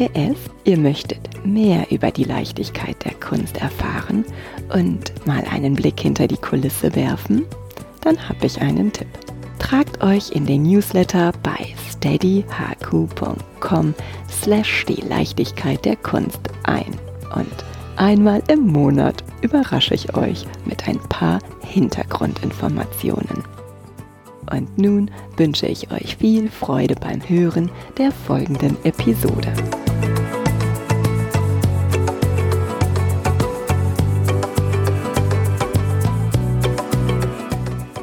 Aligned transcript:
PS, 0.00 0.38
ihr 0.64 0.78
möchtet 0.78 1.44
mehr 1.44 1.90
über 1.90 2.10
die 2.10 2.24
Leichtigkeit 2.24 3.04
der 3.04 3.12
Kunst 3.12 3.58
erfahren 3.58 4.24
und 4.72 5.12
mal 5.26 5.44
einen 5.50 5.74
Blick 5.74 6.00
hinter 6.00 6.26
die 6.26 6.38
Kulisse 6.38 6.96
werfen? 6.96 7.44
Dann 8.00 8.16
habe 8.26 8.46
ich 8.46 8.62
einen 8.62 8.90
Tipp. 8.94 9.08
Tragt 9.58 10.02
euch 10.02 10.30
in 10.30 10.46
den 10.46 10.62
Newsletter 10.62 11.32
bei 11.42 11.74
steadyhq.com 11.90 12.44
slash 14.30 14.86
die 14.86 15.02
Leichtigkeit 15.02 15.84
der 15.84 15.96
Kunst 15.96 16.40
ein. 16.62 16.98
Und 17.34 17.52
einmal 17.96 18.42
im 18.48 18.68
Monat 18.68 19.22
überrasche 19.42 19.92
ich 19.92 20.16
euch 20.16 20.46
mit 20.64 20.88
ein 20.88 20.98
paar 21.10 21.40
Hintergrundinformationen. 21.62 23.44
Und 24.50 24.78
nun 24.78 25.10
wünsche 25.36 25.66
ich 25.66 25.92
euch 25.92 26.16
viel 26.16 26.48
Freude 26.48 26.94
beim 26.94 27.20
Hören 27.28 27.70
der 27.98 28.10
folgenden 28.12 28.82
Episode. 28.84 29.52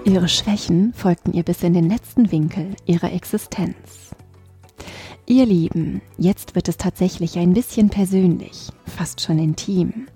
Ihre 0.07 0.29
Schwächen 0.29 0.93
folgten 0.93 1.33
ihr 1.33 1.43
bis 1.43 1.63
in 1.63 1.73
den 1.73 1.89
letzten 1.89 2.31
Winkel 2.31 2.77
ihrer 2.85 3.11
Existenz. 3.11 4.15
Ihr 5.25 5.45
Lieben, 5.45 6.01
jetzt 6.17 6.55
wird 6.55 6.69
es 6.69 6.77
tatsächlich 6.77 7.37
ein 7.37 7.51
bisschen 7.51 7.89
persönlich, 7.89 8.69
fast 8.85 9.19
schon 9.19 9.37
intim. 9.37 10.07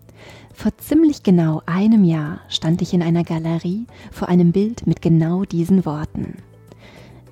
Vor 0.54 0.72
ziemlich 0.78 1.24
genau 1.24 1.62
einem 1.66 2.06
Jahr 2.06 2.40
stand 2.48 2.82
ich 2.82 2.94
in 2.94 3.04
einer 3.04 3.26
Galerie 3.26 3.86
vor 4.14 4.30
einem 4.30 4.54
Bild 4.54 4.88
mit 4.88 5.02
genau 5.02 5.44
diesen 5.44 5.86
Worten. 5.86 6.38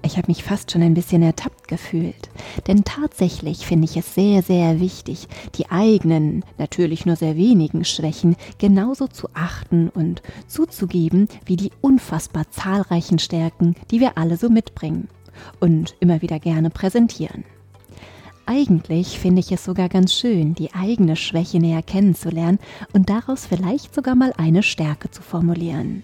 Ich 0.02 0.17
habe 0.17 0.28
mich 0.28 0.44
fast 0.44 0.72
schon 0.72 0.81
ein 0.81 0.94
bisschen 0.94 1.22
ertappt 1.22 1.67
gefühlt, 1.67 2.30
denn 2.67 2.83
tatsächlich 2.83 3.66
finde 3.66 3.86
ich 3.86 3.97
es 3.97 4.16
sehr, 4.16 4.42
sehr 4.42 4.80
wichtig, 4.80 5.27
die 5.55 5.70
eigenen, 5.70 6.45
natürlich 6.58 7.05
nur 7.05 7.15
sehr 7.17 7.36
wenigen 7.36 7.83
Schwächen 7.83 8.36
genauso 8.58 9.08
zu 9.08 9.27
achten 9.33 9.89
und 9.89 10.21
zuzugeben 10.48 11.27
wie 11.45 11.58
die 11.58 11.71
unfassbar 11.82 12.49
zahlreichen 12.49 13.20
Stärken, 13.20 13.76
die 13.92 13.99
wir 13.99 14.17
alle 14.17 14.38
so 14.38 14.49
mitbringen 14.49 15.09
und 15.59 15.95
immer 15.99 16.21
wieder 16.21 16.39
gerne 16.39 16.70
präsentieren. 16.70 17.43
Eigentlich 18.45 19.20
finde 19.20 19.42
ich 19.42 19.52
es 19.52 19.64
sogar 19.64 19.89
ganz 19.89 20.14
schön, 20.14 20.55
die 20.55 20.73
eigene 20.73 21.15
Schwäche 21.15 21.59
näher 21.59 21.83
kennenzulernen 21.83 22.58
und 22.93 23.09
daraus 23.09 23.45
vielleicht 23.45 23.93
sogar 23.93 24.15
mal 24.15 24.33
eine 24.38 24.64
Stärke 24.64 25.11
zu 25.11 25.21
formulieren. 25.21 26.04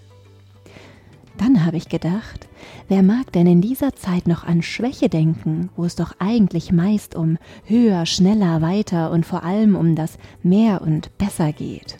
Dann 1.38 1.64
habe 1.66 1.76
ich 1.76 1.88
gedacht, 1.88 2.48
wer 2.88 3.02
mag 3.02 3.32
denn 3.32 3.46
in 3.46 3.60
dieser 3.60 3.94
Zeit 3.94 4.26
noch 4.26 4.44
an 4.44 4.62
Schwäche 4.62 5.08
denken, 5.08 5.68
wo 5.76 5.84
es 5.84 5.96
doch 5.96 6.14
eigentlich 6.18 6.72
meist 6.72 7.14
um 7.14 7.38
höher, 7.64 8.06
schneller, 8.06 8.62
weiter 8.62 9.10
und 9.10 9.26
vor 9.26 9.42
allem 9.44 9.76
um 9.76 9.94
das 9.94 10.18
mehr 10.42 10.80
und 10.82 11.16
besser 11.18 11.52
geht? 11.52 11.98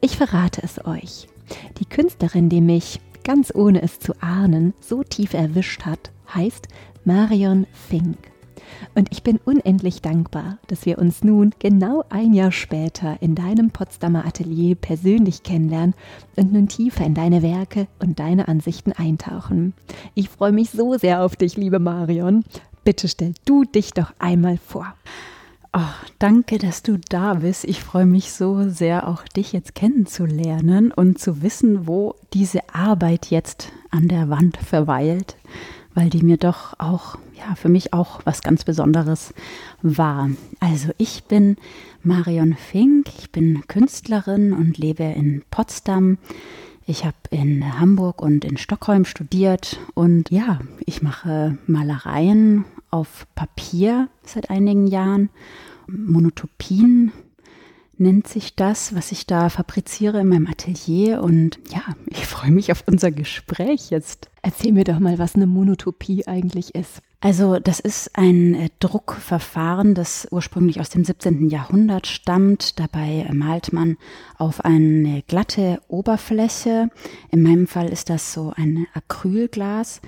Ich 0.00 0.16
verrate 0.16 0.62
es 0.62 0.84
euch. 0.84 1.28
Die 1.78 1.84
Künstlerin, 1.84 2.48
die 2.48 2.60
mich, 2.60 3.00
ganz 3.24 3.52
ohne 3.54 3.82
es 3.82 3.98
zu 3.98 4.14
ahnen, 4.20 4.74
so 4.80 5.02
tief 5.02 5.34
erwischt 5.34 5.84
hat, 5.84 6.10
heißt 6.34 6.68
Marion 7.04 7.66
Fink. 7.72 8.31
Und 8.94 9.08
ich 9.10 9.22
bin 9.22 9.38
unendlich 9.44 10.02
dankbar, 10.02 10.58
dass 10.68 10.86
wir 10.86 10.98
uns 10.98 11.24
nun 11.24 11.52
genau 11.58 12.04
ein 12.08 12.34
Jahr 12.34 12.52
später 12.52 13.16
in 13.20 13.34
deinem 13.34 13.70
Potsdamer 13.70 14.26
Atelier 14.26 14.74
persönlich 14.74 15.42
kennenlernen 15.42 15.94
und 16.36 16.52
nun 16.52 16.68
tiefer 16.68 17.04
in 17.04 17.14
deine 17.14 17.42
Werke 17.42 17.86
und 18.00 18.18
deine 18.18 18.48
Ansichten 18.48 18.92
eintauchen. 18.92 19.74
Ich 20.14 20.28
freue 20.28 20.52
mich 20.52 20.70
so 20.70 20.96
sehr 20.98 21.22
auf 21.22 21.36
dich, 21.36 21.56
liebe 21.56 21.78
Marion. 21.78 22.44
Bitte 22.84 23.08
stell 23.08 23.34
du 23.44 23.64
dich 23.64 23.92
doch 23.92 24.12
einmal 24.18 24.58
vor. 24.58 24.94
Oh, 25.74 25.80
danke, 26.18 26.58
dass 26.58 26.82
du 26.82 26.98
da 26.98 27.34
bist. 27.34 27.64
Ich 27.64 27.82
freue 27.82 28.04
mich 28.04 28.32
so 28.32 28.68
sehr, 28.68 29.08
auch 29.08 29.24
dich 29.24 29.54
jetzt 29.54 29.74
kennenzulernen 29.74 30.92
und 30.92 31.18
zu 31.18 31.40
wissen, 31.40 31.86
wo 31.86 32.14
diese 32.34 32.60
Arbeit 32.74 33.30
jetzt 33.30 33.72
an 33.90 34.08
der 34.08 34.28
Wand 34.28 34.58
verweilt 34.58 35.36
weil 35.94 36.10
die 36.10 36.22
mir 36.22 36.36
doch 36.36 36.74
auch, 36.78 37.18
ja, 37.34 37.54
für 37.54 37.68
mich 37.68 37.92
auch 37.92 38.20
was 38.24 38.42
ganz 38.42 38.64
Besonderes 38.64 39.34
war. 39.82 40.30
Also 40.60 40.90
ich 40.98 41.24
bin 41.24 41.56
Marion 42.02 42.54
Fink, 42.54 43.08
ich 43.18 43.30
bin 43.30 43.66
Künstlerin 43.66 44.52
und 44.52 44.78
lebe 44.78 45.04
in 45.04 45.42
Potsdam. 45.50 46.18
Ich 46.86 47.04
habe 47.04 47.16
in 47.30 47.78
Hamburg 47.78 48.20
und 48.20 48.44
in 48.44 48.56
Stockholm 48.56 49.04
studiert 49.04 49.78
und 49.94 50.30
ja, 50.30 50.58
ich 50.84 51.00
mache 51.00 51.56
Malereien 51.66 52.64
auf 52.90 53.26
Papier 53.34 54.08
seit 54.24 54.50
einigen 54.50 54.86
Jahren, 54.86 55.30
Monotopien 55.86 57.12
nennt 58.02 58.28
sich 58.28 58.56
das, 58.56 58.94
was 58.94 59.12
ich 59.12 59.26
da 59.26 59.48
fabriziere 59.48 60.20
in 60.20 60.28
meinem 60.28 60.46
Atelier. 60.46 61.22
Und 61.22 61.58
ja, 61.70 61.82
ich 62.10 62.26
freue 62.26 62.50
mich 62.50 62.72
auf 62.72 62.84
unser 62.86 63.10
Gespräch 63.10 63.90
jetzt. 63.90 64.28
Erzähl 64.42 64.72
mir 64.72 64.84
doch 64.84 64.98
mal, 64.98 65.18
was 65.18 65.34
eine 65.34 65.46
Monotopie 65.46 66.26
eigentlich 66.26 66.74
ist. 66.74 67.00
Also 67.20 67.60
das 67.60 67.78
ist 67.78 68.18
ein 68.18 68.54
äh, 68.54 68.68
Druckverfahren, 68.80 69.94
das 69.94 70.26
ursprünglich 70.32 70.80
aus 70.80 70.90
dem 70.90 71.04
17. 71.04 71.48
Jahrhundert 71.48 72.08
stammt. 72.08 72.80
Dabei 72.80 73.28
malt 73.32 73.72
man 73.72 73.96
auf 74.36 74.64
eine 74.64 75.22
glatte 75.28 75.80
Oberfläche. 75.86 76.90
In 77.30 77.42
meinem 77.42 77.68
Fall 77.68 77.88
ist 77.88 78.10
das 78.10 78.32
so 78.32 78.52
ein 78.56 78.88
Acrylglas. 78.92 80.00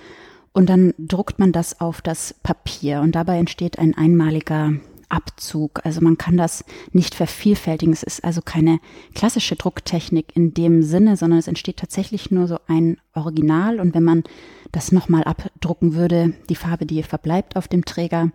Und 0.53 0.69
dann 0.69 0.93
druckt 0.99 1.39
man 1.39 1.53
das 1.53 1.81
auf 1.81 2.03
das 2.03 2.35
Papier 2.43 3.01
und 3.01 3.15
dabei 3.17 3.39
entsteht 3.39 3.79
ein 3.79 3.97
einmaliger 3.97 4.73
Abzug. 5.15 5.81
Also 5.85 6.01
man 6.01 6.19
kann 6.19 6.37
das 6.37 6.65
nicht 6.93 7.15
vervielfältigen. 7.15 7.93
Es 7.93 8.03
ist 8.03 8.25
also 8.25 8.43
keine 8.43 8.81
klassische 9.15 9.57
Drucktechnik 9.57 10.35
in 10.35 10.53
dem 10.53 10.83
Sinne, 10.83 11.17
sondern 11.17 11.39
es 11.39 11.49
entsteht 11.49 11.79
tatsächlich 11.79 12.31
nur 12.31 12.49
so 12.49 12.59
ein 12.67 12.99
Original. 13.15 13.81
Und 13.81 13.95
wenn 13.95 14.03
man 14.03 14.25
das 14.73 14.93
nochmal 14.93 15.25
abdrucken 15.25 15.95
würde, 15.95 16.35
die 16.49 16.57
Farbe, 16.57 16.85
die 16.85 17.03
verbleibt 17.03 17.57
auf 17.57 17.69
dem 17.69 17.85
Träger, 17.85 18.31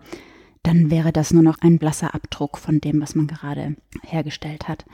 dann 0.62 0.90
wäre 0.90 1.12
das 1.12 1.32
nur 1.32 1.42
noch 1.42 1.58
ein 1.60 1.78
blasser 1.78 2.14
Abdruck 2.14 2.58
von 2.58 2.80
dem, 2.80 3.00
was 3.00 3.14
man 3.14 3.26
gerade 3.26 3.76
hergestellt 4.02 4.68
hat. 4.68 4.84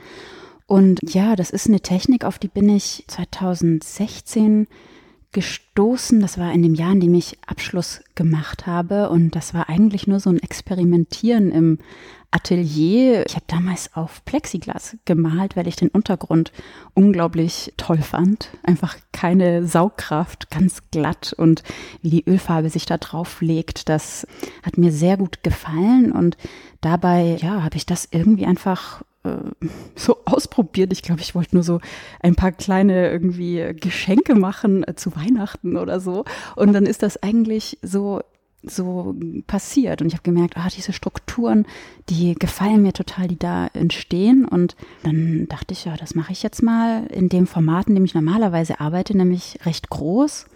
Und 0.65 0.99
ja, 1.13 1.35
das 1.35 1.49
ist 1.49 1.67
eine 1.67 1.79
Technik, 1.79 2.25
auf 2.25 2.39
die 2.39 2.49
bin 2.49 2.67
ich 2.69 3.05
2016 3.07 4.67
gestoßen. 5.37 6.19
Das 6.19 6.39
war 6.39 6.51
in 6.51 6.63
dem 6.63 6.73
Jahr, 6.73 6.93
in 6.93 6.99
dem 6.99 7.13
ich 7.13 7.37
Abschluss 7.45 8.01
gemacht 8.15 8.65
habe. 8.65 9.11
Und 9.11 9.35
das 9.35 9.53
war 9.53 9.69
eigentlich 9.69 10.07
nur 10.07 10.19
so 10.19 10.31
ein 10.31 10.41
Experimentieren 10.41 11.51
im 11.51 11.77
Atelier. 12.31 13.23
Ich 13.27 13.35
habe 13.35 13.45
damals 13.45 13.93
auf 13.93 14.25
Plexiglas 14.25 14.97
gemalt, 15.05 15.55
weil 15.55 15.67
ich 15.67 15.75
den 15.75 15.89
Untergrund 15.89 16.51
unglaublich 16.95 17.71
toll 17.77 17.99
fand. 17.99 18.49
Einfach 18.63 18.97
keine 19.11 19.67
Saugkraft, 19.67 20.49
ganz 20.49 20.89
glatt 20.89 21.33
und 21.37 21.61
wie 22.01 22.09
die 22.09 22.27
Ölfarbe 22.27 22.71
sich 22.71 22.87
da 22.87 22.97
drauf 22.97 23.39
legt, 23.39 23.89
das 23.89 24.25
hat 24.63 24.79
mir 24.79 24.91
sehr 24.91 25.17
gut 25.17 25.43
gefallen 25.43 26.11
und 26.11 26.35
dabei, 26.81 27.37
ja, 27.39 27.61
habe 27.61 27.77
ich 27.77 27.85
das 27.85 28.07
irgendwie 28.09 28.47
einfach 28.47 29.03
äh, 29.27 29.67
so 29.95 30.17
ausprobiert. 30.25 30.91
Ich 30.93 31.01
glaube, 31.01 31.21
ich 31.21 31.35
wollte 31.35 31.55
nur 31.55 31.63
so 31.63 31.79
ein 32.19 32.35
paar 32.35 32.51
kleine 32.51 33.09
irgendwie 33.11 33.73
Geschenke 33.79 34.35
machen 34.35 34.83
äh, 34.87 34.95
zu 34.95 35.15
Weihnachten 35.15 35.77
oder 35.77 35.99
so. 35.99 36.25
Und 36.55 36.73
dann 36.73 36.85
ist 36.85 37.03
das 37.03 37.21
eigentlich 37.21 37.77
so 37.81 38.21
so 38.63 39.15
passiert. 39.45 40.01
Und 40.01 40.07
ich 40.07 40.13
habe 40.13 40.23
gemerkt, 40.23 40.57
ah, 40.57 40.67
diese 40.75 40.91
Strukturen, 40.91 41.65
die 42.09 42.33
gefallen 42.33 42.81
mir 42.81 42.91
total, 42.91 43.27
die 43.27 43.37
da 43.37 43.67
entstehen. 43.67 44.45
Und 44.45 44.75
dann 45.03 45.47
dachte 45.47 45.73
ich, 45.73 45.85
ja, 45.85 45.95
das 45.95 46.15
mache 46.15 46.31
ich 46.31 46.43
jetzt 46.43 46.63
mal 46.63 47.05
in 47.07 47.29
dem 47.29 47.47
Format, 47.47 47.87
in 47.87 47.95
dem 47.95 48.05
ich 48.05 48.15
normalerweise 48.15 48.79
arbeite, 48.79 49.15
nämlich 49.15 49.59
recht 49.65 49.89
groß 49.89 50.47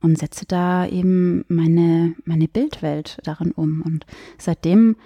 und 0.00 0.18
setze 0.18 0.44
da 0.46 0.86
eben 0.86 1.44
meine, 1.48 2.14
meine 2.24 2.48
Bildwelt 2.48 3.18
darin 3.24 3.52
um. 3.52 3.82
Und 3.82 4.06
seitdem 4.38 4.96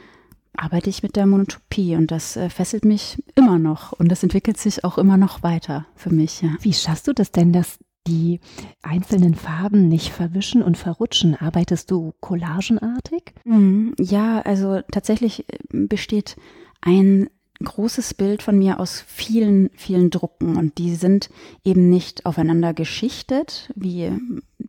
arbeite 0.58 0.90
ich 0.90 1.02
mit 1.02 1.16
der 1.16 1.26
Monotopie 1.26 1.96
und 1.96 2.10
das 2.10 2.37
äh, 2.37 2.50
fesselt 2.50 2.84
mich 2.84 3.22
immer 3.34 3.58
noch 3.58 3.93
und 3.93 4.08
das 4.10 4.22
entwickelt 4.22 4.58
sich 4.58 4.84
auch 4.84 4.99
immer 4.99 5.16
noch 5.16 5.43
weiter 5.43 5.87
für 5.94 6.10
mich. 6.10 6.43
Ja. 6.43 6.50
Wie 6.60 6.72
schaffst 6.72 7.08
du 7.08 7.12
das 7.12 7.31
denn, 7.32 7.52
dass 7.52 7.78
die 8.06 8.40
einzelnen 8.82 9.34
Farben 9.34 9.88
nicht 9.88 10.10
verwischen 10.10 10.62
und 10.62 10.76
verrutschen? 10.76 11.34
Arbeitest 11.34 11.90
du 11.90 12.14
collagenartig? 12.20 13.34
Mhm. 13.44 13.94
Ja, 13.99 14.40
also 14.40 14.81
tatsächlich 14.90 15.49
äh, 15.49 15.58
besteht 15.70 16.37
ein 16.81 17.28
großes 17.64 18.14
Bild 18.14 18.43
von 18.43 18.56
mir 18.56 18.78
aus 18.78 19.02
vielen, 19.06 19.70
vielen 19.75 20.10
Drucken 20.10 20.56
und 20.56 20.78
die 20.78 20.94
sind 20.94 21.28
eben 21.64 21.90
nicht 21.90 22.25
aufeinander 22.25 22.72
geschichtet, 22.72 23.70
wie 23.75 24.12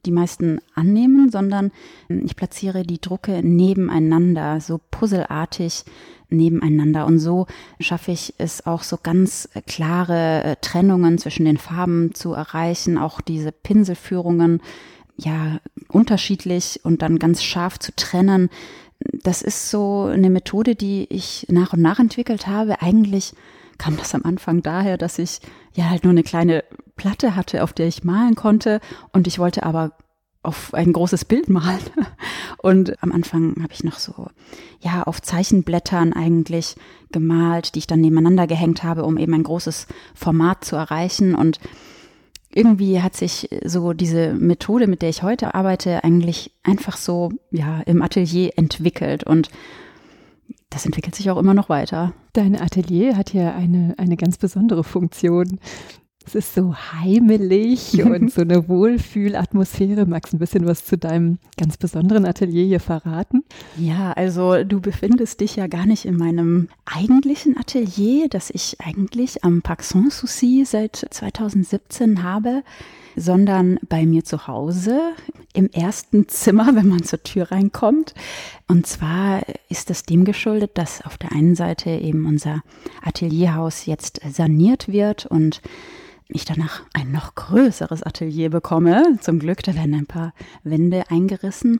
die 0.05 0.11
meisten 0.11 0.59
annehmen, 0.73 1.29
sondern 1.29 1.71
ich 2.07 2.35
platziere 2.35 2.83
die 2.83 3.01
Drucke 3.01 3.43
nebeneinander, 3.43 4.59
so 4.59 4.79
puzzelartig 4.89 5.83
nebeneinander. 6.29 7.05
Und 7.05 7.19
so 7.19 7.47
schaffe 7.79 8.11
ich 8.11 8.33
es 8.37 8.65
auch 8.65 8.83
so 8.83 8.97
ganz 9.01 9.49
klare 9.67 10.43
äh, 10.43 10.55
Trennungen 10.61 11.17
zwischen 11.17 11.45
den 11.45 11.57
Farben 11.57 12.13
zu 12.13 12.33
erreichen, 12.33 12.97
auch 12.97 13.21
diese 13.21 13.51
Pinselführungen 13.51 14.61
ja 15.17 15.59
unterschiedlich 15.89 16.79
und 16.83 17.01
dann 17.01 17.19
ganz 17.19 17.43
scharf 17.43 17.77
zu 17.79 17.95
trennen. 17.95 18.49
Das 19.13 19.41
ist 19.41 19.69
so 19.69 20.03
eine 20.03 20.29
Methode, 20.29 20.75
die 20.75 21.07
ich 21.09 21.45
nach 21.49 21.73
und 21.73 21.81
nach 21.81 21.99
entwickelt 21.99 22.47
habe. 22.47 22.81
Eigentlich 22.81 23.33
kam 23.77 23.97
das 23.97 24.13
am 24.13 24.23
Anfang 24.23 24.61
daher, 24.61 24.97
dass 24.97 25.19
ich 25.19 25.39
ja 25.73 25.89
halt 25.89 26.03
nur 26.03 26.11
eine 26.11 26.23
kleine 26.23 26.63
Platte 26.95 27.35
hatte, 27.35 27.63
auf 27.63 27.73
der 27.73 27.87
ich 27.87 28.03
malen 28.03 28.35
konnte 28.35 28.81
und 29.13 29.27
ich 29.27 29.39
wollte 29.39 29.63
aber 29.63 29.93
auf 30.41 30.73
ein 30.73 30.93
großes 30.93 31.25
Bild 31.25 31.49
malen. 31.49 31.79
Und 32.61 33.01
am 33.03 33.11
Anfang 33.11 33.55
habe 33.61 33.73
ich 33.73 33.83
noch 33.83 33.99
so, 33.99 34.27
ja, 34.81 35.03
auf 35.03 35.21
Zeichenblättern 35.21 36.13
eigentlich 36.13 36.75
gemalt, 37.11 37.75
die 37.75 37.79
ich 37.79 37.87
dann 37.87 38.01
nebeneinander 38.01 38.47
gehängt 38.47 38.83
habe, 38.83 39.03
um 39.03 39.17
eben 39.17 39.33
ein 39.33 39.43
großes 39.43 39.87
Format 40.15 40.63
zu 40.63 40.75
erreichen. 40.75 41.35
Und 41.35 41.59
irgendwie 42.53 43.01
hat 43.01 43.15
sich 43.15 43.49
so 43.63 43.93
diese 43.93 44.33
Methode, 44.33 44.87
mit 44.87 45.01
der 45.01 45.09
ich 45.09 45.23
heute 45.23 45.53
arbeite, 45.53 46.03
eigentlich 46.03 46.51
einfach 46.63 46.97
so, 46.97 47.31
ja, 47.51 47.81
im 47.81 48.01
Atelier 48.01 48.51
entwickelt. 48.55 49.23
Und 49.23 49.49
das 50.69 50.85
entwickelt 50.85 51.15
sich 51.15 51.29
auch 51.29 51.37
immer 51.37 51.53
noch 51.53 51.69
weiter. 51.69 52.13
Dein 52.33 52.59
Atelier 52.59 53.17
hat 53.17 53.33
ja 53.33 53.53
eine, 53.55 53.95
eine 53.97 54.17
ganz 54.17 54.37
besondere 54.37 54.83
Funktion. 54.83 55.59
Es 56.29 56.35
ist 56.35 56.53
so 56.53 56.75
heimelig 56.75 58.03
und 58.05 58.31
so 58.31 58.41
eine 58.41 58.67
Wohlfühlatmosphäre. 58.69 60.05
Magst 60.05 60.31
du 60.31 60.37
ein 60.37 60.39
bisschen 60.39 60.67
was 60.67 60.85
zu 60.85 60.95
deinem 60.95 61.39
ganz 61.57 61.77
besonderen 61.77 62.27
Atelier 62.27 62.65
hier 62.65 62.79
verraten? 62.79 63.43
Ja, 63.77 64.11
also 64.11 64.63
du 64.63 64.79
befindest 64.79 65.41
dich 65.41 65.55
ja 65.55 65.65
gar 65.65 65.87
nicht 65.87 66.05
in 66.05 66.17
meinem 66.17 66.67
eigentlichen 66.85 67.57
Atelier, 67.57 68.27
das 68.29 68.51
ich 68.51 68.77
eigentlich 68.79 69.43
am 69.43 69.63
Parc 69.63 69.81
Sanssouci 69.81 70.65
seit 70.65 71.03
2017 71.09 72.21
habe 72.21 72.61
sondern 73.15 73.79
bei 73.89 74.05
mir 74.05 74.23
zu 74.23 74.47
Hause 74.47 75.01
im 75.53 75.69
ersten 75.71 76.29
Zimmer, 76.29 76.73
wenn 76.75 76.87
man 76.87 77.03
zur 77.03 77.21
Tür 77.21 77.51
reinkommt. 77.51 78.13
Und 78.67 78.87
zwar 78.87 79.41
ist 79.67 79.89
das 79.89 80.03
dem 80.03 80.23
geschuldet, 80.23 80.77
dass 80.77 81.03
auf 81.05 81.17
der 81.17 81.33
einen 81.33 81.55
Seite 81.55 81.89
eben 81.89 82.25
unser 82.25 82.61
Atelierhaus 83.01 83.87
jetzt 83.87 84.21
saniert 84.31 84.87
wird 84.87 85.25
und 85.25 85.61
ich 86.31 86.45
danach 86.45 86.83
ein 86.93 87.11
noch 87.11 87.33
größeres 87.33 88.03
Atelier 88.03 88.49
bekomme. 88.51 89.17
Zum 89.19 89.39
Glück, 89.39 89.63
da 89.63 89.73
werden 89.73 89.95
ein 89.95 90.05
paar 90.05 90.33
Wände 90.63 91.03
eingerissen. 91.09 91.79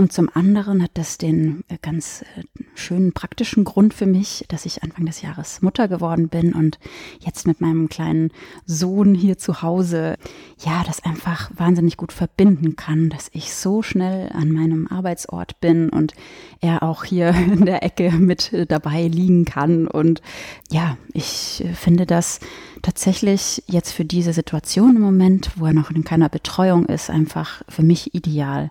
Und 0.00 0.14
zum 0.14 0.30
anderen 0.32 0.82
hat 0.82 0.92
das 0.94 1.18
den 1.18 1.62
äh, 1.68 1.76
ganz 1.82 2.22
äh, 2.22 2.42
schönen 2.74 3.12
praktischen 3.12 3.64
Grund 3.64 3.92
für 3.92 4.06
mich, 4.06 4.46
dass 4.48 4.64
ich 4.64 4.82
Anfang 4.82 5.04
des 5.04 5.20
Jahres 5.20 5.60
Mutter 5.60 5.88
geworden 5.88 6.28
bin 6.28 6.54
und 6.54 6.78
jetzt 7.18 7.46
mit 7.46 7.60
meinem 7.60 7.90
kleinen 7.90 8.30
Sohn 8.64 9.14
hier 9.14 9.36
zu 9.36 9.60
Hause, 9.60 10.16
ja, 10.64 10.82
das 10.86 11.04
einfach 11.04 11.50
wahnsinnig 11.54 11.98
gut 11.98 12.12
verbinden 12.12 12.76
kann, 12.76 13.10
dass 13.10 13.28
ich 13.34 13.52
so 13.52 13.82
schnell 13.82 14.30
an 14.32 14.50
meinem 14.52 14.86
Arbeitsort 14.86 15.60
bin 15.60 15.90
und 15.90 16.14
er 16.62 16.82
auch 16.82 17.04
hier 17.04 17.28
in 17.52 17.66
der 17.66 17.82
Ecke 17.82 18.10
mit 18.12 18.52
dabei 18.68 19.06
liegen 19.06 19.44
kann. 19.44 19.86
Und 19.86 20.22
ja, 20.70 20.96
ich 21.12 21.62
äh, 21.62 21.74
finde 21.74 22.06
das 22.06 22.40
tatsächlich 22.80 23.62
jetzt 23.66 23.92
für 23.92 24.06
diese 24.06 24.32
Situation 24.32 24.96
im 24.96 25.02
Moment, 25.02 25.50
wo 25.56 25.66
er 25.66 25.74
noch 25.74 25.90
in 25.90 26.04
keiner 26.04 26.30
Betreuung 26.30 26.86
ist, 26.86 27.10
einfach 27.10 27.60
für 27.68 27.82
mich 27.82 28.14
ideal. 28.14 28.70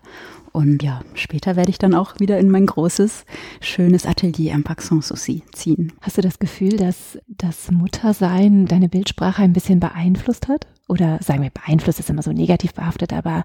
Und 0.52 0.82
ja, 0.82 1.00
später 1.14 1.56
werde 1.56 1.70
ich 1.70 1.78
dann 1.78 1.94
auch 1.94 2.18
wieder 2.18 2.38
in 2.38 2.50
mein 2.50 2.66
großes, 2.66 3.24
schönes 3.60 4.06
Atelier 4.06 4.54
am 4.54 4.64
Parc 4.64 4.82
Sanssouci 4.82 5.42
ziehen. 5.52 5.92
Hast 6.00 6.18
du 6.18 6.22
das 6.22 6.38
Gefühl, 6.38 6.76
dass 6.76 7.18
das 7.28 7.70
Muttersein 7.70 8.66
deine 8.66 8.88
Bildsprache 8.88 9.42
ein 9.42 9.52
bisschen 9.52 9.80
beeinflusst 9.80 10.48
hat? 10.48 10.66
Oder 10.88 11.18
sagen 11.22 11.42
wir, 11.42 11.50
beeinflusst 11.50 12.00
ist 12.00 12.10
immer 12.10 12.22
so 12.22 12.32
negativ 12.32 12.74
behaftet, 12.74 13.12
aber 13.12 13.44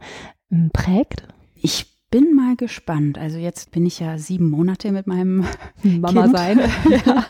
hm, 0.49 0.71
prägt? 0.71 1.23
Ich 1.55 1.94
bin 2.11 2.35
mal 2.35 2.55
gespannt. 2.55 3.17
Also 3.17 3.37
jetzt 3.37 3.71
bin 3.71 3.85
ich 3.85 3.99
ja 3.99 4.17
sieben 4.17 4.49
Monate 4.49 4.91
mit 4.91 5.07
meinem 5.07 5.45
Mama 5.83 6.23
kind, 6.23 6.37
sein 6.37 6.59
ja, 6.89 7.25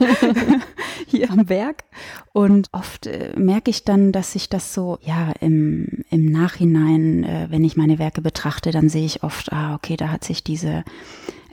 hier 1.08 1.32
am 1.32 1.50
Werk 1.50 1.86
und 2.34 2.68
oft 2.72 3.08
äh, 3.08 3.34
merke 3.38 3.72
ich 3.72 3.84
dann, 3.84 4.12
dass 4.12 4.34
sich 4.34 4.50
das 4.50 4.74
so 4.74 5.00
ja 5.02 5.32
im, 5.40 6.04
im 6.10 6.26
Nachhinein, 6.26 7.24
äh, 7.24 7.48
wenn 7.50 7.64
ich 7.64 7.78
meine 7.78 8.00
Werke 8.00 8.22
betrachte, 8.22 8.72
dann 8.72 8.90
sehe 8.90 9.06
ich 9.06 9.24
oft, 9.24 9.52
ah 9.52 9.76
okay, 9.76 9.96
da 9.98 10.10
hat 10.10 10.24
sich 10.24 10.44
diese 10.44 10.84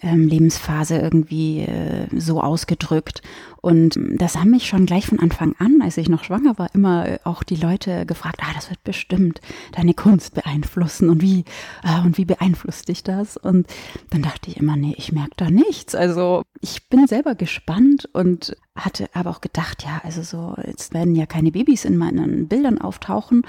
ähm, 0.02 0.26
Lebensphase 0.26 0.98
irgendwie 0.98 1.60
äh, 1.60 2.08
so 2.14 2.40
ausgedrückt. 2.40 3.22
Und 3.62 3.96
das 4.16 4.36
haben 4.36 4.50
mich 4.50 4.66
schon 4.66 4.86
gleich 4.86 5.06
von 5.06 5.20
Anfang 5.20 5.54
an, 5.60 5.80
als 5.82 5.96
ich 5.96 6.08
noch 6.08 6.24
schwanger 6.24 6.58
war, 6.58 6.74
immer 6.74 7.08
äh, 7.08 7.18
auch 7.22 7.44
die 7.44 7.54
Leute 7.54 8.04
gefragt, 8.06 8.40
ah, 8.42 8.52
das 8.54 8.68
wird 8.68 8.82
bestimmt 8.82 9.40
deine 9.70 9.94
Kunst 9.94 10.34
beeinflussen 10.34 11.08
und 11.08 11.22
wie, 11.22 11.44
äh, 11.84 12.00
und 12.04 12.18
wie 12.18 12.24
beeinflusst 12.24 12.88
dich 12.88 13.04
das? 13.04 13.36
Und 13.36 13.68
dann 14.10 14.22
dachte 14.22 14.50
ich 14.50 14.56
immer, 14.56 14.76
nee, 14.76 14.94
ich 14.98 15.12
merke 15.12 15.34
da 15.36 15.48
nichts. 15.48 15.94
Also 15.94 16.42
ich 16.60 16.88
bin 16.88 17.06
selber 17.06 17.36
gespannt 17.36 18.08
und 18.12 18.56
hatte 18.74 19.08
aber 19.12 19.30
auch 19.30 19.42
gedacht, 19.42 19.84
ja, 19.84 20.00
also 20.02 20.22
so, 20.22 20.56
jetzt 20.66 20.94
werden 20.94 21.14
ja 21.14 21.26
keine 21.26 21.52
Babys 21.52 21.84
in 21.84 21.98
meinen 21.98 22.48
Bildern 22.48 22.78
auftauchen, 22.80 23.42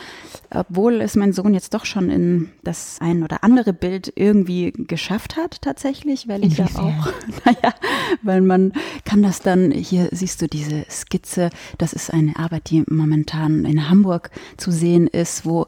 obwohl 0.50 1.00
es 1.00 1.16
mein 1.16 1.32
Sohn 1.32 1.54
jetzt 1.54 1.74
doch 1.74 1.86
schon 1.86 2.10
in 2.10 2.52
das 2.64 2.98
ein 3.00 3.24
oder 3.24 3.44
andere 3.44 3.72
Bild 3.72 4.12
irgendwie 4.16 4.74
geschafft 4.76 5.38
hat, 5.38 5.62
tatsächlich, 5.62 6.28
weil 6.28 6.44
ich 6.44 6.58
ja 6.58 6.66
auch, 6.66 7.08
naja, 7.46 7.74
weil 8.22 8.42
man 8.42 8.74
kann 9.06 9.24
das 9.24 9.40
dann, 9.40 9.72
hier 9.72 10.03
siehst 10.12 10.42
du 10.42 10.48
diese 10.48 10.86
Skizze, 10.90 11.50
das 11.78 11.94
ist 11.94 12.12
eine 12.12 12.38
Arbeit, 12.38 12.70
die 12.70 12.84
momentan 12.88 13.66
in 13.66 13.90
Hamburg 13.90 14.32
zu 14.58 14.72
sehen 14.72 15.08
ist, 15.08 15.46
wo 15.46 15.68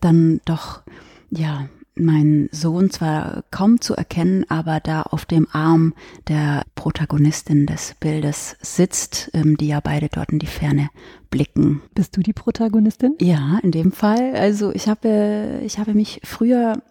dann 0.00 0.40
doch, 0.44 0.82
ja, 1.30 1.68
mein 1.98 2.48
Sohn 2.52 2.90
zwar 2.90 3.42
kaum 3.50 3.80
zu 3.80 3.94
erkennen, 3.94 4.44
aber 4.48 4.80
da 4.80 5.02
auf 5.02 5.24
dem 5.24 5.48
Arm 5.50 5.94
der 6.28 6.64
Protagonistin 6.74 7.66
des 7.66 7.94
Bildes 7.98 8.56
sitzt, 8.60 9.30
ähm, 9.32 9.56
die 9.56 9.68
ja 9.68 9.80
beide 9.80 10.08
dort 10.08 10.30
in 10.30 10.38
die 10.38 10.46
Ferne 10.46 10.90
blicken. 11.30 11.80
Bist 11.94 12.16
du 12.16 12.20
die 12.20 12.34
Protagonistin? 12.34 13.14
Ja, 13.20 13.58
in 13.62 13.70
dem 13.70 13.92
Fall. 13.92 14.34
Also 14.36 14.72
ich 14.72 14.88
habe, 14.88 15.60
ich 15.64 15.78
habe 15.78 15.94
mich 15.94 16.20
früher 16.22 16.82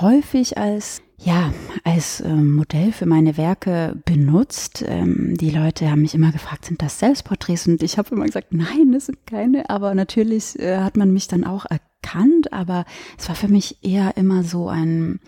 häufig 0.00 0.56
als 0.56 1.02
ja, 1.24 1.52
als 1.84 2.20
äh, 2.20 2.28
Modell 2.28 2.92
für 2.92 3.06
meine 3.06 3.36
Werke 3.36 3.96
benutzt. 4.04 4.84
Ähm, 4.86 5.34
die 5.38 5.50
Leute 5.50 5.90
haben 5.90 6.02
mich 6.02 6.14
immer 6.14 6.32
gefragt, 6.32 6.66
sind 6.66 6.82
das 6.82 6.98
Selbstporträts? 6.98 7.66
Und 7.66 7.82
ich 7.82 7.96
habe 7.96 8.14
immer 8.14 8.26
gesagt, 8.26 8.52
nein, 8.52 8.92
das 8.92 9.06
sind 9.06 9.26
keine. 9.26 9.70
Aber 9.70 9.94
natürlich 9.94 10.58
äh, 10.58 10.78
hat 10.78 10.96
man 10.96 11.12
mich 11.12 11.26
dann 11.26 11.44
auch 11.44 11.64
erkannt. 11.64 12.52
Aber 12.52 12.84
es 13.18 13.28
war 13.28 13.36
für 13.36 13.48
mich 13.48 13.78
eher 13.82 14.16
immer 14.18 14.42
so 14.42 14.68
ein, 14.68 15.20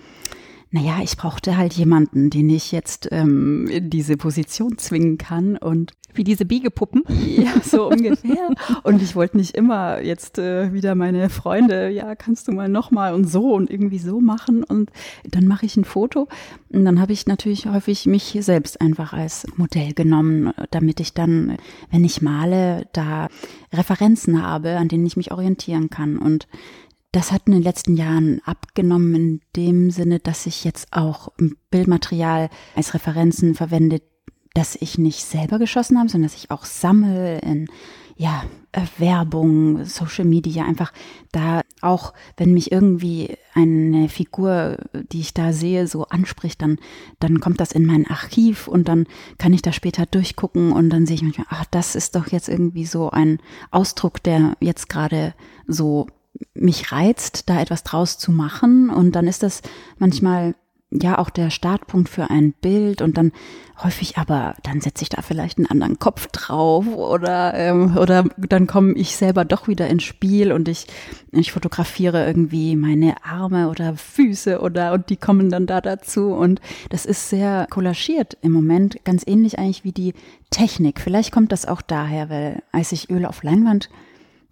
naja, 0.70 0.99
ich 1.02 1.16
brauchte 1.16 1.56
halt 1.56 1.75
jemanden, 1.75 2.30
den 2.30 2.50
ich 2.50 2.73
jetzt 2.73 3.08
ähm, 3.12 3.66
in 3.68 3.90
diese 3.90 4.16
Position 4.16 4.78
zwingen 4.78 5.16
kann. 5.18 5.56
Und 5.56 5.92
wie 6.16 6.25
diese 6.25 6.44
Biegepuppen. 6.44 7.04
Ja, 7.37 7.61
so 7.62 7.88
ungefähr. 7.88 8.50
Und 8.82 9.02
ich 9.02 9.14
wollte 9.14 9.37
nicht 9.37 9.54
immer 9.54 10.00
jetzt 10.00 10.38
äh, 10.38 10.73
wieder 10.73 10.94
meine 10.94 11.28
Freunde, 11.28 11.90
ja, 11.90 12.14
kannst 12.14 12.49
du 12.49 12.52
mal 12.52 12.68
nochmal 12.68 13.14
und 13.14 13.28
so 13.28 13.54
und 13.54 13.70
irgendwie 13.70 13.99
so 13.99 14.20
machen. 14.20 14.64
Und 14.64 14.90
dann 15.30 15.46
mache 15.46 15.66
ich 15.66 15.76
ein 15.76 15.85
Foto. 15.85 16.28
Und 16.70 16.85
dann 16.85 17.00
habe 17.00 17.12
ich 17.12 17.26
natürlich 17.26 17.66
häufig 17.66 18.06
mich 18.06 18.37
selbst 18.40 18.80
einfach 18.80 19.12
als 19.12 19.46
Modell 19.56 19.92
genommen, 19.92 20.52
damit 20.70 21.00
ich 21.00 21.12
dann, 21.12 21.56
wenn 21.90 22.04
ich 22.04 22.23
male, 22.23 22.87
da 22.92 23.28
Referenzen 23.73 24.42
habe, 24.42 24.76
an 24.78 24.88
denen 24.88 25.06
ich 25.06 25.16
mich 25.16 25.32
orientieren 25.32 25.90
kann. 25.90 26.16
Und 26.16 26.49
Das 27.16 27.32
hat 27.32 27.46
in 27.46 27.54
den 27.54 27.62
letzten 27.62 27.96
Jahren 27.96 28.42
abgenommen 28.44 29.14
in 29.14 29.40
dem 29.56 29.90
Sinne, 29.90 30.18
dass 30.18 30.44
ich 30.44 30.64
jetzt 30.64 30.88
auch 30.92 31.32
Bildmaterial 31.70 32.50
als 32.75 32.92
Referenzen 32.92 33.54
verwende, 33.54 34.02
das 34.52 34.76
ich 34.78 34.99
nicht 34.99 35.25
selber 35.25 35.58
geschossen 35.58 35.99
habe, 35.99 36.11
sondern 36.11 36.28
dass 36.28 36.37
ich 36.37 36.50
auch 36.50 36.66
sammle 36.66 37.38
in 37.38 37.68
ja, 38.16 38.44
äh, 38.73 38.82
Werbung, 38.99 39.87
Social 39.87 40.26
Media, 40.26 40.66
einfach 40.66 40.92
da 41.32 41.62
auch, 41.80 42.12
wenn 42.37 42.52
mich 42.52 42.70
irgendwie 42.70 43.38
eine 43.54 44.11
Figur, 44.11 44.76
die 45.11 45.20
ich 45.20 45.32
da 45.32 45.54
sehe, 45.54 45.87
so 45.87 46.04
anspricht, 46.08 46.61
dann, 46.61 46.78
dann 47.18 47.40
kommt 47.40 47.61
das 47.61 47.73
in 47.73 47.87
mein 47.87 48.06
Archiv 48.06 48.68
und 48.68 48.88
dann 48.88 49.06
kann 49.38 49.54
ich 49.54 49.62
da 49.62 49.73
später 49.73 50.04
durchgucken 50.04 50.70
und 50.73 50.90
dann 50.90 51.06
sehe 51.06 51.14
ich 51.14 51.23
manchmal, 51.23 51.46
ach, 51.49 51.64
das 51.70 51.94
ist 51.94 52.14
doch 52.14 52.26
jetzt 52.26 52.50
irgendwie 52.50 52.85
so 52.85 53.08
ein 53.08 53.38
Ausdruck, 53.70 54.23
der 54.23 54.54
jetzt 54.61 54.90
gerade 54.90 55.32
so 55.66 56.08
mich 56.54 56.92
reizt, 56.92 57.48
da 57.48 57.60
etwas 57.60 57.82
draus 57.82 58.18
zu 58.18 58.32
machen. 58.32 58.90
Und 58.90 59.12
dann 59.12 59.26
ist 59.26 59.42
das 59.42 59.62
manchmal 59.98 60.54
ja 60.92 61.18
auch 61.18 61.30
der 61.30 61.50
Startpunkt 61.50 62.08
für 62.08 62.30
ein 62.30 62.52
Bild. 62.52 63.02
Und 63.02 63.16
dann 63.16 63.32
häufig 63.82 64.16
aber, 64.18 64.54
dann 64.62 64.80
setze 64.80 65.02
ich 65.02 65.08
da 65.08 65.20
vielleicht 65.20 65.58
einen 65.58 65.66
anderen 65.66 65.98
Kopf 65.98 66.28
drauf 66.28 66.86
oder, 66.86 67.54
ähm, 67.54 67.96
oder 67.96 68.24
dann 68.36 68.66
komme 68.66 68.94
ich 68.94 69.16
selber 69.16 69.44
doch 69.44 69.68
wieder 69.68 69.88
ins 69.88 70.04
Spiel 70.04 70.52
und 70.52 70.68
ich, 70.68 70.86
ich 71.32 71.52
fotografiere 71.52 72.24
irgendwie 72.26 72.76
meine 72.76 73.24
Arme 73.24 73.68
oder 73.68 73.96
Füße 73.96 74.60
oder 74.60 74.92
und 74.92 75.10
die 75.10 75.16
kommen 75.16 75.50
dann 75.50 75.66
da 75.66 75.80
dazu. 75.80 76.28
Und 76.28 76.60
das 76.90 77.04
ist 77.04 77.28
sehr 77.28 77.66
kollagiert 77.68 78.38
im 78.40 78.52
Moment, 78.52 79.04
ganz 79.04 79.24
ähnlich 79.26 79.58
eigentlich 79.58 79.84
wie 79.84 79.92
die 79.92 80.14
Technik. 80.50 81.00
Vielleicht 81.00 81.32
kommt 81.32 81.52
das 81.52 81.66
auch 81.66 81.82
daher, 81.82 82.30
weil 82.30 82.62
als 82.72 82.92
ich 82.92 83.10
Öl 83.10 83.26
auf 83.26 83.42
Leinwand 83.42 83.90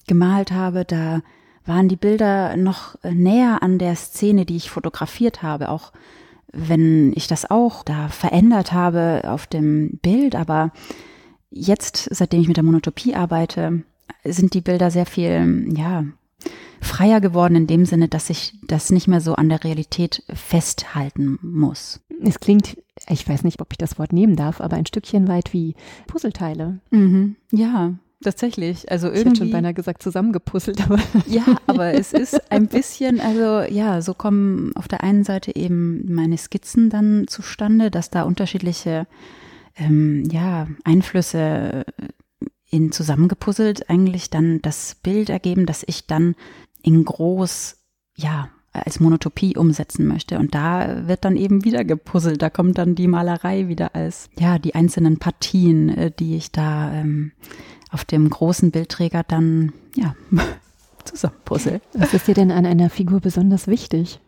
gemalt 0.06 0.52
habe, 0.52 0.84
da 0.84 1.22
waren 1.66 1.88
die 1.88 1.96
Bilder 1.96 2.56
noch 2.56 2.96
näher 3.02 3.62
an 3.62 3.78
der 3.78 3.96
Szene, 3.96 4.44
die 4.44 4.56
ich 4.56 4.70
fotografiert 4.70 5.42
habe, 5.42 5.68
auch 5.70 5.92
wenn 6.52 7.12
ich 7.14 7.26
das 7.26 7.50
auch 7.50 7.82
da 7.82 8.08
verändert 8.08 8.72
habe 8.72 9.22
auf 9.24 9.46
dem 9.46 9.98
Bild, 10.02 10.36
aber 10.36 10.72
jetzt, 11.50 12.08
seitdem 12.10 12.40
ich 12.40 12.48
mit 12.48 12.56
der 12.56 12.64
Monotopie 12.64 13.14
arbeite, 13.14 13.82
sind 14.24 14.54
die 14.54 14.60
Bilder 14.60 14.90
sehr 14.90 15.06
viel, 15.06 15.66
ja, 15.76 16.04
freier 16.80 17.20
geworden 17.20 17.56
in 17.56 17.66
dem 17.66 17.86
Sinne, 17.86 18.08
dass 18.08 18.30
ich 18.30 18.58
das 18.66 18.90
nicht 18.90 19.08
mehr 19.08 19.20
so 19.20 19.34
an 19.34 19.48
der 19.48 19.64
Realität 19.64 20.22
festhalten 20.32 21.38
muss. 21.42 22.00
Es 22.22 22.40
klingt, 22.40 22.76
ich 23.08 23.26
weiß 23.26 23.42
nicht, 23.42 23.60
ob 23.60 23.68
ich 23.72 23.78
das 23.78 23.98
Wort 23.98 24.12
nehmen 24.12 24.36
darf, 24.36 24.60
aber 24.60 24.76
ein 24.76 24.86
Stückchen 24.86 25.26
weit 25.26 25.52
wie 25.52 25.74
Puzzleteile. 26.06 26.80
Mhm. 26.90 27.36
Ja, 27.50 27.94
Tatsächlich, 28.24 28.90
also 28.90 29.08
irgendwie. 29.08 29.20
Ich 29.20 29.26
hätte 29.26 29.36
schon 29.36 29.50
beinahe 29.50 29.74
gesagt 29.74 30.02
zusammengepuzzelt, 30.02 30.82
aber. 30.82 30.98
Ja, 31.26 31.44
aber 31.66 31.92
es 31.92 32.14
ist 32.14 32.50
ein 32.50 32.68
bisschen, 32.68 33.20
also 33.20 33.60
ja, 33.70 34.00
so 34.00 34.14
kommen 34.14 34.74
auf 34.76 34.88
der 34.88 35.02
einen 35.02 35.24
Seite 35.24 35.54
eben 35.54 36.10
meine 36.10 36.38
Skizzen 36.38 36.88
dann 36.88 37.26
zustande, 37.28 37.90
dass 37.90 38.08
da 38.08 38.22
unterschiedliche 38.22 39.06
ähm, 39.76 40.26
ja, 40.30 40.68
Einflüsse 40.84 41.84
in 42.70 42.92
zusammengepuzzelt 42.92 43.90
eigentlich 43.90 44.30
dann 44.30 44.62
das 44.62 44.96
Bild 45.02 45.28
ergeben, 45.28 45.66
das 45.66 45.84
ich 45.86 46.06
dann 46.06 46.34
in 46.82 47.04
groß, 47.04 47.76
ja, 48.16 48.48
als 48.72 48.98
Monotopie 49.00 49.56
umsetzen 49.56 50.06
möchte. 50.06 50.38
Und 50.38 50.54
da 50.54 51.06
wird 51.06 51.24
dann 51.24 51.36
eben 51.36 51.64
wieder 51.64 51.84
gepuzzelt. 51.84 52.42
Da 52.42 52.50
kommt 52.50 52.78
dann 52.78 52.94
die 52.96 53.06
Malerei 53.06 53.68
wieder 53.68 53.94
als, 53.94 54.28
ja, 54.38 54.58
die 54.58 54.74
einzelnen 54.74 55.18
Partien, 55.18 55.90
äh, 55.90 56.10
die 56.10 56.36
ich 56.36 56.50
da 56.50 56.92
ähm, 56.92 57.32
auf 57.94 58.04
dem 58.04 58.28
großen 58.28 58.72
Bildträger 58.72 59.22
dann, 59.22 59.72
ja, 59.94 60.14
zusammenpuzzle. 61.04 61.80
Was 61.94 62.12
ist 62.12 62.26
dir 62.26 62.34
denn 62.34 62.50
an 62.50 62.66
einer 62.66 62.90
Figur 62.90 63.20
besonders 63.20 63.68
wichtig? 63.68 64.20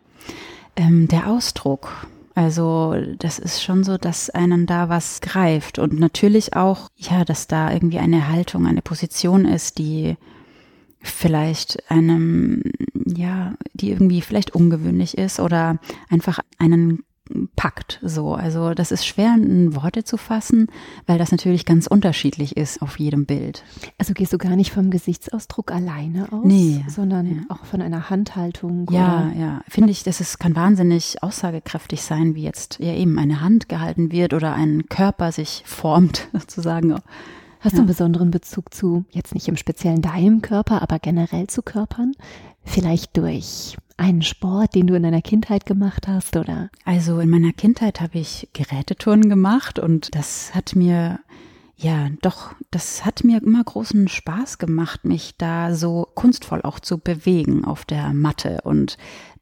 Ähm, 0.75 1.07
der 1.07 1.27
Ausdruck. 1.27 2.07
Also 2.33 2.95
das 3.17 3.39
ist 3.39 3.63
schon 3.63 3.83
so, 3.83 3.97
dass 3.97 4.29
einen 4.29 4.67
da 4.67 4.89
was 4.89 5.21
greift 5.21 5.79
und 5.79 5.99
natürlich 5.99 6.55
auch, 6.55 6.89
ja, 6.95 7.25
dass 7.25 7.47
da 7.47 7.73
irgendwie 7.73 7.97
eine 7.97 8.29
Haltung, 8.29 8.67
eine 8.67 8.83
Position 8.83 9.45
ist, 9.45 9.79
die 9.79 10.17
vielleicht 11.01 11.89
einem, 11.89 12.61
ja, 13.05 13.55
die 13.73 13.89
irgendwie 13.89 14.21
vielleicht 14.21 14.53
ungewöhnlich 14.53 15.17
ist 15.17 15.39
oder 15.39 15.79
einfach 16.09 16.39
einen 16.59 17.03
packt. 17.55 17.99
So, 18.03 18.33
also 18.33 18.73
das 18.73 18.91
ist 18.91 19.05
schwer 19.05 19.35
in 19.35 19.75
Worte 19.75 20.03
zu 20.03 20.17
fassen, 20.17 20.67
weil 21.05 21.17
das 21.17 21.31
natürlich 21.31 21.65
ganz 21.65 21.87
unterschiedlich 21.87 22.57
ist 22.57 22.81
auf 22.81 22.99
jedem 22.99 23.25
Bild. 23.25 23.63
Also 23.97 24.13
gehst 24.13 24.33
du 24.33 24.37
gar 24.37 24.55
nicht 24.55 24.71
vom 24.71 24.89
Gesichtsausdruck 24.89 25.71
alleine 25.71 26.31
aus, 26.31 26.45
nee, 26.45 26.83
sondern 26.87 27.27
ja. 27.27 27.41
auch 27.49 27.65
von 27.65 27.81
einer 27.81 28.09
Handhaltung. 28.09 28.87
Ja, 28.91 29.27
oder? 29.27 29.39
ja, 29.39 29.61
finde 29.67 29.91
ich, 29.91 30.03
das 30.03 30.21
ist, 30.21 30.39
kann 30.39 30.55
wahnsinnig 30.55 31.21
aussagekräftig 31.23 32.01
sein, 32.01 32.35
wie 32.35 32.43
jetzt 32.43 32.79
ja 32.79 32.93
eben 32.93 33.19
eine 33.19 33.41
Hand 33.41 33.69
gehalten 33.69 34.11
wird 34.11 34.33
oder 34.33 34.53
ein 34.53 34.87
Körper 34.89 35.31
sich 35.31 35.63
formt, 35.65 36.27
sozusagen. 36.33 36.95
Hast 37.59 37.73
ja. 37.73 37.77
du 37.77 37.77
einen 37.79 37.87
besonderen 37.87 38.31
Bezug 38.31 38.73
zu, 38.73 39.05
jetzt 39.11 39.33
nicht 39.33 39.47
im 39.47 39.57
speziellen 39.57 40.01
deinem 40.01 40.41
Körper, 40.41 40.81
aber 40.81 40.99
generell 40.99 41.47
zu 41.47 41.63
Körpern? 41.63 42.13
Vielleicht 42.63 43.17
durch 43.17 43.77
einen 43.97 44.21
Sport, 44.21 44.75
den 44.75 44.87
du 44.87 44.95
in 44.95 45.03
deiner 45.03 45.21
Kindheit 45.21 45.65
gemacht 45.65 46.07
hast, 46.07 46.37
oder? 46.37 46.69
Also 46.85 47.19
in 47.19 47.29
meiner 47.29 47.51
Kindheit 47.51 47.99
habe 47.99 48.19
ich 48.19 48.47
Geräteturnen 48.53 49.29
gemacht 49.29 49.79
und 49.79 50.15
das 50.15 50.53
hat 50.55 50.75
mir 50.75 51.19
ja, 51.79 52.09
doch, 52.23 52.55
das 52.71 53.05
hat 53.05 53.23
mir 53.23 53.39
immer 53.43 53.63
großen 53.63 54.07
Spaß 54.07 54.57
gemacht, 54.57 55.05
mich 55.05 55.35
da 55.37 55.75
so 55.75 56.07
kunstvoll 56.15 56.63
auch 56.63 56.79
zu 56.79 56.97
bewegen 56.97 57.65
auf 57.65 57.85
der 57.85 58.13
Matte 58.13 58.61
und 58.63 58.97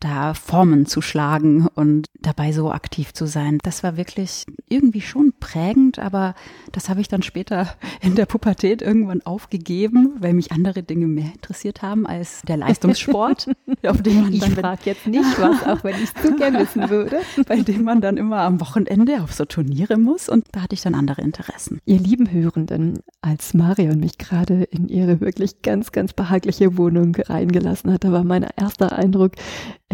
da 0.06 0.36
Formen 0.36 0.86
zu 0.86 1.02
schlagen 1.02 1.68
und 1.74 2.06
dabei 2.22 2.52
so 2.52 2.72
aktiv 2.72 3.12
zu 3.14 3.26
sein. 3.26 3.58
Das 3.64 3.82
war 3.82 3.98
wirklich 3.98 4.46
irgendwie 4.70 5.02
schon 5.02 5.34
prägend, 5.40 5.98
aber 5.98 6.36
das 6.72 6.90
habe 6.90 7.02
ich 7.02 7.08
dann 7.08 7.24
später 7.24 7.76
in 8.02 8.14
der 8.14 8.28
Pubertät 8.28 8.84
irgendwann 8.84 9.24
aufgegeben, 9.24 10.14
weil 10.20 10.34
mich 10.34 10.52
andere 10.52 10.84
Dinge 10.84 11.08
mehr 11.08 11.32
interessiert 11.34 11.82
haben 11.82 12.06
als 12.06 12.44
der 12.44 12.58
Leistungssport, 12.58 13.50
auf 13.88 14.04
dem 14.04 14.22
man 14.22 14.34
ich 14.34 14.42
dann 14.42 14.52
frage 14.52 14.82
jetzt 14.86 15.08
nicht 15.08 15.40
was, 15.40 15.64
auch 15.64 15.84
wenn 15.84 15.96
ich 15.96 16.04
es 16.04 16.22
zu 16.22 16.36
gerne 16.36 16.60
wissen 16.60 16.88
würde, 16.90 17.22
bei 17.48 17.62
dem 17.62 17.84
man 17.84 18.00
dann 18.00 18.18
immer 18.18 18.42
am 18.42 18.62
Wochenende 18.62 19.24
auf 19.24 19.34
so 19.34 19.46
Turniere 19.46 19.98
muss 19.98 20.30
und 20.30 20.46
da 20.52 20.62
hatte 20.62 20.76
ich 20.76 20.82
dann 20.82 20.94
andere 20.94 21.24
Interessen. 21.24 21.80
Ihr 21.86 21.98
lieben 21.98 22.32
Hörenden, 22.32 23.00
als 23.22 23.56
Marion 23.56 24.00
mich 24.00 24.20
gerade 24.20 24.66
in 24.66 24.88
ihre 24.88 25.20
wirklich 25.20 25.64
ganz, 25.64 25.92
ganz 25.92 26.14
behagliche 26.14 26.78
Wohnung 26.78 27.16
reingelassen 27.16 27.92
hat, 27.92 28.04
da 28.04 28.12
war 28.12 28.24
mein 28.24 28.46
erster 28.56 28.94
Eindruck, 28.94 29.32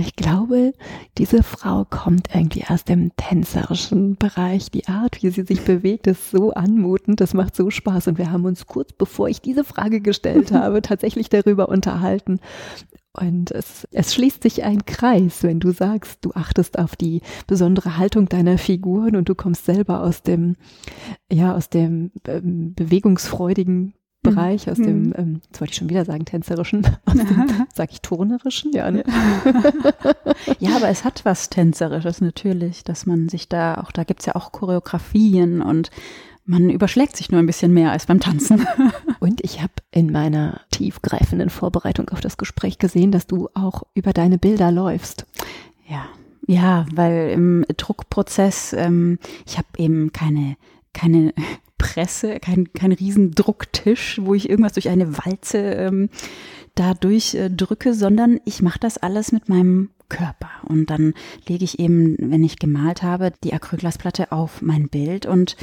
ich 0.02 0.16
glaube, 0.16 0.74
diese 1.18 1.44
Frau 1.44 1.86
kommt 1.86 2.34
irgendwie 2.34 2.66
aus 2.68 2.84
dem 2.84 3.16
tänzerischen 3.16 4.16
Bereich. 4.16 4.72
Die 4.72 4.88
Art, 4.88 5.24
wie 5.24 5.30
sie 5.30 5.44
sich 5.44 5.62
bewegt, 5.62 6.08
ist 6.08 6.32
so 6.32 6.52
anmutend, 6.52 7.22
das 7.22 7.34
macht 7.34 7.56
so 7.56 7.70
Spaß. 7.70 8.08
Und 8.08 8.18
wir 8.18 8.32
haben 8.32 8.46
uns 8.46 8.68
kurz 8.68 8.94
bevor 8.94 9.30
ich 9.30 9.42
diese 9.42 9.64
Frage 9.64 10.02
gestellt 10.02 10.52
habe, 10.52 10.82
tatsächlich 10.82 11.30
darüber 11.30 11.70
unterhalten. 11.70 12.40
Und 13.14 13.52
es, 13.52 13.88
es 13.92 14.14
schließt 14.14 14.42
sich 14.42 14.64
ein 14.64 14.86
Kreis, 14.86 15.44
wenn 15.44 15.60
du 15.60 15.72
sagst, 15.72 16.24
du 16.24 16.32
achtest 16.34 16.80
auf 16.80 16.96
die 16.96 17.22
besondere 17.46 17.98
Haltung 17.98 18.30
deiner 18.30 18.58
Figuren 18.58 19.16
und 19.16 19.28
du 19.28 19.36
kommst 19.36 19.66
selber 19.66 20.02
aus 20.02 20.24
dem, 20.24 20.56
ja, 21.32 21.54
aus 21.54 21.70
dem 21.70 22.12
ähm, 22.28 22.74
bewegungsfreudigen 22.74 23.94
Bereich, 24.24 24.70
aus 24.70 24.78
dem, 24.78 25.08
mhm. 25.08 25.14
ähm, 25.18 25.42
jetzt 25.46 25.60
wollte 25.60 25.72
ich 25.72 25.78
schon 25.78 25.90
wieder 25.90 26.06
sagen, 26.06 26.26
tänzerischen, 26.26 26.86
aus 27.06 27.16
dem, 27.16 27.66
sag 27.74 27.92
ich 27.92 28.02
turnerischen, 28.02 28.72
ja, 28.72 28.92
ne? 28.92 29.04
ja, 30.60 30.76
aber 30.76 30.90
es 30.90 31.04
hat 31.04 31.26
was 31.26 31.50
Tänzerisches 31.50 32.22
natürlich, 32.22 32.84
dass 32.84 33.06
man 33.06 33.30
sich 33.30 33.50
da, 33.50 33.76
auch 33.76 33.92
da 33.92 34.04
gibt's 34.04 34.26
ja 34.26 34.36
auch 34.36 34.52
Choreografien 34.52 35.62
und 35.62 35.90
man 36.46 36.70
überschlägt 36.70 37.18
sich 37.18 37.32
nur 37.32 37.40
ein 37.40 37.46
bisschen 37.46 37.74
mehr 37.74 37.92
als 37.92 38.08
beim 38.08 38.20
Tanzen. 38.20 38.66
Und 39.20 39.42
ich 39.42 39.62
habe 39.62 39.74
in 39.92 40.12
meiner 40.12 40.62
tiefgreifenden 40.72 41.52
Vorbereitung 41.52 42.10
auf 42.10 42.20
das 42.20 42.36
Gespräch 42.36 42.80
gesehen, 42.80 43.12
dass 43.12 43.28
du 43.28 43.48
auch 43.54 43.84
über 43.94 44.12
deine 44.12 44.40
Bilder 44.40 44.72
läufst. 44.72 45.28
Ja, 45.88 46.06
ja, 46.48 46.88
weil 46.94 47.30
im 47.30 47.64
Druckprozess, 47.78 48.74
ähm, 48.74 49.20
ich 49.46 49.60
habe 49.60 49.68
eben 49.78 50.12
keine 50.12 50.58
keine 50.94 51.34
Presse, 51.82 52.40
kein, 52.40 52.72
kein 52.74 52.92
Riesendrucktisch, 52.92 54.20
wo 54.22 54.36
ich 54.36 54.50
irgendwas 54.50 54.74
durch 54.74 54.90
eine 54.90 55.18
Walze 55.18 55.58
ähm, 55.58 56.10
da 56.76 56.94
durchdrücke, 56.94 57.90
äh, 57.90 57.94
sondern 57.94 58.40
ich 58.46 58.62
mache 58.62 58.80
das 58.80 59.00
alles 59.00 59.32
mit 59.32 59.50
meinem 59.50 59.90
Körper. 60.08 60.50
Und 60.68 60.92
dann 60.92 61.16
lege 61.48 61.64
ich 61.64 61.80
eben, 61.80 62.16
wenn 62.20 62.44
ich 62.44 62.60
gemalt 62.60 63.02
habe, 63.02 63.34
die 63.44 63.54
Acrylglasplatte 63.54 64.32
auf 64.32 64.62
mein 64.62 64.90
Bild 64.90 65.26
und 65.26 65.58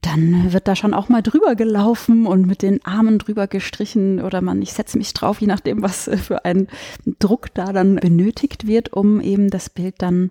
dann 0.00 0.52
wird 0.52 0.68
da 0.68 0.76
schon 0.76 0.94
auch 0.94 1.08
mal 1.08 1.22
drüber 1.22 1.54
gelaufen 1.54 2.26
und 2.26 2.46
mit 2.46 2.62
den 2.62 2.82
Armen 2.84 3.18
drüber 3.18 3.46
gestrichen 3.46 4.20
oder 4.20 4.40
man, 4.40 4.62
ich 4.62 4.72
setze 4.72 4.96
mich 4.96 5.12
drauf, 5.12 5.40
je 5.40 5.48
nachdem, 5.48 5.82
was 5.82 6.08
für 6.22 6.44
ein 6.44 6.68
Druck 7.18 7.52
da 7.54 7.72
dann 7.72 7.96
benötigt 7.96 8.66
wird, 8.66 8.92
um 8.92 9.20
eben 9.20 9.50
das 9.50 9.68
Bild 9.68 9.96
dann 9.98 10.30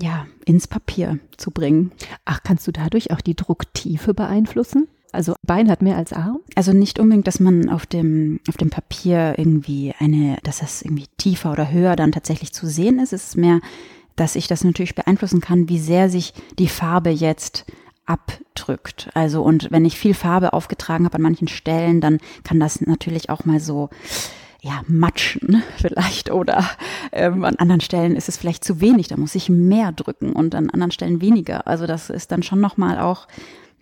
ja, 0.00 0.26
ins 0.44 0.66
Papier 0.66 1.18
zu 1.36 1.50
bringen. 1.50 1.92
Ach, 2.24 2.40
kannst 2.42 2.66
du 2.66 2.72
dadurch 2.72 3.10
auch 3.10 3.20
die 3.20 3.36
Drucktiefe 3.36 4.14
beeinflussen? 4.14 4.88
Also 5.12 5.34
Bein 5.44 5.70
hat 5.70 5.80
mehr 5.80 5.96
als 5.96 6.12
Arm? 6.12 6.40
Also 6.56 6.72
nicht 6.72 6.98
unbedingt, 6.98 7.28
dass 7.28 7.38
man 7.38 7.68
auf 7.70 7.86
dem, 7.86 8.40
auf 8.48 8.56
dem 8.56 8.70
Papier 8.70 9.34
irgendwie 9.38 9.94
eine, 9.98 10.38
dass 10.42 10.58
das 10.58 10.82
irgendwie 10.82 11.06
tiefer 11.18 11.52
oder 11.52 11.70
höher 11.70 11.94
dann 11.94 12.10
tatsächlich 12.10 12.52
zu 12.52 12.66
sehen 12.66 12.98
ist. 12.98 13.12
Es 13.12 13.28
ist 13.28 13.36
mehr, 13.36 13.60
dass 14.16 14.34
ich 14.34 14.48
das 14.48 14.64
natürlich 14.64 14.96
beeinflussen 14.96 15.40
kann, 15.40 15.68
wie 15.68 15.78
sehr 15.78 16.10
sich 16.10 16.34
die 16.58 16.68
Farbe 16.68 17.10
jetzt 17.10 17.64
abdrückt. 18.06 19.08
Also 19.14 19.42
und 19.42 19.70
wenn 19.70 19.84
ich 19.84 19.96
viel 19.96 20.14
Farbe 20.14 20.52
aufgetragen 20.52 21.04
habe 21.04 21.16
an 21.16 21.22
manchen 21.22 21.48
Stellen, 21.48 22.00
dann 22.00 22.18
kann 22.42 22.58
das 22.58 22.80
natürlich 22.80 23.30
auch 23.30 23.44
mal 23.44 23.60
so 23.60 23.90
ja, 24.64 24.82
matschen 24.88 25.62
vielleicht 25.76 26.30
oder 26.30 26.64
ähm, 27.12 27.44
an 27.44 27.56
anderen 27.56 27.82
Stellen 27.82 28.16
ist 28.16 28.28
es 28.28 28.38
vielleicht 28.38 28.64
zu 28.64 28.80
wenig, 28.80 29.08
da 29.08 29.16
muss 29.16 29.34
ich 29.34 29.50
mehr 29.50 29.92
drücken 29.92 30.32
und 30.32 30.54
an 30.54 30.70
anderen 30.70 30.90
Stellen 30.90 31.20
weniger. 31.20 31.66
Also 31.66 31.86
das 31.86 32.08
ist 32.08 32.32
dann 32.32 32.42
schon 32.42 32.60
nochmal 32.60 32.98
auch 32.98 33.28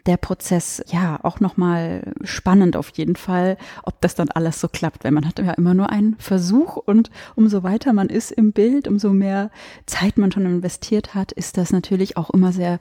der 0.06 0.16
Prozess, 0.16 0.82
ja, 0.88 1.20
auch 1.22 1.38
nochmal 1.38 2.12
spannend 2.24 2.76
auf 2.76 2.88
jeden 2.94 3.14
Fall, 3.14 3.56
ob 3.84 4.00
das 4.00 4.16
dann 4.16 4.30
alles 4.30 4.60
so 4.60 4.66
klappt, 4.66 5.04
weil 5.04 5.12
man 5.12 5.24
hat 5.24 5.38
ja 5.38 5.52
immer 5.52 5.74
nur 5.74 5.90
einen 5.90 6.16
Versuch 6.16 6.76
und 6.76 7.12
umso 7.36 7.62
weiter 7.62 7.92
man 7.92 8.08
ist 8.08 8.32
im 8.32 8.50
Bild, 8.50 8.88
umso 8.88 9.10
mehr 9.10 9.52
Zeit 9.86 10.18
man 10.18 10.32
schon 10.32 10.44
investiert 10.44 11.14
hat, 11.14 11.30
ist 11.30 11.56
das 11.56 11.72
natürlich 11.72 12.16
auch 12.16 12.30
immer 12.30 12.52
sehr 12.52 12.80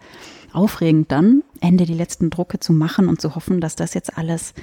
aufregend 0.51 1.11
dann, 1.11 1.43
Ende 1.59 1.85
die 1.85 1.93
letzten 1.93 2.31
Drucke 2.31 2.59
zu 2.59 2.73
machen 2.73 3.07
und 3.07 3.21
zu 3.21 3.35
hoffen, 3.35 3.61
dass 3.61 3.75
das 3.75 3.93
jetzt 3.93 4.17
alles 4.17 4.55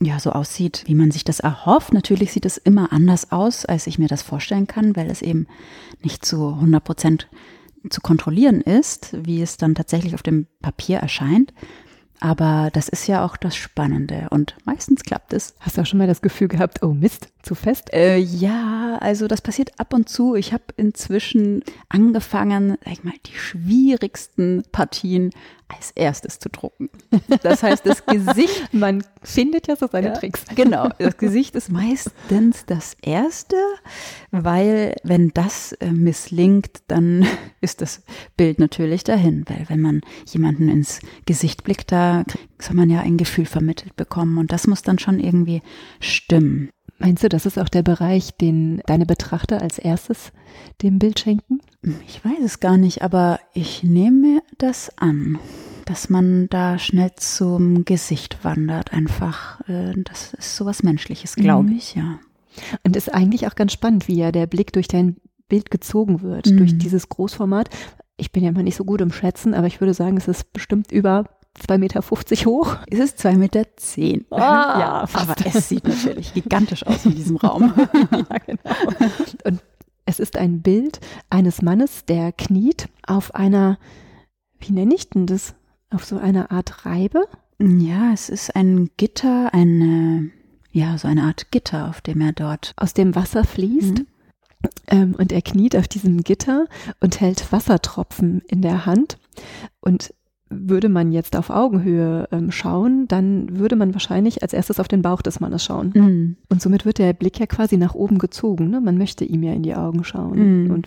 ja, 0.00 0.18
so 0.20 0.32
aussieht, 0.32 0.82
wie 0.86 0.94
man 0.94 1.10
sich 1.10 1.24
das 1.24 1.40
erhofft. 1.40 1.92
Natürlich 1.92 2.32
sieht 2.32 2.44
es 2.44 2.58
immer 2.58 2.92
anders 2.92 3.32
aus, 3.32 3.64
als 3.64 3.86
ich 3.86 3.98
mir 3.98 4.08
das 4.08 4.22
vorstellen 4.22 4.66
kann, 4.66 4.94
weil 4.96 5.10
es 5.10 5.22
eben 5.22 5.46
nicht 6.02 6.24
zu 6.24 6.48
100 6.48 6.84
Prozent 6.84 7.28
zu 7.88 8.00
kontrollieren 8.00 8.60
ist, 8.60 9.16
wie 9.18 9.40
es 9.40 9.56
dann 9.56 9.74
tatsächlich 9.74 10.14
auf 10.14 10.22
dem 10.22 10.46
Papier 10.60 10.98
erscheint. 10.98 11.52
Aber 12.20 12.70
das 12.72 12.88
ist 12.88 13.06
ja 13.06 13.24
auch 13.24 13.36
das 13.36 13.56
Spannende 13.56 14.28
und 14.30 14.56
meistens 14.64 15.02
klappt 15.02 15.32
es. 15.32 15.54
Hast 15.60 15.76
du 15.76 15.82
auch 15.82 15.86
schon 15.86 15.98
mal 15.98 16.06
das 16.06 16.22
Gefühl 16.22 16.48
gehabt, 16.48 16.82
oh 16.82 16.94
Mist, 16.94 17.28
zu 17.46 17.54
fest? 17.54 17.92
Äh, 17.92 18.18
ja, 18.18 18.98
also 19.00 19.28
das 19.28 19.40
passiert 19.40 19.70
ab 19.78 19.94
und 19.94 20.08
zu. 20.08 20.34
Ich 20.34 20.52
habe 20.52 20.64
inzwischen 20.76 21.62
angefangen, 21.88 22.76
sag 22.84 22.92
ich 22.92 23.04
mal, 23.04 23.14
die 23.24 23.38
schwierigsten 23.38 24.64
Partien 24.72 25.30
als 25.68 25.90
erstes 25.92 26.38
zu 26.38 26.48
drucken. 26.48 26.90
Das 27.42 27.62
heißt, 27.62 27.86
das 27.86 28.04
Gesicht. 28.06 28.68
Man 28.72 29.04
findet 29.22 29.66
ja 29.66 29.76
so 29.76 29.86
seine 29.90 30.08
ja, 30.08 30.14
Tricks. 30.14 30.44
Genau, 30.54 30.88
das 30.98 31.16
Gesicht 31.16 31.54
ist 31.56 31.70
meistens 31.70 32.66
das 32.66 32.96
erste, 33.02 33.56
weil 34.30 34.94
wenn 35.02 35.30
das 35.30 35.72
äh, 35.72 35.90
misslingt, 35.90 36.82
dann 36.88 37.26
ist 37.60 37.80
das 37.80 38.02
Bild 38.36 38.58
natürlich 38.58 39.04
dahin. 39.04 39.44
Weil 39.48 39.66
wenn 39.68 39.80
man 39.80 40.00
jemanden 40.26 40.68
ins 40.68 41.00
Gesicht 41.26 41.64
blickt, 41.64 41.92
da 41.92 42.24
soll 42.60 42.76
man 42.76 42.90
ja 42.90 43.00
ein 43.00 43.16
Gefühl 43.16 43.46
vermittelt 43.46 43.96
bekommen 43.96 44.38
und 44.38 44.52
das 44.52 44.66
muss 44.66 44.82
dann 44.82 44.98
schon 44.98 45.20
irgendwie 45.20 45.62
stimmen. 46.00 46.70
Meinst 46.98 47.22
du, 47.22 47.28
das 47.28 47.44
ist 47.44 47.58
auch 47.58 47.68
der 47.68 47.82
Bereich, 47.82 48.36
den 48.36 48.80
deine 48.86 49.04
Betrachter 49.06 49.60
als 49.60 49.78
erstes 49.78 50.32
dem 50.82 50.98
Bild 50.98 51.20
schenken? 51.20 51.60
Ich 52.06 52.24
weiß 52.24 52.38
es 52.42 52.60
gar 52.60 52.78
nicht, 52.78 53.02
aber 53.02 53.38
ich 53.52 53.82
nehme 53.82 54.42
das 54.58 54.96
an, 54.96 55.38
dass 55.84 56.08
man 56.08 56.48
da 56.48 56.78
schnell 56.78 57.12
zum 57.16 57.84
Gesicht 57.84 58.44
wandert. 58.44 58.92
Einfach, 58.92 59.60
äh, 59.68 59.92
das 60.04 60.34
ist 60.34 60.56
sowas 60.56 60.82
Menschliches, 60.82 61.36
glaube 61.36 61.70
mhm. 61.70 61.76
ich, 61.76 61.94
ja. 61.94 62.18
Und 62.82 62.96
ist 62.96 63.12
eigentlich 63.12 63.46
auch 63.46 63.54
ganz 63.54 63.72
spannend, 63.72 64.08
wie 64.08 64.16
ja 64.16 64.32
der 64.32 64.46
Blick 64.46 64.72
durch 64.72 64.88
dein 64.88 65.16
Bild 65.48 65.70
gezogen 65.70 66.22
wird, 66.22 66.46
mhm. 66.46 66.56
durch 66.56 66.78
dieses 66.78 67.08
Großformat. 67.08 67.68
Ich 68.16 68.32
bin 68.32 68.42
ja 68.42 68.48
immer 68.48 68.62
nicht 68.62 68.76
so 68.76 68.84
gut 68.84 69.02
im 69.02 69.12
Schätzen, 69.12 69.52
aber 69.52 69.66
ich 69.66 69.80
würde 69.80 69.92
sagen, 69.92 70.16
es 70.16 70.28
ist 70.28 70.52
bestimmt 70.54 70.90
über 70.90 71.24
2,50 71.56 71.78
Meter 71.78 72.00
hoch. 72.00 72.76
Ist 72.86 73.00
es 73.00 73.24
2,10 73.24 73.36
Meter? 73.36 73.76
Zehn. 73.76 74.24
Oh, 74.30 74.36
ja, 74.38 75.06
fast. 75.06 75.30
aber 75.30 75.56
es 75.56 75.68
sieht 75.68 75.86
natürlich 75.86 76.34
gigantisch 76.34 76.86
aus 76.86 77.04
in 77.04 77.14
diesem 77.14 77.36
Raum. 77.36 77.72
ja, 78.12 78.38
genau. 78.46 78.60
Und 79.44 79.60
es 80.04 80.20
ist 80.20 80.36
ein 80.36 80.62
Bild 80.62 81.00
eines 81.30 81.62
Mannes, 81.62 82.04
der 82.04 82.32
kniet 82.32 82.88
auf 83.06 83.34
einer, 83.34 83.78
wie 84.58 84.72
nenne 84.72 84.94
ich 84.94 85.10
denn 85.10 85.26
das? 85.26 85.54
Auf 85.90 86.04
so 86.04 86.18
einer 86.18 86.50
Art 86.50 86.84
Reibe? 86.86 87.26
Ja, 87.58 88.12
es 88.12 88.28
ist 88.28 88.54
ein 88.54 88.90
Gitter, 88.96 89.52
eine, 89.54 90.30
ja, 90.72 90.98
so 90.98 91.08
eine 91.08 91.22
Art 91.22 91.50
Gitter, 91.50 91.88
auf 91.88 92.00
dem 92.00 92.20
er 92.20 92.32
dort 92.32 92.72
aus 92.76 92.92
dem 92.92 93.14
Wasser 93.14 93.44
fließt. 93.44 94.00
Mhm. 94.00 94.06
Ähm, 94.88 95.14
und 95.16 95.32
er 95.32 95.42
kniet 95.42 95.76
auf 95.76 95.88
diesem 95.88 96.22
Gitter 96.22 96.66
und 97.00 97.20
hält 97.20 97.52
Wassertropfen 97.52 98.42
in 98.48 98.62
der 98.62 98.86
Hand. 98.86 99.18
Und 99.80 100.12
würde 100.68 100.88
man 100.88 101.12
jetzt 101.12 101.36
auf 101.36 101.50
Augenhöhe 101.50 102.28
ähm, 102.32 102.50
schauen, 102.50 103.06
dann 103.08 103.58
würde 103.58 103.76
man 103.76 103.94
wahrscheinlich 103.94 104.42
als 104.42 104.52
erstes 104.52 104.80
auf 104.80 104.88
den 104.88 105.02
Bauch 105.02 105.22
des 105.22 105.40
Mannes 105.40 105.64
schauen. 105.64 105.88
Mm. 105.90 106.36
Und 106.48 106.62
somit 106.62 106.84
wird 106.84 106.98
der 106.98 107.12
Blick 107.12 107.38
ja 107.38 107.46
quasi 107.46 107.76
nach 107.76 107.94
oben 107.94 108.18
gezogen. 108.18 108.70
Ne? 108.70 108.80
Man 108.80 108.98
möchte 108.98 109.24
ihm 109.24 109.42
ja 109.42 109.52
in 109.52 109.62
die 109.62 109.74
Augen 109.74 110.04
schauen 110.04 110.66
mm. 110.66 110.70
und 110.70 110.86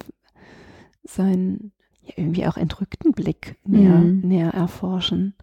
seinen 1.03 1.71
ja, 2.01 2.13
irgendwie 2.17 2.45
auch 2.47 2.57
entrückten 2.57 3.13
Blick 3.13 3.55
näher, 3.65 3.99
mm. 3.99 4.21
näher 4.21 4.53
erforschen. 4.53 5.33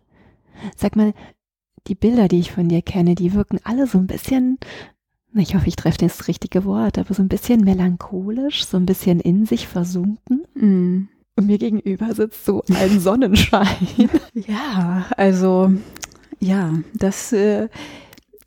Sag 0.76 0.96
mal, 0.96 1.12
die 1.86 1.94
Bilder, 1.94 2.28
die 2.28 2.40
ich 2.40 2.52
von 2.52 2.68
dir 2.68 2.82
kenne, 2.82 3.14
die 3.14 3.34
wirken 3.34 3.58
alle 3.64 3.86
so 3.86 3.98
ein 3.98 4.06
bisschen, 4.06 4.58
ich 5.34 5.54
hoffe, 5.54 5.68
ich 5.68 5.76
treffe 5.76 5.98
das 5.98 6.28
richtige 6.28 6.64
Wort, 6.64 6.98
aber 6.98 7.14
so 7.14 7.22
ein 7.22 7.28
bisschen 7.28 7.60
melancholisch, 7.60 8.64
so 8.64 8.76
ein 8.76 8.86
bisschen 8.86 9.20
in 9.20 9.46
sich 9.46 9.68
versunken. 9.68 10.44
Mm. 10.54 11.08
Und 11.36 11.46
mir 11.46 11.58
gegenüber 11.58 12.14
sitzt 12.14 12.44
so 12.44 12.62
ein 12.74 12.98
Sonnenschein. 13.00 14.10
ja, 14.34 15.06
also 15.16 15.72
ja, 16.40 16.72
das 16.94 17.32
äh, 17.32 17.68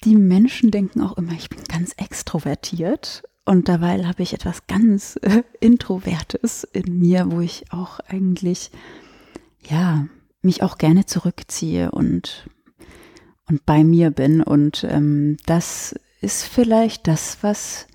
die 0.03 0.15
Menschen 0.15 0.71
denken 0.71 1.01
auch 1.01 1.17
immer, 1.17 1.33
ich 1.33 1.49
bin 1.49 1.63
ganz 1.65 1.93
extrovertiert 1.97 3.23
und 3.45 3.67
dabei 3.67 4.05
habe 4.05 4.23
ich 4.23 4.33
etwas 4.33 4.67
ganz 4.67 5.17
äh, 5.21 5.43
Introvertes 5.59 6.63
in 6.63 6.99
mir, 6.99 7.31
wo 7.31 7.41
ich 7.41 7.65
auch 7.71 7.99
eigentlich 8.07 8.71
ja 9.67 10.07
mich 10.41 10.63
auch 10.63 10.77
gerne 10.77 11.05
zurückziehe 11.05 11.91
und 11.91 12.49
und 13.47 13.65
bei 13.65 13.83
mir 13.83 14.11
bin 14.11 14.41
und 14.43 14.85
ähm, 14.87 15.37
das 15.45 15.95
ist 16.21 16.45
vielleicht 16.45 17.07
das, 17.07 17.39
was 17.41 17.87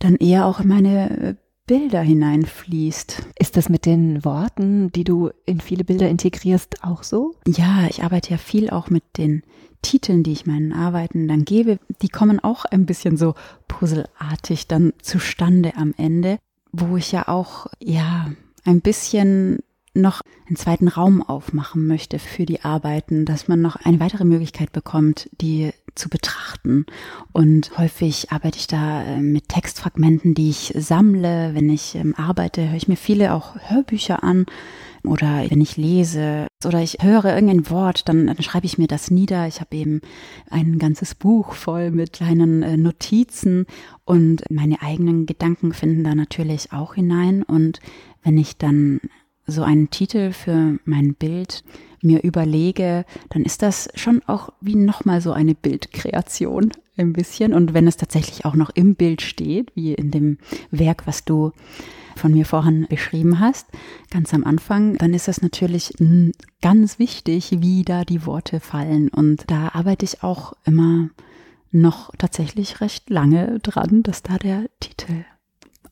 dann 0.00 0.16
eher 0.16 0.46
auch 0.46 0.60
in 0.60 0.68
meine 0.68 1.10
äh, 1.10 1.34
Bilder 1.66 2.00
hineinfließt. 2.00 3.22
Ist 3.38 3.56
das 3.56 3.68
mit 3.68 3.86
den 3.86 4.24
Worten, 4.24 4.90
die 4.92 5.04
du 5.04 5.30
in 5.46 5.60
viele 5.60 5.84
Bilder 5.84 6.08
integrierst, 6.08 6.82
auch 6.82 7.02
so? 7.02 7.34
Ja, 7.46 7.86
ich 7.88 8.02
arbeite 8.02 8.30
ja 8.30 8.36
viel 8.38 8.70
auch 8.70 8.90
mit 8.90 9.04
den 9.16 9.42
Titeln, 9.80 10.22
die 10.22 10.32
ich 10.32 10.46
meinen 10.46 10.72
Arbeiten 10.72 11.28
dann 11.28 11.44
gebe. 11.44 11.78
Die 12.02 12.08
kommen 12.08 12.40
auch 12.40 12.64
ein 12.64 12.86
bisschen 12.86 13.16
so 13.16 13.34
puzzelartig 13.68 14.66
dann 14.68 14.92
zustande 15.02 15.76
am 15.76 15.94
Ende, 15.96 16.38
wo 16.72 16.96
ich 16.96 17.12
ja 17.12 17.28
auch, 17.28 17.66
ja, 17.80 18.30
ein 18.64 18.80
bisschen 18.80 19.60
noch 19.94 20.22
einen 20.46 20.56
zweiten 20.56 20.88
Raum 20.88 21.22
aufmachen 21.22 21.86
möchte 21.86 22.18
für 22.18 22.46
die 22.46 22.62
Arbeiten, 22.62 23.24
dass 23.24 23.48
man 23.48 23.60
noch 23.60 23.76
eine 23.76 24.00
weitere 24.00 24.24
Möglichkeit 24.24 24.72
bekommt, 24.72 25.28
die 25.40 25.72
zu 25.94 26.08
betrachten. 26.08 26.86
Und 27.32 27.76
häufig 27.76 28.32
arbeite 28.32 28.58
ich 28.58 28.66
da 28.66 29.02
äh, 29.02 29.20
mit 29.20 29.48
Textfragmenten, 29.48 30.34
die 30.34 30.50
ich 30.50 30.72
sammle. 30.76 31.54
Wenn 31.54 31.68
ich 31.68 31.94
ähm, 31.94 32.14
arbeite, 32.16 32.68
höre 32.68 32.76
ich 32.76 32.88
mir 32.88 32.96
viele 32.96 33.34
auch 33.34 33.56
Hörbücher 33.68 34.22
an 34.24 34.46
oder 35.04 35.44
wenn 35.50 35.60
ich 35.60 35.76
lese 35.76 36.46
oder 36.64 36.80
ich 36.80 36.98
höre 37.00 37.34
irgendein 37.34 37.68
Wort, 37.68 38.08
dann, 38.08 38.28
dann 38.28 38.42
schreibe 38.42 38.66
ich 38.66 38.78
mir 38.78 38.86
das 38.86 39.10
nieder. 39.10 39.46
Ich 39.48 39.60
habe 39.60 39.76
eben 39.76 40.00
ein 40.48 40.78
ganzes 40.78 41.14
Buch 41.14 41.52
voll 41.52 41.90
mit 41.90 42.14
kleinen 42.14 42.62
äh, 42.62 42.76
Notizen 42.76 43.66
und 44.04 44.44
meine 44.50 44.80
eigenen 44.80 45.26
Gedanken 45.26 45.74
finden 45.74 46.04
da 46.04 46.14
natürlich 46.14 46.72
auch 46.72 46.94
hinein. 46.94 47.42
Und 47.42 47.80
wenn 48.22 48.38
ich 48.38 48.56
dann 48.56 49.00
so 49.46 49.62
einen 49.62 49.90
Titel 49.90 50.32
für 50.32 50.78
mein 50.84 51.14
Bild 51.14 51.64
mir 52.02 52.22
überlege, 52.22 53.04
dann 53.30 53.42
ist 53.44 53.62
das 53.62 53.88
schon 53.94 54.22
auch 54.26 54.52
wie 54.60 54.74
nochmal 54.74 55.20
so 55.20 55.32
eine 55.32 55.54
Bildkreation 55.54 56.72
ein 56.96 57.12
bisschen. 57.12 57.54
Und 57.54 57.74
wenn 57.74 57.86
es 57.86 57.96
tatsächlich 57.96 58.44
auch 58.44 58.54
noch 58.54 58.70
im 58.70 58.94
Bild 58.94 59.22
steht, 59.22 59.74
wie 59.74 59.94
in 59.94 60.10
dem 60.10 60.38
Werk, 60.70 61.06
was 61.06 61.24
du 61.24 61.52
von 62.16 62.32
mir 62.32 62.44
vorhin 62.44 62.86
beschrieben 62.88 63.40
hast, 63.40 63.66
ganz 64.10 64.34
am 64.34 64.44
Anfang, 64.44 64.96
dann 64.98 65.14
ist 65.14 65.28
das 65.28 65.40
natürlich 65.40 65.94
ganz 66.60 66.98
wichtig, 66.98 67.56
wie 67.60 67.84
da 67.84 68.04
die 68.04 68.26
Worte 68.26 68.60
fallen. 68.60 69.08
Und 69.08 69.44
da 69.50 69.70
arbeite 69.72 70.04
ich 70.04 70.22
auch 70.22 70.54
immer 70.64 71.08
noch 71.70 72.14
tatsächlich 72.18 72.80
recht 72.80 73.08
lange 73.08 73.58
dran, 73.60 74.02
dass 74.02 74.22
da 74.22 74.36
der 74.36 74.66
Titel 74.80 75.24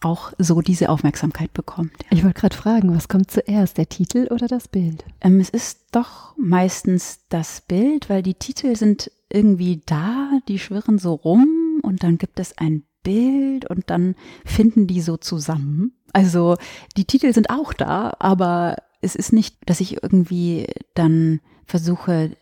auch 0.00 0.32
so 0.38 0.60
diese 0.60 0.88
Aufmerksamkeit 0.88 1.52
bekommt. 1.52 1.92
Ja. 2.04 2.16
Ich 2.16 2.24
wollte 2.24 2.40
gerade 2.40 2.56
fragen, 2.56 2.94
was 2.94 3.08
kommt 3.08 3.30
zuerst, 3.30 3.78
der 3.78 3.88
Titel 3.88 4.28
oder 4.30 4.48
das 4.48 4.68
Bild? 4.68 5.04
Ähm, 5.20 5.40
es 5.40 5.50
ist 5.50 5.80
doch 5.92 6.34
meistens 6.36 7.20
das 7.28 7.60
Bild, 7.60 8.08
weil 8.08 8.22
die 8.22 8.34
Titel 8.34 8.74
sind 8.76 9.10
irgendwie 9.28 9.82
da, 9.86 10.40
die 10.48 10.58
schwirren 10.58 10.98
so 10.98 11.14
rum 11.14 11.80
und 11.82 12.02
dann 12.02 12.18
gibt 12.18 12.40
es 12.40 12.56
ein 12.58 12.84
Bild 13.02 13.68
und 13.68 13.90
dann 13.90 14.14
finden 14.44 14.86
die 14.86 15.00
so 15.00 15.16
zusammen. 15.16 15.92
Also 16.12 16.56
die 16.96 17.04
Titel 17.04 17.32
sind 17.32 17.50
auch 17.50 17.72
da, 17.72 18.14
aber 18.18 18.76
es 19.00 19.14
ist 19.14 19.32
nicht, 19.32 19.56
dass 19.66 19.80
ich 19.80 20.02
irgendwie 20.02 20.66
dann 20.94 21.40
versuche, 21.64 22.36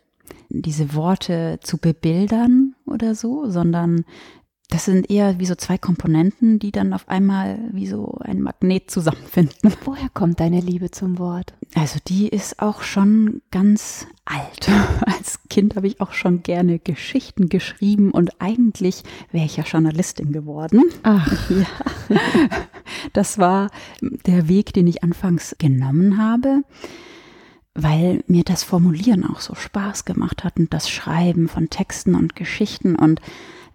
diese 0.49 0.95
Worte 0.95 1.59
zu 1.61 1.77
bebildern 1.77 2.75
oder 2.85 3.15
so, 3.15 3.49
sondern 3.49 4.03
das 4.69 4.85
sind 4.85 5.09
eher 5.09 5.39
wie 5.39 5.47
so 5.47 5.55
zwei 5.55 5.79
Komponenten, 5.79 6.59
die 6.59 6.71
dann 6.71 6.93
auf 6.93 7.09
einmal 7.09 7.57
wie 7.71 7.87
so 7.87 8.19
ein 8.21 8.39
Magnet 8.39 8.91
zusammenfinden. 8.91 9.73
Woher 9.83 10.09
kommt 10.09 10.39
deine 10.39 10.61
Liebe 10.61 10.91
zum 10.91 11.17
Wort? 11.17 11.55
Also 11.73 11.99
die 12.07 12.27
ist 12.27 12.61
auch 12.61 12.83
schon 12.83 13.41
ganz 13.49 14.05
alt. 14.25 14.69
Als 15.05 15.39
Kind 15.49 15.75
habe 15.75 15.87
ich 15.87 15.99
auch 15.99 16.13
schon 16.13 16.43
gerne 16.43 16.77
Geschichten 16.77 17.49
geschrieben 17.49 18.11
und 18.11 18.39
eigentlich 18.39 19.03
wäre 19.31 19.45
ich 19.45 19.57
ja 19.57 19.63
Journalistin 19.63 20.31
geworden. 20.31 20.83
Ach, 21.01 21.49
ja. 21.49 21.65
Das 23.13 23.39
war 23.39 23.71
der 24.01 24.47
Weg, 24.47 24.73
den 24.73 24.85
ich 24.85 25.03
anfangs 25.03 25.55
genommen 25.57 26.17
habe 26.17 26.61
weil 27.75 28.25
mir 28.27 28.43
das 28.43 28.63
Formulieren 28.63 29.25
auch 29.25 29.39
so 29.39 29.55
Spaß 29.55 30.03
gemacht 30.03 30.43
hat 30.43 30.57
und 30.57 30.73
das 30.73 30.89
Schreiben 30.89 31.47
von 31.47 31.69
Texten 31.69 32.13
und 32.13 32.35
Geschichten 32.35 32.95
und 32.95 33.21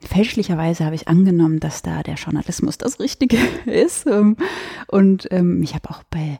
fälschlicherweise 0.05 0.85
habe 0.85 0.95
ich 0.95 1.09
angenommen, 1.09 1.61
dass 1.61 1.83
da 1.83 2.03
der 2.03 2.15
Journalismus 2.15 2.79
das 2.79 3.01
Richtige 3.01 3.39
ist. 3.67 4.07
Ähm, 4.07 4.37
und 4.89 5.29
ähm, 5.31 5.63
ich 5.63 5.75
habe 5.75 5.91
auch 5.91 6.03
bei 6.05 6.39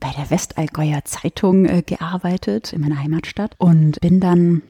bei 0.00 0.10
der 0.10 0.30
Westallgäuer 0.30 1.04
Zeitung 1.04 1.64
äh, 1.64 1.82
gearbeitet 1.82 2.72
in 2.72 2.82
meiner 2.82 3.02
Heimatstadt 3.02 3.54
und 3.58 4.00
bin 4.00 4.20
dann 4.20 4.62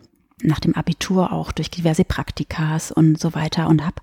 nach 0.42 0.60
dem 0.60 0.74
Abitur 0.74 1.32
auch 1.32 1.50
durch 1.52 1.70
diverse 1.70 2.04
Praktikas 2.04 2.92
und 2.92 3.18
so 3.18 3.34
weiter 3.34 3.68
und 3.68 3.84
habe 3.84 3.96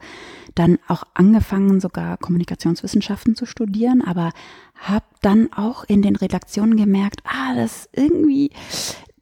dann 0.56 0.80
auch 0.88 1.04
angefangen, 1.14 1.80
sogar 1.80 2.18
Kommunikationswissenschaften 2.18 3.36
zu 3.36 3.46
studieren, 3.46 4.02
aber 4.02 4.32
habe 4.76 5.06
dann 5.22 5.52
auch 5.54 5.84
in 5.84 6.02
den 6.02 6.16
Redaktionen 6.16 6.76
gemerkt, 6.76 7.22
ah, 7.24 7.56
das 7.56 7.88
irgendwie 7.94 8.52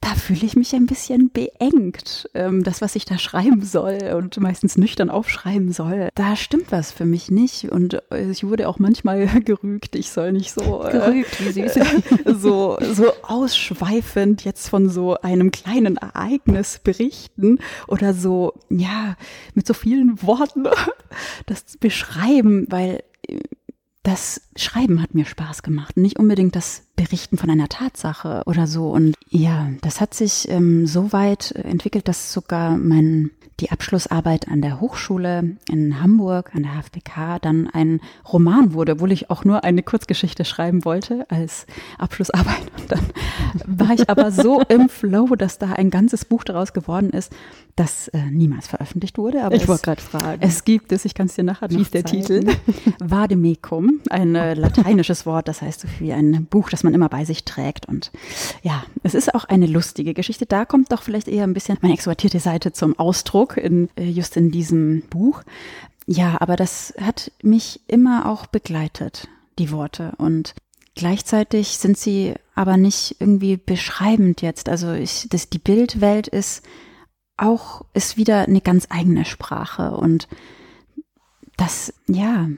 da 0.01 0.15
fühle 0.15 0.45
ich 0.45 0.55
mich 0.55 0.73
ein 0.73 0.87
bisschen 0.87 1.29
beengt. 1.29 2.27
Ähm, 2.33 2.63
das, 2.63 2.81
was 2.81 2.95
ich 2.95 3.05
da 3.05 3.19
schreiben 3.19 3.63
soll 3.63 3.99
und 4.17 4.37
meistens 4.39 4.75
nüchtern 4.75 5.11
aufschreiben 5.11 5.71
soll, 5.71 6.09
da 6.15 6.35
stimmt 6.35 6.71
was 6.71 6.91
für 6.91 7.05
mich 7.05 7.29
nicht. 7.29 7.71
Und 7.71 8.01
äh, 8.11 8.29
ich 8.29 8.43
wurde 8.43 8.67
auch 8.67 8.79
manchmal 8.79 9.27
gerügt, 9.45 9.95
ich 9.95 10.09
soll 10.09 10.31
nicht 10.33 10.51
so 10.51 10.83
äh, 10.83 10.91
gerügt, 10.91 11.45
wie 11.45 11.51
süß. 11.51 11.79
so 12.41 12.77
so 12.81 13.13
ausschweifend 13.21 14.43
jetzt 14.43 14.69
von 14.69 14.89
so 14.89 15.15
einem 15.17 15.51
kleinen 15.51 15.97
Ereignis 15.97 16.79
berichten 16.79 17.59
oder 17.87 18.15
so 18.15 18.53
ja 18.69 19.15
mit 19.53 19.67
so 19.67 19.75
vielen 19.75 20.21
Worten 20.23 20.65
das 21.45 21.77
beschreiben, 21.79 22.65
weil 22.69 23.03
äh, 23.27 23.39
das 24.03 24.41
Schreiben 24.55 24.99
hat 25.01 25.13
mir 25.13 25.25
Spaß 25.25 25.61
gemacht, 25.61 25.95
nicht 25.95 26.17
unbedingt 26.17 26.55
das 26.55 26.87
Berichten 27.01 27.37
von 27.37 27.49
einer 27.49 27.67
Tatsache 27.67 28.43
oder 28.45 28.67
so. 28.67 28.89
Und 28.89 29.15
ja, 29.29 29.69
das 29.81 30.01
hat 30.01 30.13
sich 30.13 30.47
ähm, 30.49 30.85
so 30.85 31.11
weit 31.11 31.51
entwickelt, 31.51 32.07
dass 32.07 32.31
sogar 32.31 32.77
mein 32.77 33.31
die 33.61 33.71
Abschlussarbeit 33.71 34.47
an 34.47 34.61
der 34.61 34.81
Hochschule 34.81 35.55
in 35.69 36.01
Hamburg, 36.01 36.51
an 36.55 36.63
der 36.63 36.81
HFBK, 36.81 37.39
dann 37.41 37.67
ein 37.67 38.01
Roman 38.31 38.73
wurde, 38.73 38.93
obwohl 38.93 39.11
ich 39.11 39.29
auch 39.29 39.45
nur 39.45 39.63
eine 39.63 39.83
Kurzgeschichte 39.83 40.45
schreiben 40.45 40.83
wollte 40.83 41.25
als 41.29 41.67
Abschlussarbeit. 41.99 42.71
Und 42.79 42.91
dann 42.91 43.05
war 43.65 43.93
ich 43.93 44.09
aber 44.09 44.31
so 44.31 44.61
im 44.69 44.89
Flow, 44.89 45.35
dass 45.35 45.59
da 45.59 45.73
ein 45.73 45.91
ganzes 45.91 46.25
Buch 46.25 46.43
daraus 46.43 46.73
geworden 46.73 47.11
ist, 47.11 47.31
das 47.75 48.07
äh, 48.09 48.17
niemals 48.31 48.67
veröffentlicht 48.67 49.17
wurde. 49.17 49.43
Aber 49.43 49.55
ich 49.55 49.67
wollte 49.67 49.83
gerade 49.83 50.01
fragen. 50.01 50.41
Es 50.41 50.63
gibt 50.65 50.91
es, 50.91 51.05
ich 51.05 51.13
kann 51.13 51.27
es 51.27 51.35
dir 51.35 51.43
nachher 51.43 51.69
Wie 51.69 51.81
ist 51.81 51.93
der 51.93 52.03
Titel? 52.03 52.45
Vademecum, 52.99 54.01
ein 54.09 54.35
äh, 54.35 54.55
lateinisches 54.55 55.25
Wort, 55.25 55.47
das 55.47 55.61
heißt 55.61 55.81
so 55.81 55.87
wie 55.99 56.13
ein 56.13 56.45
Buch, 56.45 56.69
das 56.69 56.83
man 56.83 56.90
immer 56.93 57.09
bei 57.09 57.25
sich 57.25 57.45
trägt. 57.45 57.87
Und 57.87 58.11
ja, 58.63 58.83
es 59.03 59.13
ist 59.13 59.33
auch 59.33 59.45
eine 59.45 59.67
lustige 59.67 60.13
Geschichte. 60.13 60.45
Da 60.45 60.65
kommt 60.65 60.91
doch 60.91 61.03
vielleicht 61.03 61.27
eher 61.27 61.43
ein 61.43 61.53
bisschen 61.53 61.77
meine 61.81 61.93
extrovertierte 61.93 62.39
Seite 62.39 62.73
zum 62.73 62.97
Ausdruck, 62.97 63.57
in, 63.57 63.89
äh, 63.95 64.09
just 64.09 64.37
in 64.37 64.51
diesem 64.51 65.03
Buch. 65.09 65.43
Ja, 66.07 66.37
aber 66.39 66.55
das 66.55 66.93
hat 66.99 67.31
mich 67.41 67.81
immer 67.87 68.25
auch 68.29 68.45
begleitet, 68.47 69.27
die 69.59 69.71
Worte. 69.71 70.13
Und 70.17 70.55
gleichzeitig 70.95 71.77
sind 71.77 71.97
sie 71.97 72.33
aber 72.55 72.77
nicht 72.77 73.17
irgendwie 73.19 73.57
beschreibend 73.57 74.41
jetzt. 74.41 74.67
Also 74.69 74.93
ich, 74.93 75.27
das, 75.29 75.49
die 75.49 75.59
Bildwelt 75.59 76.27
ist 76.27 76.63
auch, 77.37 77.85
ist 77.93 78.17
wieder 78.17 78.43
eine 78.43 78.61
ganz 78.61 78.87
eigene 78.89 79.25
Sprache 79.25 79.95
und 79.95 80.27
das, 81.57 81.93
ja, 82.07 82.49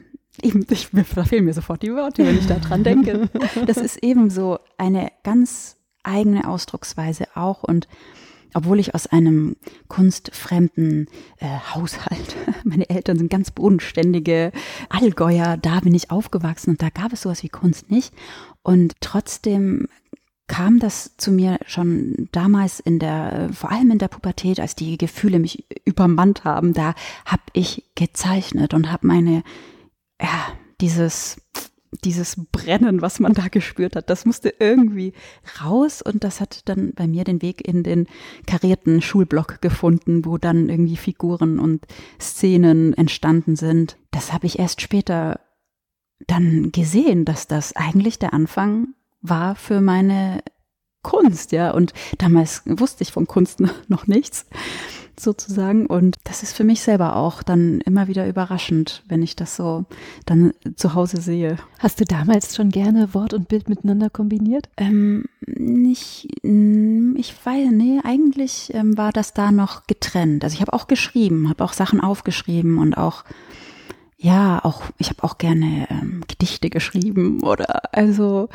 ich, 0.41 0.55
ich, 0.55 0.89
da 1.15 1.23
fehlen 1.23 1.45
mir 1.45 1.53
sofort 1.53 1.83
die 1.83 1.93
Worte, 1.93 2.25
wenn 2.25 2.37
ich 2.37 2.47
da 2.47 2.55
dran 2.55 2.83
denke. 2.83 3.29
Das 3.65 3.77
ist 3.77 3.97
eben 4.03 4.29
so 4.29 4.59
eine 4.77 5.11
ganz 5.23 5.77
eigene 6.03 6.47
Ausdrucksweise 6.47 7.25
auch 7.35 7.63
und 7.63 7.87
obwohl 8.55 8.79
ich 8.79 8.93
aus 8.93 9.07
einem 9.07 9.55
kunstfremden 9.87 11.07
äh, 11.39 11.47
Haushalt, 11.73 12.35
meine 12.63 12.89
Eltern 12.89 13.17
sind 13.17 13.31
ganz 13.31 13.51
bodenständige 13.51 14.51
Allgäuer, 14.89 15.57
da 15.57 15.79
bin 15.79 15.95
ich 15.95 16.11
aufgewachsen 16.11 16.71
und 16.71 16.81
da 16.81 16.89
gab 16.89 17.13
es 17.13 17.21
sowas 17.21 17.43
wie 17.43 17.49
Kunst 17.49 17.89
nicht. 17.89 18.13
Und 18.61 18.93
trotzdem 19.01 19.87
kam 20.47 20.79
das 20.79 21.17
zu 21.17 21.31
mir 21.31 21.57
schon 21.65 22.29
damals 22.31 22.79
in 22.79 22.99
der, 22.99 23.49
vor 23.53 23.71
allem 23.71 23.91
in 23.91 23.97
der 23.97 24.07
Pubertät, 24.07 24.59
als 24.59 24.75
die 24.75 24.97
Gefühle 24.97 25.39
mich 25.39 25.65
übermannt 25.85 26.43
haben, 26.43 26.73
da 26.73 26.93
habe 27.25 27.43
ich 27.53 27.83
gezeichnet 27.95 28.73
und 28.73 28.91
habe 28.91 29.07
meine, 29.07 29.43
ja, 30.21 30.57
dieses, 30.81 31.37
dieses 32.03 32.35
Brennen, 32.51 33.01
was 33.01 33.19
man 33.19 33.33
da 33.33 33.47
gespürt 33.47 33.95
hat, 33.95 34.09
das 34.09 34.25
musste 34.25 34.53
irgendwie 34.59 35.13
raus 35.63 36.01
und 36.01 36.23
das 36.23 36.41
hat 36.41 36.67
dann 36.69 36.93
bei 36.93 37.07
mir 37.07 37.23
den 37.23 37.41
Weg 37.41 37.65
in 37.67 37.83
den 37.83 38.07
karierten 38.47 39.01
Schulblock 39.01 39.61
gefunden, 39.61 40.25
wo 40.25 40.37
dann 40.37 40.69
irgendwie 40.69 40.97
Figuren 40.97 41.59
und 41.59 41.85
Szenen 42.19 42.93
entstanden 42.93 43.55
sind. 43.55 43.97
Das 44.11 44.33
habe 44.33 44.47
ich 44.47 44.59
erst 44.59 44.81
später 44.81 45.39
dann 46.27 46.71
gesehen, 46.71 47.25
dass 47.25 47.47
das 47.47 47.75
eigentlich 47.75 48.19
der 48.19 48.33
Anfang 48.33 48.93
war 49.21 49.55
für 49.55 49.81
meine 49.81 50.43
Kunst, 51.01 51.51
ja. 51.51 51.71
Und 51.71 51.93
damals 52.17 52.63
wusste 52.65 53.03
ich 53.03 53.11
von 53.11 53.27
Kunst 53.27 53.59
noch 53.87 54.07
nichts, 54.07 54.45
sozusagen. 55.19 55.85
Und 55.85 56.17
das 56.23 56.43
ist 56.43 56.55
für 56.55 56.63
mich 56.63 56.81
selber 56.81 57.15
auch 57.15 57.43
dann 57.43 57.81
immer 57.81 58.07
wieder 58.07 58.27
überraschend, 58.27 59.03
wenn 59.07 59.21
ich 59.21 59.35
das 59.35 59.55
so 59.55 59.85
dann 60.25 60.53
zu 60.75 60.93
Hause 60.93 61.21
sehe. 61.21 61.57
Hast 61.79 61.99
du 61.99 62.05
damals 62.05 62.55
schon 62.55 62.69
gerne 62.69 63.13
Wort 63.13 63.33
und 63.33 63.47
Bild 63.47 63.69
miteinander 63.69 64.09
kombiniert? 64.09 64.69
Ähm, 64.77 65.25
nicht, 65.45 66.27
ich 66.43 67.45
weiß, 67.45 67.69
nee, 67.71 67.99
eigentlich 68.03 68.73
ähm, 68.73 68.97
war 68.97 69.11
das 69.11 69.33
da 69.33 69.51
noch 69.51 69.87
getrennt. 69.87 70.43
Also 70.43 70.55
ich 70.55 70.61
habe 70.61 70.73
auch 70.73 70.87
geschrieben, 70.87 71.49
habe 71.49 71.63
auch 71.63 71.73
Sachen 71.73 71.99
aufgeschrieben 71.99 72.77
und 72.77 72.95
auch 72.95 73.23
ja, 74.23 74.63
auch 74.63 74.83
ich 74.99 75.09
habe 75.09 75.21
auch 75.23 75.37
gerne 75.37 75.85
ähm, 75.89 76.23
Gedichte 76.29 76.69
geschrieben 76.69 77.43
oder 77.43 77.93
also 77.93 78.47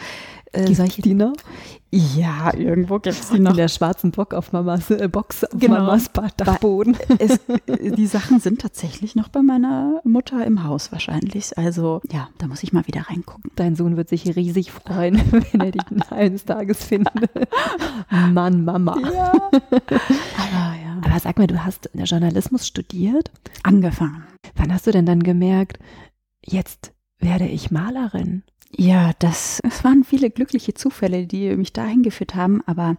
äh, 0.53 0.75
solche 0.75 1.03
die 1.03 1.15
noch? 1.15 1.35
Ja, 1.91 2.53
irgendwo 2.55 2.99
gibt 2.99 3.19
es 3.19 3.31
die 3.31 3.39
noch. 3.39 3.53
In 3.53 3.57
der 3.57 3.69
schwarzen 3.69 4.11
Bock 4.11 4.35
auf 4.35 4.53
Mamas 4.53 4.91
äh, 4.91 5.09
Box 5.09 5.45
auf 5.45 5.59
genau. 5.59 5.77
Mamas 5.77 6.11
Dachboden. 6.37 6.97
Es, 7.19 7.41
die 7.67 8.07
Sachen 8.07 8.41
sind 8.41 8.61
tatsächlich 8.61 9.17
noch 9.17 9.29
bei 9.29 9.41
meiner 9.41 10.01
Mutter 10.05 10.45
im 10.45 10.65
Haus 10.65 10.93
wahrscheinlich. 10.93 11.57
Also 11.57 12.01
ja, 12.11 12.29
da 12.39 12.47
muss 12.47 12.63
ich 12.63 12.73
mal 12.73 12.87
wieder 12.87 13.03
reingucken. 13.09 13.51
Dein 13.57 13.75
Sohn 13.75 13.97
wird 13.97 14.09
sich 14.09 14.37
riesig 14.37 14.71
freuen, 14.71 15.21
wenn 15.31 15.61
er 15.61 15.71
dich 15.73 15.83
eines 16.11 16.45
Tages 16.45 16.85
findet. 16.85 17.31
Mann, 18.11 18.65
Mama. 18.65 18.99
Ja. 19.01 19.33
Aber, 19.33 20.77
ja. 20.77 21.01
Aber 21.05 21.21
sag 21.21 21.39
mal, 21.39 21.47
du 21.47 21.65
hast 21.65 21.91
Journalismus 21.95 22.67
studiert? 22.67 23.31
Angefangen. 23.63 24.25
Wann 24.57 24.73
hast 24.73 24.87
du 24.87 24.91
denn 24.91 25.07
dann 25.07 25.23
gemerkt, 25.23 25.79
jetzt 26.45 26.93
werde 27.19 27.47
ich 27.47 27.71
Malerin? 27.71 28.43
Ja, 28.71 29.13
das, 29.19 29.61
es 29.65 29.83
waren 29.85 30.05
viele 30.05 30.31
glückliche 30.31 30.75
Zufälle, 30.75 31.27
die 31.27 31.57
mich 31.57 31.73
dahin 31.73 32.03
geführt 32.03 32.35
haben, 32.35 32.63
aber 32.67 32.97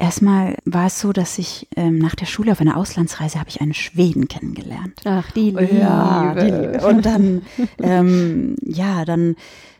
Erstmal 0.00 0.54
war 0.64 0.86
es 0.86 1.00
so, 1.00 1.12
dass 1.12 1.38
ich 1.38 1.66
ähm, 1.74 1.98
nach 1.98 2.14
der 2.14 2.26
Schule 2.26 2.52
auf 2.52 2.60
einer 2.60 2.76
Auslandsreise 2.76 3.40
habe 3.40 3.50
ich 3.50 3.60
einen 3.60 3.74
Schweden 3.74 4.28
kennengelernt. 4.28 5.00
Ach, 5.04 5.28
die 5.32 5.50
Liebe. 5.50 5.74
Ja, 5.74 6.34
die 6.36 6.50
Liebe. 6.52 6.86
Und 6.86 7.04
dann, 7.04 7.42
ähm, 7.82 8.54
ja, 8.62 9.04
dann, 9.04 9.34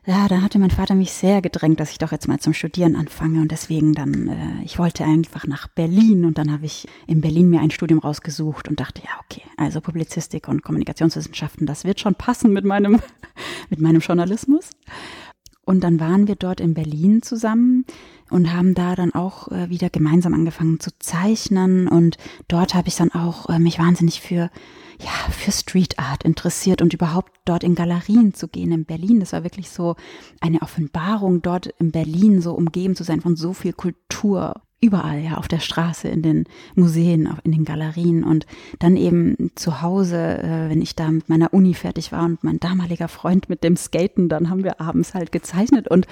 ja, 0.08 0.26
dann 0.26 0.42
hatte 0.42 0.58
mein 0.58 0.70
Vater 0.70 0.94
mich 0.94 1.12
sehr 1.12 1.42
gedrängt, 1.42 1.80
dass 1.80 1.90
ich 1.90 1.98
doch 1.98 2.12
jetzt 2.12 2.28
mal 2.28 2.38
zum 2.38 2.54
Studieren 2.54 2.96
anfange. 2.96 3.42
Und 3.42 3.52
deswegen 3.52 3.92
dann, 3.92 4.28
äh, 4.28 4.64
ich 4.64 4.78
wollte 4.78 5.04
einfach 5.04 5.46
nach 5.46 5.68
Berlin. 5.68 6.24
Und 6.24 6.38
dann 6.38 6.50
habe 6.50 6.64
ich 6.64 6.88
in 7.06 7.20
Berlin 7.20 7.50
mir 7.50 7.60
ein 7.60 7.70
Studium 7.70 7.98
rausgesucht 7.98 8.68
und 8.68 8.80
dachte, 8.80 9.02
ja, 9.04 9.10
okay, 9.22 9.42
also 9.58 9.82
Publizistik 9.82 10.48
und 10.48 10.62
Kommunikationswissenschaften, 10.62 11.66
das 11.66 11.84
wird 11.84 12.00
schon 12.00 12.14
passen 12.14 12.54
mit 12.54 12.64
meinem, 12.64 13.02
mit 13.68 13.80
meinem 13.80 14.00
Journalismus. 14.00 14.70
Und 15.66 15.84
dann 15.84 16.00
waren 16.00 16.26
wir 16.26 16.36
dort 16.36 16.62
in 16.62 16.72
Berlin 16.72 17.20
zusammen 17.20 17.84
und 18.30 18.54
haben 18.54 18.72
da 18.72 18.94
dann 18.94 19.12
auch 19.12 19.48
äh, 19.48 19.68
wieder 19.68 19.90
gemeinsam 19.90 20.32
angefangen 20.32 20.80
zu 20.80 20.90
zeichnen. 20.98 21.86
Und 21.86 22.16
dort 22.48 22.74
habe 22.74 22.88
ich 22.88 22.96
dann 22.96 23.12
auch 23.12 23.50
äh, 23.50 23.58
mich 23.58 23.78
wahnsinnig 23.78 24.22
für 24.22 24.50
ja 25.00 25.30
für 25.30 25.52
Street 25.52 25.98
Art 25.98 26.24
interessiert 26.24 26.82
und 26.82 26.92
überhaupt 26.92 27.32
dort 27.44 27.64
in 27.64 27.74
Galerien 27.74 28.34
zu 28.34 28.48
gehen 28.48 28.72
in 28.72 28.84
Berlin. 28.84 29.20
Das 29.20 29.32
war 29.32 29.44
wirklich 29.44 29.70
so 29.70 29.96
eine 30.40 30.62
Offenbarung 30.62 31.42
dort 31.42 31.66
in 31.78 31.92
Berlin 31.92 32.40
so 32.40 32.54
umgeben 32.54 32.96
zu 32.96 33.04
sein 33.04 33.20
von 33.20 33.36
so 33.36 33.52
viel 33.52 33.72
Kultur 33.72 34.62
überall, 34.80 35.20
ja, 35.20 35.38
auf 35.38 35.48
der 35.48 35.58
Straße, 35.58 36.08
in 36.08 36.22
den 36.22 36.44
Museen, 36.76 37.28
in 37.42 37.52
den 37.52 37.64
Galerien 37.64 38.22
und 38.22 38.46
dann 38.78 38.96
eben 38.96 39.50
zu 39.56 39.82
Hause, 39.82 40.38
äh, 40.38 40.70
wenn 40.70 40.82
ich 40.82 40.94
da 40.94 41.10
mit 41.10 41.28
meiner 41.28 41.52
Uni 41.52 41.74
fertig 41.74 42.12
war 42.12 42.24
und 42.24 42.44
mein 42.44 42.60
damaliger 42.60 43.08
Freund 43.08 43.48
mit 43.48 43.64
dem 43.64 43.76
Skaten, 43.76 44.28
dann 44.28 44.50
haben 44.50 44.62
wir 44.62 44.80
abends 44.80 45.14
halt 45.14 45.32
gezeichnet 45.32 45.88
und 45.88 46.06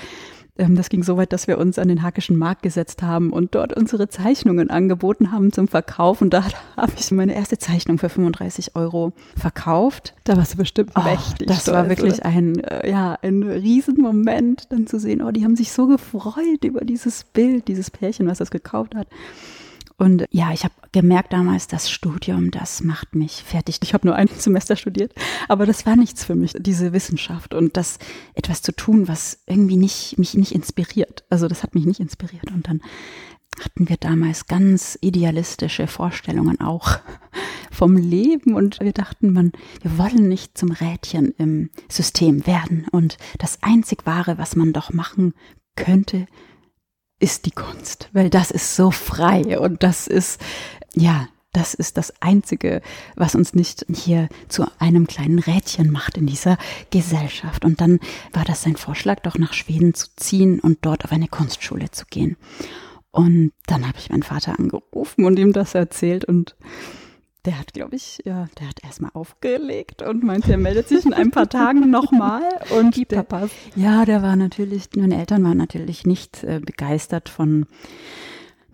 das 0.58 0.88
ging 0.88 1.02
so 1.02 1.16
weit, 1.16 1.32
dass 1.32 1.46
wir 1.46 1.58
uns 1.58 1.78
an 1.78 1.88
den 1.88 2.02
Hakischen 2.02 2.36
Markt 2.36 2.62
gesetzt 2.62 3.02
haben 3.02 3.30
und 3.30 3.54
dort 3.54 3.76
unsere 3.76 4.08
Zeichnungen 4.08 4.70
angeboten 4.70 5.32
haben 5.32 5.52
zum 5.52 5.68
Verkauf. 5.68 6.22
Und 6.22 6.30
da 6.30 6.44
habe 6.76 6.92
ich 6.98 7.10
meine 7.10 7.34
erste 7.34 7.58
Zeichnung 7.58 7.98
für 7.98 8.08
35 8.08 8.74
Euro 8.74 9.12
verkauft. 9.36 10.14
Da 10.24 10.36
warst 10.36 10.54
du 10.54 10.58
bestimmt 10.58 10.92
oh, 10.96 11.02
mächtig. 11.02 11.48
Das 11.48 11.62
stolz, 11.62 11.76
war 11.76 11.88
wirklich 11.88 12.14
oder? 12.14 12.26
ein, 12.26 12.60
äh, 12.60 12.90
ja, 12.90 13.18
ein 13.22 13.42
Riesenmoment, 13.42 14.70
dann 14.70 14.86
zu 14.86 14.98
sehen, 14.98 15.22
oh, 15.22 15.30
die 15.30 15.44
haben 15.44 15.56
sich 15.56 15.72
so 15.72 15.86
gefreut 15.86 16.64
über 16.64 16.80
dieses 16.80 17.24
Bild, 17.24 17.68
dieses 17.68 17.90
Pärchen, 17.90 18.26
was 18.26 18.38
das 18.38 18.50
gekauft 18.50 18.94
hat. 18.94 19.08
Und 19.98 20.26
ja, 20.30 20.52
ich 20.52 20.64
habe 20.64 20.74
gemerkt 20.92 21.32
damals, 21.32 21.68
das 21.68 21.90
Studium, 21.90 22.50
das 22.50 22.82
macht 22.82 23.14
mich 23.14 23.42
fertig. 23.42 23.78
Ich 23.82 23.94
habe 23.94 24.06
nur 24.06 24.16
ein 24.16 24.28
Semester 24.38 24.76
studiert, 24.76 25.14
aber 25.48 25.64
das 25.64 25.86
war 25.86 25.96
nichts 25.96 26.24
für 26.24 26.34
mich, 26.34 26.52
diese 26.58 26.92
Wissenschaft 26.92 27.54
und 27.54 27.76
das 27.76 27.98
etwas 28.34 28.62
zu 28.62 28.72
tun, 28.72 29.08
was 29.08 29.42
irgendwie 29.46 29.76
nicht 29.76 30.18
mich 30.18 30.34
nicht 30.34 30.52
inspiriert. 30.52 31.24
Also 31.30 31.48
das 31.48 31.62
hat 31.62 31.74
mich 31.74 31.86
nicht 31.86 32.00
inspiriert 32.00 32.50
und 32.50 32.68
dann 32.68 32.82
hatten 33.62 33.88
wir 33.88 33.96
damals 33.96 34.48
ganz 34.48 34.98
idealistische 35.00 35.86
Vorstellungen 35.86 36.60
auch 36.60 36.98
vom 37.70 37.96
Leben 37.96 38.54
und 38.54 38.80
wir 38.80 38.92
dachten, 38.92 39.32
man, 39.32 39.52
wir 39.80 39.96
wollen 39.96 40.28
nicht 40.28 40.58
zum 40.58 40.72
Rädchen 40.72 41.32
im 41.38 41.70
System 41.88 42.46
werden 42.46 42.86
und 42.90 43.16
das 43.38 43.62
einzig 43.62 44.04
wahre, 44.04 44.36
was 44.36 44.56
man 44.56 44.74
doch 44.74 44.92
machen 44.92 45.32
könnte, 45.74 46.26
ist 47.18 47.46
die 47.46 47.50
Kunst, 47.50 48.08
weil 48.12 48.30
das 48.30 48.50
ist 48.50 48.76
so 48.76 48.90
frei 48.90 49.58
und 49.58 49.82
das 49.82 50.06
ist, 50.06 50.40
ja, 50.94 51.28
das 51.52 51.72
ist 51.72 51.96
das 51.96 52.12
Einzige, 52.20 52.82
was 53.14 53.34
uns 53.34 53.54
nicht 53.54 53.86
hier 53.88 54.28
zu 54.48 54.66
einem 54.78 55.06
kleinen 55.06 55.38
Rädchen 55.38 55.90
macht 55.90 56.18
in 56.18 56.26
dieser 56.26 56.58
Gesellschaft. 56.90 57.64
Und 57.64 57.80
dann 57.80 57.98
war 58.34 58.44
das 58.44 58.62
sein 58.62 58.76
Vorschlag, 58.76 59.20
doch 59.20 59.38
nach 59.38 59.54
Schweden 59.54 59.94
zu 59.94 60.08
ziehen 60.16 60.60
und 60.60 60.80
dort 60.82 61.06
auf 61.06 61.12
eine 61.12 61.28
Kunstschule 61.28 61.90
zu 61.90 62.04
gehen. 62.10 62.36
Und 63.10 63.52
dann 63.66 63.88
habe 63.88 63.96
ich 63.98 64.10
meinen 64.10 64.22
Vater 64.22 64.58
angerufen 64.58 65.24
und 65.24 65.38
ihm 65.38 65.54
das 65.54 65.74
erzählt 65.74 66.26
und 66.26 66.56
der 67.46 67.58
hat, 67.58 67.72
glaube 67.72 67.96
ich, 67.96 68.20
ja, 68.24 68.48
der 68.58 68.68
hat 68.68 68.82
erstmal 68.82 69.12
aufgelegt 69.14 70.02
und 70.02 70.24
meinte, 70.24 70.50
er 70.50 70.58
meldet 70.58 70.88
sich 70.88 71.06
in 71.06 71.14
ein 71.14 71.30
paar 71.30 71.48
Tagen 71.48 71.90
nochmal. 71.90 72.42
Und 72.78 72.96
die 72.96 73.04
Papas. 73.04 73.50
Ja, 73.76 74.04
der 74.04 74.22
war 74.22 74.36
natürlich, 74.36 74.88
meine 74.96 75.18
Eltern 75.18 75.44
waren 75.44 75.56
natürlich 75.56 76.04
nicht 76.04 76.42
äh, 76.44 76.60
begeistert 76.60 77.28
von 77.28 77.66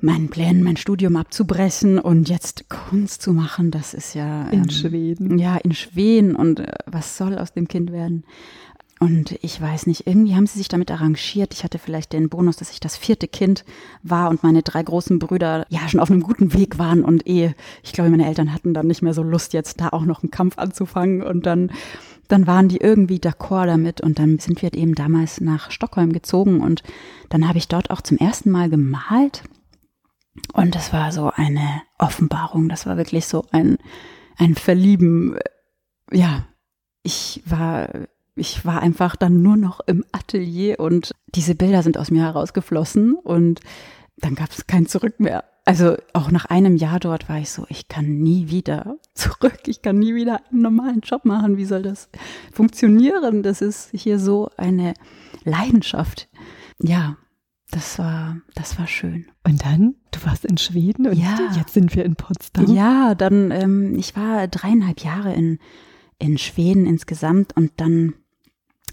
meinen 0.00 0.30
Plänen, 0.30 0.64
mein 0.64 0.76
Studium 0.76 1.16
abzubrechen 1.16 1.98
und 1.98 2.28
jetzt 2.28 2.68
Kunst 2.68 3.22
zu 3.22 3.32
machen. 3.32 3.70
Das 3.70 3.94
ist 3.94 4.14
ja. 4.14 4.50
Ähm, 4.50 4.64
in 4.64 4.70
Schweden. 4.70 5.38
Ja, 5.38 5.56
in 5.58 5.74
Schweden. 5.74 6.34
Und 6.34 6.60
äh, 6.60 6.72
was 6.86 7.16
soll 7.16 7.38
aus 7.38 7.52
dem 7.52 7.68
Kind 7.68 7.92
werden? 7.92 8.24
Und 9.02 9.36
ich 9.42 9.60
weiß 9.60 9.88
nicht, 9.88 10.06
irgendwie 10.06 10.36
haben 10.36 10.46
sie 10.46 10.58
sich 10.58 10.68
damit 10.68 10.92
arrangiert. 10.92 11.54
Ich 11.54 11.64
hatte 11.64 11.80
vielleicht 11.80 12.12
den 12.12 12.28
Bonus, 12.28 12.58
dass 12.58 12.70
ich 12.70 12.78
das 12.78 12.96
vierte 12.96 13.26
Kind 13.26 13.64
war 14.04 14.30
und 14.30 14.44
meine 14.44 14.62
drei 14.62 14.80
großen 14.80 15.18
Brüder 15.18 15.66
ja 15.70 15.88
schon 15.88 15.98
auf 15.98 16.08
einem 16.08 16.22
guten 16.22 16.52
Weg 16.52 16.78
waren 16.78 17.02
und 17.02 17.26
eh, 17.26 17.52
ich 17.82 17.92
glaube, 17.92 18.10
meine 18.10 18.28
Eltern 18.28 18.54
hatten 18.54 18.74
dann 18.74 18.86
nicht 18.86 19.02
mehr 19.02 19.12
so 19.12 19.24
Lust, 19.24 19.54
jetzt 19.54 19.80
da 19.80 19.88
auch 19.88 20.04
noch 20.04 20.22
einen 20.22 20.30
Kampf 20.30 20.56
anzufangen. 20.56 21.20
Und 21.20 21.46
dann 21.46 21.72
dann 22.28 22.46
waren 22.46 22.68
die 22.68 22.76
irgendwie 22.76 23.18
d'accord 23.18 23.66
damit. 23.66 24.00
Und 24.02 24.20
dann 24.20 24.38
sind 24.38 24.62
wir 24.62 24.72
eben 24.72 24.94
damals 24.94 25.40
nach 25.40 25.72
Stockholm 25.72 26.12
gezogen 26.12 26.60
und 26.60 26.84
dann 27.28 27.48
habe 27.48 27.58
ich 27.58 27.66
dort 27.66 27.90
auch 27.90 28.02
zum 28.02 28.18
ersten 28.18 28.52
Mal 28.52 28.70
gemalt. 28.70 29.42
Und 30.52 30.76
das 30.76 30.92
war 30.92 31.10
so 31.10 31.32
eine 31.34 31.82
Offenbarung, 31.98 32.68
das 32.68 32.86
war 32.86 32.96
wirklich 32.96 33.26
so 33.26 33.46
ein, 33.50 33.78
ein 34.38 34.54
Verlieben, 34.54 35.36
ja, 36.12 36.46
ich 37.02 37.42
war 37.44 37.88
ich 38.34 38.64
war 38.64 38.80
einfach 38.80 39.16
dann 39.16 39.42
nur 39.42 39.56
noch 39.56 39.80
im 39.86 40.04
Atelier 40.12 40.80
und 40.80 41.12
diese 41.34 41.54
Bilder 41.54 41.82
sind 41.82 41.98
aus 41.98 42.10
mir 42.10 42.22
herausgeflossen 42.22 43.14
und 43.14 43.60
dann 44.16 44.34
gab 44.34 44.50
es 44.50 44.66
kein 44.66 44.86
Zurück 44.86 45.20
mehr. 45.20 45.44
Also 45.64 45.96
auch 46.12 46.30
nach 46.30 46.46
einem 46.46 46.76
Jahr 46.76 46.98
dort 46.98 47.28
war 47.28 47.38
ich 47.38 47.50
so, 47.50 47.66
ich 47.68 47.86
kann 47.88 48.18
nie 48.18 48.48
wieder 48.48 48.96
zurück, 49.14 49.60
ich 49.66 49.82
kann 49.82 49.98
nie 49.98 50.14
wieder 50.14 50.40
einen 50.50 50.62
normalen 50.62 51.00
Job 51.00 51.24
machen. 51.24 51.56
Wie 51.56 51.64
soll 51.64 51.82
das 51.82 52.08
funktionieren? 52.52 53.42
Das 53.42 53.60
ist 53.60 53.90
hier 53.92 54.18
so 54.18 54.50
eine 54.56 54.94
Leidenschaft. 55.44 56.28
Ja, 56.80 57.16
das 57.70 57.98
war, 57.98 58.38
das 58.54 58.78
war 58.78 58.86
schön. 58.86 59.26
Und 59.46 59.64
dann, 59.64 59.94
du 60.10 60.24
warst 60.26 60.44
in 60.44 60.58
Schweden 60.58 61.06
und 61.06 61.14
ja. 61.14 61.38
jetzt 61.56 61.74
sind 61.74 61.94
wir 61.94 62.04
in 62.04 62.16
Potsdam. 62.16 62.74
Ja, 62.74 63.14
dann, 63.14 63.50
ähm, 63.50 63.94
ich 63.96 64.16
war 64.16 64.48
dreieinhalb 64.48 65.00
Jahre 65.00 65.32
in, 65.32 65.58
in 66.18 66.38
Schweden 66.38 66.86
insgesamt 66.86 67.56
und 67.56 67.72
dann 67.76 68.14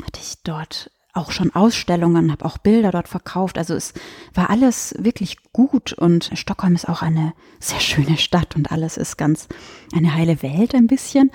hatte 0.03 0.19
ich 0.21 0.35
dort 0.43 0.91
auch 1.13 1.31
schon 1.31 1.53
Ausstellungen, 1.53 2.31
habe 2.31 2.45
auch 2.45 2.57
Bilder 2.57 2.91
dort 2.91 3.07
verkauft. 3.07 3.57
Also 3.57 3.73
es 3.73 3.93
war 4.33 4.49
alles 4.49 4.95
wirklich 4.97 5.51
gut 5.51 5.93
und 5.93 6.31
Stockholm 6.33 6.75
ist 6.75 6.87
auch 6.87 7.01
eine 7.01 7.33
sehr 7.59 7.79
schöne 7.79 8.17
Stadt 8.17 8.55
und 8.55 8.71
alles 8.71 8.97
ist 8.97 9.17
ganz 9.17 9.47
eine 9.93 10.13
heile 10.13 10.41
Welt 10.41 10.75
ein 10.75 10.87
bisschen. 10.87 11.31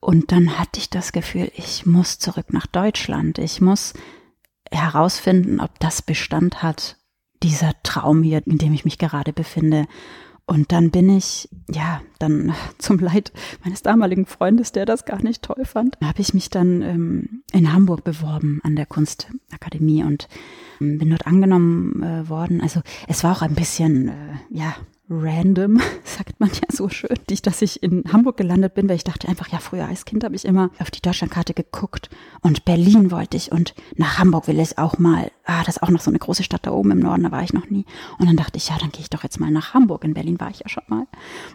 Und 0.00 0.32
dann 0.32 0.58
hatte 0.58 0.78
ich 0.78 0.88
das 0.88 1.12
Gefühl, 1.12 1.50
ich 1.54 1.84
muss 1.84 2.18
zurück 2.18 2.52
nach 2.52 2.66
Deutschland. 2.66 3.38
Ich 3.38 3.60
muss 3.60 3.92
herausfinden, 4.70 5.60
ob 5.60 5.78
das 5.80 6.02
Bestand 6.02 6.62
hat, 6.62 6.96
dieser 7.42 7.72
Traum 7.82 8.22
hier, 8.22 8.46
in 8.46 8.58
dem 8.58 8.72
ich 8.72 8.84
mich 8.84 8.98
gerade 8.98 9.32
befinde. 9.32 9.86
Und 10.50 10.72
dann 10.72 10.90
bin 10.90 11.08
ich, 11.08 11.48
ja, 11.70 12.02
dann 12.18 12.52
zum 12.78 12.98
Leid 12.98 13.32
meines 13.62 13.82
damaligen 13.82 14.26
Freundes, 14.26 14.72
der 14.72 14.84
das 14.84 15.04
gar 15.04 15.22
nicht 15.22 15.42
toll 15.42 15.64
fand, 15.64 15.96
habe 16.02 16.20
ich 16.20 16.34
mich 16.34 16.50
dann 16.50 16.82
ähm, 16.82 17.42
in 17.52 17.72
Hamburg 17.72 18.02
beworben 18.02 18.58
an 18.64 18.74
der 18.74 18.86
Kunstakademie 18.86 20.02
und 20.02 20.28
ähm, 20.80 20.98
bin 20.98 21.10
dort 21.10 21.28
angenommen 21.28 22.02
äh, 22.02 22.28
worden. 22.28 22.60
Also 22.60 22.80
es 23.06 23.22
war 23.22 23.36
auch 23.36 23.42
ein 23.42 23.54
bisschen, 23.54 24.08
äh, 24.08 24.12
ja, 24.50 24.74
random, 25.10 25.80
sagt 26.04 26.38
man 26.38 26.50
ja 26.50 26.68
so 26.70 26.88
schön, 26.88 27.16
dass 27.42 27.62
ich 27.62 27.82
in 27.82 28.04
Hamburg 28.12 28.36
gelandet 28.36 28.74
bin, 28.74 28.88
weil 28.88 28.96
ich 28.96 29.04
dachte 29.04 29.28
einfach, 29.28 29.48
ja, 29.48 29.58
früher 29.58 29.86
als 29.86 30.04
Kind 30.04 30.22
habe 30.22 30.36
ich 30.36 30.44
immer 30.44 30.70
auf 30.78 30.90
die 30.90 31.02
Deutschlandkarte 31.02 31.52
geguckt 31.52 32.08
und 32.42 32.64
Berlin 32.64 33.10
wollte 33.10 33.36
ich 33.36 33.50
und 33.50 33.74
nach 33.96 34.18
Hamburg 34.18 34.46
will 34.46 34.60
ich 34.60 34.78
auch 34.78 34.98
mal. 34.98 35.32
Ah, 35.44 35.64
das 35.64 35.76
ist 35.76 35.82
auch 35.82 35.90
noch 35.90 36.00
so 36.00 36.10
eine 36.10 36.20
große 36.20 36.44
Stadt 36.44 36.64
da 36.64 36.70
oben 36.70 36.92
im 36.92 37.00
Norden, 37.00 37.24
da 37.24 37.32
war 37.32 37.42
ich 37.42 37.52
noch 37.52 37.68
nie. 37.68 37.84
Und 38.18 38.28
dann 38.28 38.36
dachte 38.36 38.56
ich, 38.56 38.68
ja, 38.68 38.76
dann 38.78 38.92
gehe 38.92 39.00
ich 39.00 39.10
doch 39.10 39.24
jetzt 39.24 39.40
mal 39.40 39.50
nach 39.50 39.74
Hamburg. 39.74 40.04
In 40.04 40.14
Berlin 40.14 40.38
war 40.38 40.50
ich 40.50 40.60
ja 40.60 40.68
schon 40.68 40.84
mal. 40.86 41.06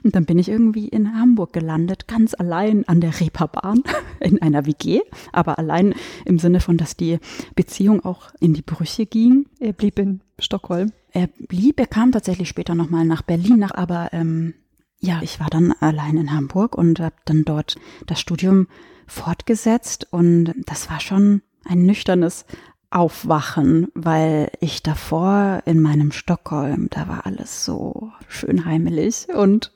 Und 0.03 0.15
dann 0.15 0.25
bin 0.25 0.37
ich 0.37 0.49
irgendwie 0.49 0.89
in 0.89 1.17
Hamburg 1.17 1.53
gelandet, 1.53 2.07
ganz 2.07 2.33
allein 2.33 2.85
an 2.89 2.99
der 2.99 3.17
Reeperbahn 3.17 3.83
in 4.19 4.41
einer 4.41 4.65
WG, 4.65 4.99
aber 5.31 5.57
allein 5.57 5.95
im 6.25 6.39
Sinne 6.39 6.59
von, 6.59 6.75
dass 6.77 6.97
die 6.97 7.19
Beziehung 7.55 8.03
auch 8.03 8.31
in 8.41 8.53
die 8.53 8.61
Brüche 8.61 9.05
ging. 9.05 9.45
Er 9.59 9.71
blieb 9.71 9.97
in 9.97 10.19
Stockholm. 10.39 10.91
Er 11.15 11.27
blieb, 11.27 11.79
er 11.79 11.87
kam 11.87 12.11
tatsächlich 12.11 12.49
später 12.49 12.75
nochmal 12.75 13.05
nach 13.05 13.21
Berlin, 13.21 13.59
nach, 13.59 13.73
aber 13.73 14.09
ähm, 14.11 14.53
ja, 14.99 15.21
ich 15.21 15.39
war 15.39 15.47
dann 15.49 15.71
allein 15.79 16.17
in 16.17 16.33
Hamburg 16.33 16.77
und 16.77 16.99
habe 16.99 17.15
dann 17.23 17.45
dort 17.45 17.77
das 18.05 18.19
Studium 18.19 18.67
fortgesetzt 19.07 20.11
und 20.11 20.53
das 20.65 20.89
war 20.89 20.99
schon 20.99 21.41
ein 21.63 21.85
nüchternes 21.85 22.45
Aufwachen, 22.89 23.87
weil 23.95 24.51
ich 24.59 24.83
davor 24.83 25.61
in 25.65 25.81
meinem 25.81 26.11
Stockholm, 26.11 26.89
da 26.91 27.07
war 27.07 27.25
alles 27.25 27.63
so 27.63 28.11
schön 28.27 28.65
heimelig 28.65 29.29
und 29.33 29.71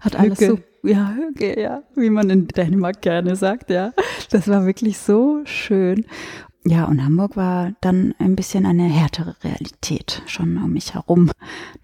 hat 0.00 0.16
alles 0.16 0.40
Hücke. 0.40 0.62
so, 0.82 0.88
ja, 0.88 1.14
Hücke, 1.14 1.60
ja, 1.60 1.84
wie 1.94 2.10
man 2.10 2.28
in 2.28 2.48
Dänemark 2.48 3.02
gerne 3.02 3.36
sagt, 3.36 3.70
ja. 3.70 3.92
Das 4.30 4.48
war 4.48 4.66
wirklich 4.66 4.98
so 4.98 5.42
schön. 5.44 6.06
Ja, 6.64 6.84
und 6.84 7.04
Hamburg 7.04 7.36
war 7.36 7.72
dann 7.80 8.14
ein 8.20 8.36
bisschen 8.36 8.66
eine 8.66 8.84
härtere 8.84 9.34
Realität 9.42 10.22
schon 10.26 10.56
um 10.58 10.72
mich 10.72 10.94
herum. 10.94 11.32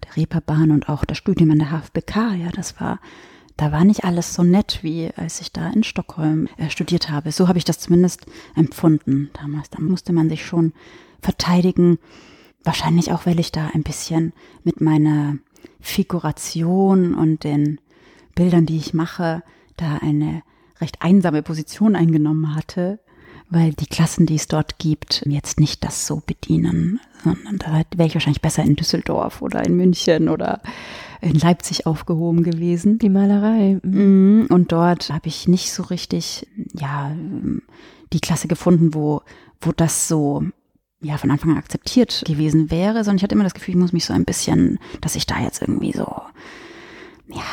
Der 0.05 0.15
Reeperbahn 0.15 0.71
und 0.71 0.87
auch 0.87 1.03
das 1.03 1.17
Studium 1.17 1.51
an 1.51 1.59
der 1.59 1.71
HFBK, 1.71 2.35
ja, 2.35 2.49
das 2.53 2.79
war, 2.79 2.99
da 3.57 3.73
war 3.73 3.83
nicht 3.83 4.05
alles 4.05 4.33
so 4.33 4.41
nett, 4.43 4.79
wie 4.81 5.09
als 5.17 5.41
ich 5.41 5.51
da 5.51 5.69
in 5.69 5.83
Stockholm 5.83 6.47
äh, 6.55 6.69
studiert 6.69 7.09
habe. 7.09 7.33
So 7.33 7.49
habe 7.49 7.57
ich 7.57 7.65
das 7.65 7.79
zumindest 7.79 8.25
empfunden 8.55 9.29
damals. 9.33 9.69
Da 9.69 9.81
musste 9.81 10.13
man 10.13 10.29
sich 10.29 10.45
schon 10.45 10.71
verteidigen. 11.21 11.99
Wahrscheinlich 12.63 13.11
auch, 13.11 13.25
weil 13.25 13.39
ich 13.41 13.51
da 13.51 13.71
ein 13.73 13.83
bisschen 13.83 14.31
mit 14.63 14.79
meiner 14.79 15.37
Figuration 15.81 17.13
und 17.15 17.43
den 17.43 17.81
Bildern, 18.33 18.65
die 18.65 18.77
ich 18.77 18.93
mache, 18.93 19.43
da 19.75 19.97
eine 19.97 20.41
recht 20.79 21.01
einsame 21.01 21.43
Position 21.43 21.97
eingenommen 21.97 22.55
hatte 22.55 22.99
weil 23.49 23.73
die 23.73 23.87
Klassen, 23.87 24.25
die 24.25 24.35
es 24.35 24.47
dort 24.47 24.77
gibt, 24.77 25.23
jetzt 25.25 25.59
nicht 25.59 25.83
das 25.83 26.05
so 26.05 26.21
bedienen, 26.25 26.99
sondern 27.23 27.57
da 27.57 27.83
wäre 27.95 28.07
ich 28.07 28.13
wahrscheinlich 28.13 28.41
besser 28.41 28.63
in 28.63 28.75
Düsseldorf 28.75 29.41
oder 29.41 29.65
in 29.65 29.75
München 29.75 30.29
oder 30.29 30.61
in 31.21 31.35
Leipzig 31.35 31.85
aufgehoben 31.85 32.43
gewesen. 32.43 32.99
Die 32.99 33.09
Malerei. 33.09 33.79
Mhm. 33.81 34.47
Und 34.49 34.71
dort 34.71 35.09
habe 35.09 35.27
ich 35.27 35.47
nicht 35.47 35.71
so 35.71 35.83
richtig, 35.83 36.47
ja, 36.73 37.11
die 38.13 38.19
Klasse 38.21 38.47
gefunden, 38.47 38.93
wo, 38.93 39.21
wo 39.61 39.71
das 39.71 40.07
so 40.07 40.43
ja 41.01 41.17
von 41.17 41.31
Anfang 41.31 41.51
an 41.51 41.57
akzeptiert 41.57 42.23
gewesen 42.27 42.71
wäre, 42.71 43.03
sondern 43.03 43.17
ich 43.17 43.23
hatte 43.23 43.35
immer 43.35 43.43
das 43.43 43.53
Gefühl, 43.53 43.75
ich 43.75 43.79
muss 43.79 43.93
mich 43.93 44.05
so 44.05 44.13
ein 44.13 44.25
bisschen, 44.25 44.79
dass 45.01 45.15
ich 45.15 45.25
da 45.25 45.39
jetzt 45.39 45.61
irgendwie 45.61 45.93
so, 45.93 46.21
ja, 47.27 47.43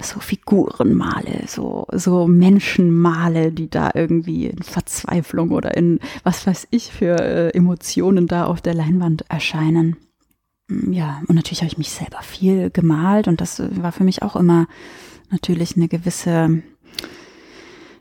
so 0.00 0.20
Figuren 0.20 0.94
male, 0.94 1.44
so, 1.46 1.86
so 1.92 2.26
Menschen 2.26 2.90
male, 2.90 3.52
die 3.52 3.70
da 3.70 3.90
irgendwie 3.94 4.46
in 4.46 4.62
Verzweiflung 4.62 5.50
oder 5.50 5.76
in 5.76 6.00
was 6.22 6.46
weiß 6.46 6.68
ich 6.70 6.92
für 6.92 7.20
äh, 7.20 7.50
Emotionen 7.50 8.26
da 8.26 8.46
auf 8.46 8.60
der 8.60 8.74
Leinwand 8.74 9.24
erscheinen. 9.28 9.96
Mm, 10.68 10.92
ja, 10.92 11.22
und 11.28 11.36
natürlich 11.36 11.60
habe 11.60 11.68
ich 11.68 11.78
mich 11.78 11.90
selber 11.90 12.22
viel 12.22 12.70
gemalt 12.70 13.28
und 13.28 13.40
das 13.40 13.62
war 13.80 13.92
für 13.92 14.04
mich 14.04 14.22
auch 14.22 14.36
immer 14.36 14.66
natürlich 15.30 15.76
eine 15.76 15.88
gewisse, 15.88 16.62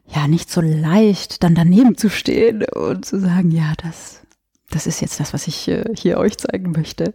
ja, 0.07 0.27
nicht 0.27 0.49
so 0.49 0.61
leicht, 0.61 1.43
dann 1.43 1.55
daneben 1.55 1.97
zu 1.97 2.09
stehen 2.09 2.63
und 2.63 3.05
zu 3.05 3.19
sagen, 3.19 3.51
ja, 3.51 3.73
das 3.81 4.22
das 4.73 4.87
ist 4.87 5.01
jetzt 5.01 5.19
das, 5.19 5.33
was 5.33 5.47
ich 5.47 5.67
äh, 5.67 5.83
hier 5.95 6.17
euch 6.17 6.37
zeigen 6.37 6.71
möchte. 6.71 7.13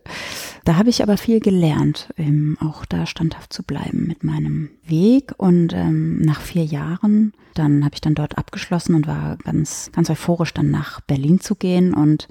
Da 0.65 0.77
habe 0.77 0.91
ich 0.91 1.03
aber 1.03 1.17
viel 1.17 1.41
gelernt, 1.41 2.09
eben 2.17 2.57
auch 2.61 2.85
da 2.85 3.07
standhaft 3.07 3.53
zu 3.53 3.63
bleiben 3.63 4.07
mit 4.07 4.23
meinem 4.23 4.71
Weg. 4.85 5.33
Und 5.37 5.73
ähm, 5.73 6.21
nach 6.21 6.41
vier 6.41 6.65
Jahren, 6.65 7.33
dann 7.55 7.85
habe 7.85 7.95
ich 7.95 8.01
dann 8.01 8.15
dort 8.15 8.39
abgeschlossen 8.39 8.95
und 8.95 9.07
war 9.07 9.37
ganz, 9.39 9.91
ganz 9.93 10.09
euphorisch, 10.11 10.55
dann 10.55 10.71
nach 10.71 11.01
Berlin 11.01 11.41
zu 11.41 11.57
gehen 11.57 11.95
und 11.95 12.29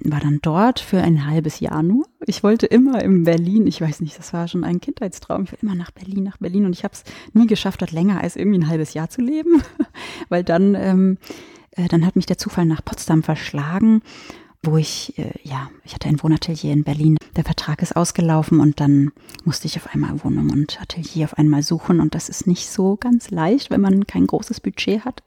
war 0.00 0.20
dann 0.20 0.38
dort 0.42 0.78
für 0.78 1.00
ein 1.00 1.26
halbes 1.26 1.60
Jahr 1.60 1.82
nur. 1.82 2.06
Ich 2.26 2.42
wollte 2.42 2.66
immer 2.66 3.02
in 3.02 3.24
Berlin, 3.24 3.66
ich 3.66 3.80
weiß 3.80 4.00
nicht, 4.00 4.18
das 4.18 4.32
war 4.32 4.46
schon 4.46 4.62
ein 4.62 4.80
Kindheitstraum. 4.80 5.44
Ich 5.44 5.52
will 5.52 5.58
immer 5.62 5.74
nach 5.74 5.90
Berlin, 5.90 6.24
nach 6.24 6.36
Berlin 6.36 6.66
und 6.66 6.72
ich 6.72 6.84
habe 6.84 6.94
es 6.94 7.04
nie 7.32 7.46
geschafft, 7.46 7.80
dort 7.80 7.92
länger 7.92 8.20
als 8.20 8.36
irgendwie 8.36 8.58
ein 8.58 8.68
halbes 8.68 8.94
Jahr 8.94 9.08
zu 9.08 9.22
leben, 9.22 9.62
weil 10.28 10.44
dann, 10.44 10.74
ähm, 10.76 11.18
äh, 11.72 11.88
dann 11.88 12.06
hat 12.06 12.16
mich 12.16 12.26
der 12.26 12.38
Zufall 12.38 12.66
nach 12.66 12.84
Potsdam 12.84 13.22
verschlagen 13.22 14.02
wo 14.62 14.76
ich, 14.76 15.18
äh, 15.18 15.32
ja, 15.42 15.70
ich 15.84 15.94
hatte 15.94 16.08
ein 16.08 16.22
Wohnatelier 16.22 16.72
in 16.72 16.84
Berlin. 16.84 17.16
Der 17.36 17.44
Vertrag 17.44 17.82
ist 17.82 17.96
ausgelaufen 17.96 18.60
und 18.60 18.80
dann 18.80 19.12
musste 19.44 19.66
ich 19.66 19.76
auf 19.76 19.94
einmal 19.94 20.22
Wohnung 20.24 20.50
und 20.50 20.80
Atelier 20.80 21.26
auf 21.26 21.38
einmal 21.38 21.62
suchen 21.62 22.00
und 22.00 22.14
das 22.14 22.28
ist 22.28 22.46
nicht 22.46 22.68
so 22.68 22.96
ganz 22.96 23.30
leicht, 23.30 23.70
wenn 23.70 23.80
man 23.80 24.06
kein 24.06 24.26
großes 24.26 24.60
Budget 24.60 25.04
hat. 25.04 25.22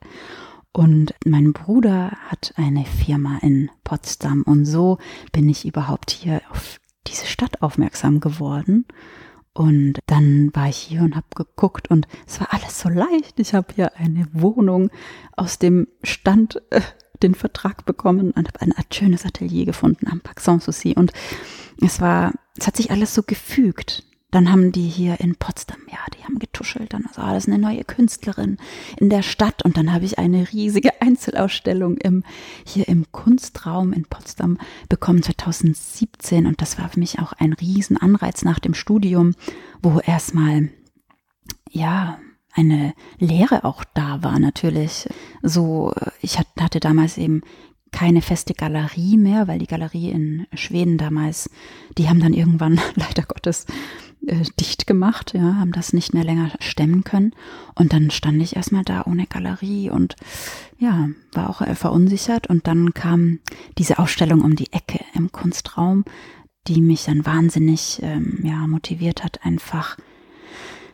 Und 0.74 1.14
mein 1.26 1.52
Bruder 1.52 2.12
hat 2.28 2.54
eine 2.56 2.86
Firma 2.86 3.40
in 3.42 3.70
Potsdam 3.84 4.44
und 4.44 4.66
so 4.66 5.00
bin 5.32 5.50
ich 5.50 5.66
überhaupt 5.66 6.12
hier 6.12 6.42
auf 6.50 6.80
diese 7.08 7.26
Stadt 7.26 7.62
aufmerksam 7.62 8.20
geworden. 8.20 8.86
Und 9.54 10.00
dann 10.08 10.50
war 10.54 10.70
ich 10.70 10.78
hier 10.78 11.02
und 11.02 11.16
habe 11.16 11.28
geguckt 11.36 11.90
und 11.90 12.08
es 12.26 12.40
war 12.40 12.54
alles 12.54 12.80
so 12.80 12.88
leicht. 12.88 13.38
Ich 13.38 13.54
habe 13.54 13.74
hier 13.76 13.98
eine 13.98 14.28
Wohnung 14.32 14.90
aus 15.36 15.60
dem 15.60 15.88
Stand 16.04 16.62
äh, 16.70 16.82
den 17.24 17.36
Vertrag 17.36 17.86
bekommen 17.86 18.32
und 18.32 18.48
habe 18.48 18.62
ein 18.62 18.74
schönes 18.92 19.26
Atelier 19.26 19.66
gefunden 19.66 20.08
am 20.08 20.22
Parc 20.22 20.40
Sanssouci. 20.40 20.94
Und 20.96 21.12
es 21.82 22.02
war, 22.02 22.34
es 22.58 22.68
hat 22.68 22.78
sich 22.78 22.92
alles 22.92 23.14
so 23.14 23.24
gefügt. 23.24 24.04
Dann 24.32 24.50
haben 24.50 24.72
die 24.72 24.88
hier 24.88 25.20
in 25.20 25.36
Potsdam, 25.36 25.82
ja, 25.92 26.00
die 26.18 26.24
haben 26.24 26.40
getuschelt, 26.40 26.94
dann 26.94 27.04
war 27.16 27.34
das 27.34 27.48
eine 27.48 27.60
neue 27.60 27.84
Künstlerin 27.84 28.58
in 28.98 29.10
der 29.10 29.24
Stadt 29.24 29.62
und 29.66 29.76
dann 29.76 29.92
habe 29.92 30.06
ich 30.06 30.20
eine 30.20 30.50
riesige 30.54 30.90
Einzelausstellung 31.02 31.98
im, 31.98 32.24
hier 32.66 32.88
im 32.88 33.12
Kunstraum 33.12 33.92
in 33.92 34.06
Potsdam 34.06 34.58
bekommen 34.88 35.22
2017 35.22 36.46
und 36.46 36.62
das 36.62 36.80
war 36.80 36.88
für 36.88 37.00
mich 37.02 37.20
auch 37.20 37.34
ein 37.34 37.52
Riesenanreiz 37.52 38.46
nach 38.46 38.60
dem 38.60 38.74
Studium, 38.74 39.36
wo 39.82 40.00
erstmal, 40.00 40.70
ja, 41.70 42.18
eine 42.54 42.94
Lehre 43.18 43.64
auch 43.64 43.84
da 43.94 44.24
war 44.24 44.40
natürlich. 44.40 45.08
So, 45.42 45.94
ich 46.22 46.40
hatte 46.40 46.80
damals 46.80 47.18
eben 47.18 47.42
keine 47.92 48.22
feste 48.22 48.54
Galerie 48.54 49.18
mehr, 49.18 49.48
weil 49.48 49.60
die 49.60 49.68
Galerie 49.68 50.10
in 50.10 50.48
Schweden 50.54 50.98
damals, 50.98 51.50
die 51.98 52.10
haben 52.10 52.20
dann 52.20 52.34
irgendwann 52.34 52.80
leider 52.96 53.24
Gottes 53.24 53.66
äh, 54.26 54.44
dicht 54.60 54.88
gemacht, 54.88 55.34
ja, 55.34 55.56
haben 55.56 55.72
das 55.72 55.94
nicht 55.94 56.14
mehr 56.14 56.24
länger 56.24 56.52
stemmen 56.60 57.04
können. 57.04 57.34
Und 57.76 57.94
dann 57.94 58.12
stand 58.12 58.42
ich 58.42 58.56
erstmal 58.56 58.84
da 58.84 59.04
ohne 59.06 59.28
Galerie 59.28 59.90
und 59.90 60.16
ja, 60.80 61.10
war 61.34 61.50
auch 61.50 61.62
äh, 61.62 61.76
verunsichert. 61.76 62.48
Und 62.48 62.68
dann 62.68 62.94
kam 62.94 63.40
diese 63.78 64.00
Ausstellung 64.00 64.42
um 64.42 64.56
die 64.56 64.72
Ecke 64.72 65.04
im 65.14 65.32
Kunstraum, 65.32 66.06
die 66.68 66.82
mich 66.82 67.06
dann 67.06 67.26
wahnsinnig 67.26 68.00
ähm, 68.04 68.40
ja, 68.44 68.68
motiviert 68.68 69.24
hat, 69.24 69.44
einfach 69.44 69.98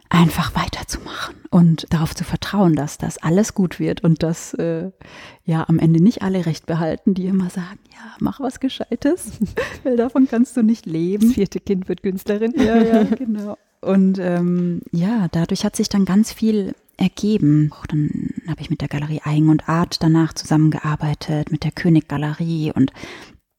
einfach 0.10 0.56
weiterzumachen 0.56 1.36
und 1.50 1.86
darauf 1.92 2.16
zu 2.16 2.24
vertrauen, 2.24 2.76
dass 2.76 2.98
das 2.98 3.18
alles 3.18 3.54
gut 3.54 3.80
wird 3.80 4.04
und 4.04 4.24
dass 4.24 4.54
äh, 4.54 4.92
ja 5.46 5.68
am 5.68 5.80
Ende 5.80 6.02
nicht 6.02 6.22
alle 6.22 6.46
recht 6.46 6.66
behalten, 6.66 7.14
die 7.14 7.26
immer 7.26 7.50
sagen, 7.50 7.80
ja, 7.92 8.16
mach 8.20 8.40
was 8.40 8.60
Gescheites, 8.60 9.32
weil 9.84 9.98
davon 9.98 10.28
kannst 10.30 10.56
du 10.58 10.64
nicht 10.64 10.86
leben. 10.86 11.28
Das 11.28 11.34
vierte 11.34 11.60
Kind 11.60 11.90
wird 11.90 12.04
Künstlerin. 12.04 12.54
Ja, 12.58 12.78
ja, 12.78 13.04
genau. 13.04 13.58
Und 13.82 14.18
ähm, 14.20 14.82
ja, 14.92 15.28
dadurch 15.32 15.64
hat 15.64 15.76
sich 15.76 15.90
dann 15.90 16.06
ganz 16.06 16.32
viel 16.32 16.74
ergeben. 16.98 17.72
Auch 17.74 17.86
dann 17.86 18.32
habe 18.48 18.62
ich 18.62 18.70
mit 18.70 18.82
der 18.82 18.88
Galerie 18.88 19.22
Eigen 19.24 19.50
und 19.50 19.70
Art 19.70 20.02
danach 20.02 20.34
zusammengearbeitet, 20.34 21.52
mit 21.52 21.64
der 21.64 21.72
König 21.72 22.08
Galerie 22.08 22.72
und 22.74 22.92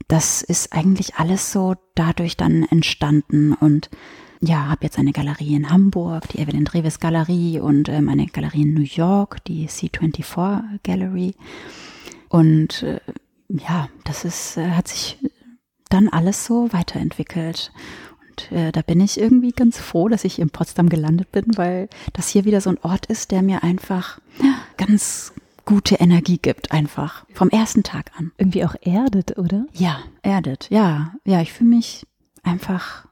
das 0.09 0.41
ist 0.41 0.73
eigentlich 0.73 1.17
alles 1.17 1.53
so 1.53 1.75
dadurch 1.95 2.37
dann 2.37 2.65
entstanden 2.65 3.53
und 3.53 3.91
ja, 4.41 4.69
habe 4.69 4.85
jetzt 4.85 4.99
eine 4.99 5.13
Galerie 5.13 5.55
in 5.55 5.71
Hamburg, 5.71 6.29
die 6.29 6.39
Evelyn 6.39 6.65
Dreves 6.65 7.01
Galerie 7.01 7.61
und 7.61 7.89
ähm, 7.89 8.09
eine 8.09 8.27
Galerie 8.27 8.63
in 8.63 8.75
New 8.75 8.83
York, 8.83 9.45
die 9.45 9.69
C24 9.69 10.81
Gallery. 10.83 11.35
Und 12.29 12.83
äh, 12.83 13.01
ja, 13.49 13.89
das 14.05 14.25
ist, 14.25 14.57
äh, 14.57 14.71
hat 14.71 14.89
sich 14.89 15.19
dann 15.89 16.09
alles 16.09 16.45
so 16.45 16.73
weiterentwickelt. 16.73 17.73
Und 18.21 18.53
äh, 18.53 18.71
da 18.71 18.83
bin 18.83 19.01
ich 19.01 19.19
irgendwie 19.19 19.53
ganz 19.53 19.79
froh, 19.79 20.09
dass 20.09 20.25
ich 20.25 20.39
in 20.39 20.51
Potsdam 20.51 20.89
gelandet 20.89 21.33
bin, 21.33 21.57
weil 21.57 21.89
das 22.13 22.29
hier 22.29 22.45
wieder 22.45 22.61
so 22.61 22.71
ein 22.71 22.79
Ort 22.83 23.07
ist, 23.07 23.31
der 23.31 23.43
mir 23.43 23.63
einfach 23.65 24.21
ganz 24.77 25.33
gute 25.65 25.97
Energie 25.97 26.39
gibt, 26.39 26.73
einfach 26.73 27.27
vom 27.35 27.51
ersten 27.51 27.83
Tag 27.83 28.13
an. 28.17 28.33
Irgendwie 28.39 28.65
auch 28.65 28.75
erdet, 28.81 29.37
oder? 29.37 29.67
Ja, 29.73 29.99
erdet, 30.23 30.69
ja. 30.71 31.15
Ja, 31.25 31.43
ich 31.43 31.53
fühle 31.53 31.71
mich 31.71 32.07
einfach 32.43 33.08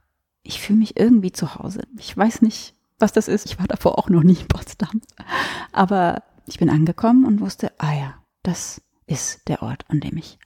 ich 0.47 0.61
fühle 0.61 0.79
mich 0.79 0.99
irgendwie 0.99 1.33
zu 1.33 1.55
Hause. 1.55 1.83
Ich 1.99 2.17
weiß 2.17 2.43
nicht, 2.43 2.75
was 2.99 3.13
das 3.13 3.29
ist. 3.29 3.47
Ich 3.47 3.59
war 3.59 3.67
davor 3.67 3.99
auch 3.99 4.09
noch 4.09 4.23
nie 4.23 4.37
in 4.37 4.49
Potsdam. 4.49 5.03
Aber 5.73 6.23
ich 6.47 6.59
bin 6.59 6.71
angekommen 6.71 7.25
und 7.25 7.41
wusste, 7.41 7.73
ah 7.79 7.95
ja, 7.95 8.15
das 8.43 8.81
ist 9.07 9.49
der 9.49 9.63
Ort, 9.63 9.85
an 9.89 10.01
dem 10.01 10.17
ich, 10.17 10.39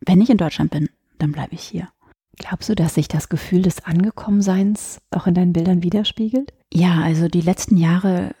wenn 0.00 0.20
ich 0.20 0.30
in 0.30 0.38
Deutschland 0.38 0.70
bin, 0.70 0.88
dann 1.18 1.32
bleibe 1.32 1.54
ich 1.54 1.62
hier. 1.62 1.88
Glaubst 2.36 2.68
du, 2.68 2.74
dass 2.74 2.94
sich 2.94 3.08
das 3.08 3.28
Gefühl 3.28 3.62
des 3.62 3.84
Angekommenseins 3.84 4.98
auch 5.10 5.26
in 5.26 5.34
deinen 5.34 5.52
Bildern 5.52 5.82
widerspiegelt? 5.82 6.52
Ja, 6.72 7.00
also 7.02 7.28
die 7.28 7.40
letzten 7.40 7.76
Jahre 7.76 8.34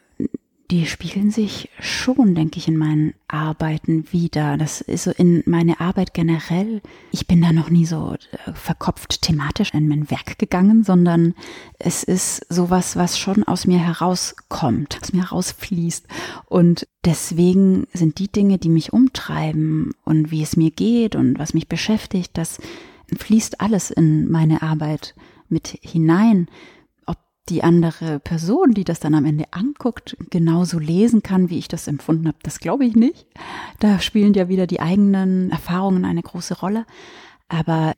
die 0.70 0.86
spiegeln 0.86 1.30
sich 1.30 1.68
schon, 1.78 2.34
denke 2.34 2.58
ich, 2.58 2.68
in 2.68 2.78
meinen 2.78 3.12
Arbeiten 3.28 4.10
wieder. 4.12 4.56
Das 4.56 4.80
ist 4.80 5.04
so 5.04 5.10
in 5.10 5.42
meine 5.46 5.78
Arbeit 5.78 6.14
generell. 6.14 6.80
Ich 7.10 7.26
bin 7.26 7.42
da 7.42 7.52
noch 7.52 7.68
nie 7.68 7.84
so 7.84 8.14
äh, 8.14 8.52
verkopft 8.54 9.20
thematisch 9.22 9.74
in 9.74 9.88
mein 9.88 10.10
Werk 10.10 10.38
gegangen, 10.38 10.82
sondern 10.82 11.34
es 11.78 12.02
ist 12.02 12.46
sowas, 12.52 12.96
was 12.96 13.18
schon 13.18 13.44
aus 13.44 13.66
mir 13.66 13.78
herauskommt, 13.78 14.98
aus 15.02 15.12
mir 15.12 15.24
herausfließt. 15.24 16.06
Und 16.46 16.88
deswegen 17.04 17.86
sind 17.92 18.18
die 18.18 18.32
Dinge, 18.32 18.56
die 18.56 18.70
mich 18.70 18.92
umtreiben 18.92 19.92
und 20.04 20.30
wie 20.30 20.42
es 20.42 20.56
mir 20.56 20.70
geht 20.70 21.14
und 21.14 21.38
was 21.38 21.52
mich 21.52 21.68
beschäftigt, 21.68 22.30
das 22.38 22.58
fließt 23.14 23.60
alles 23.60 23.90
in 23.90 24.30
meine 24.30 24.62
Arbeit 24.62 25.14
mit 25.50 25.78
hinein 25.82 26.48
die 27.48 27.62
andere 27.62 28.20
Person, 28.20 28.72
die 28.72 28.84
das 28.84 29.00
dann 29.00 29.14
am 29.14 29.26
Ende 29.26 29.44
anguckt, 29.50 30.16
genauso 30.30 30.78
lesen 30.78 31.22
kann, 31.22 31.50
wie 31.50 31.58
ich 31.58 31.68
das 31.68 31.88
empfunden 31.88 32.26
habe. 32.26 32.38
Das 32.42 32.58
glaube 32.58 32.86
ich 32.86 32.96
nicht. 32.96 33.26
Da 33.80 34.00
spielen 34.00 34.32
ja 34.34 34.48
wieder 34.48 34.66
die 34.66 34.80
eigenen 34.80 35.50
Erfahrungen 35.50 36.04
eine 36.04 36.22
große 36.22 36.58
Rolle. 36.58 36.86
Aber 37.48 37.94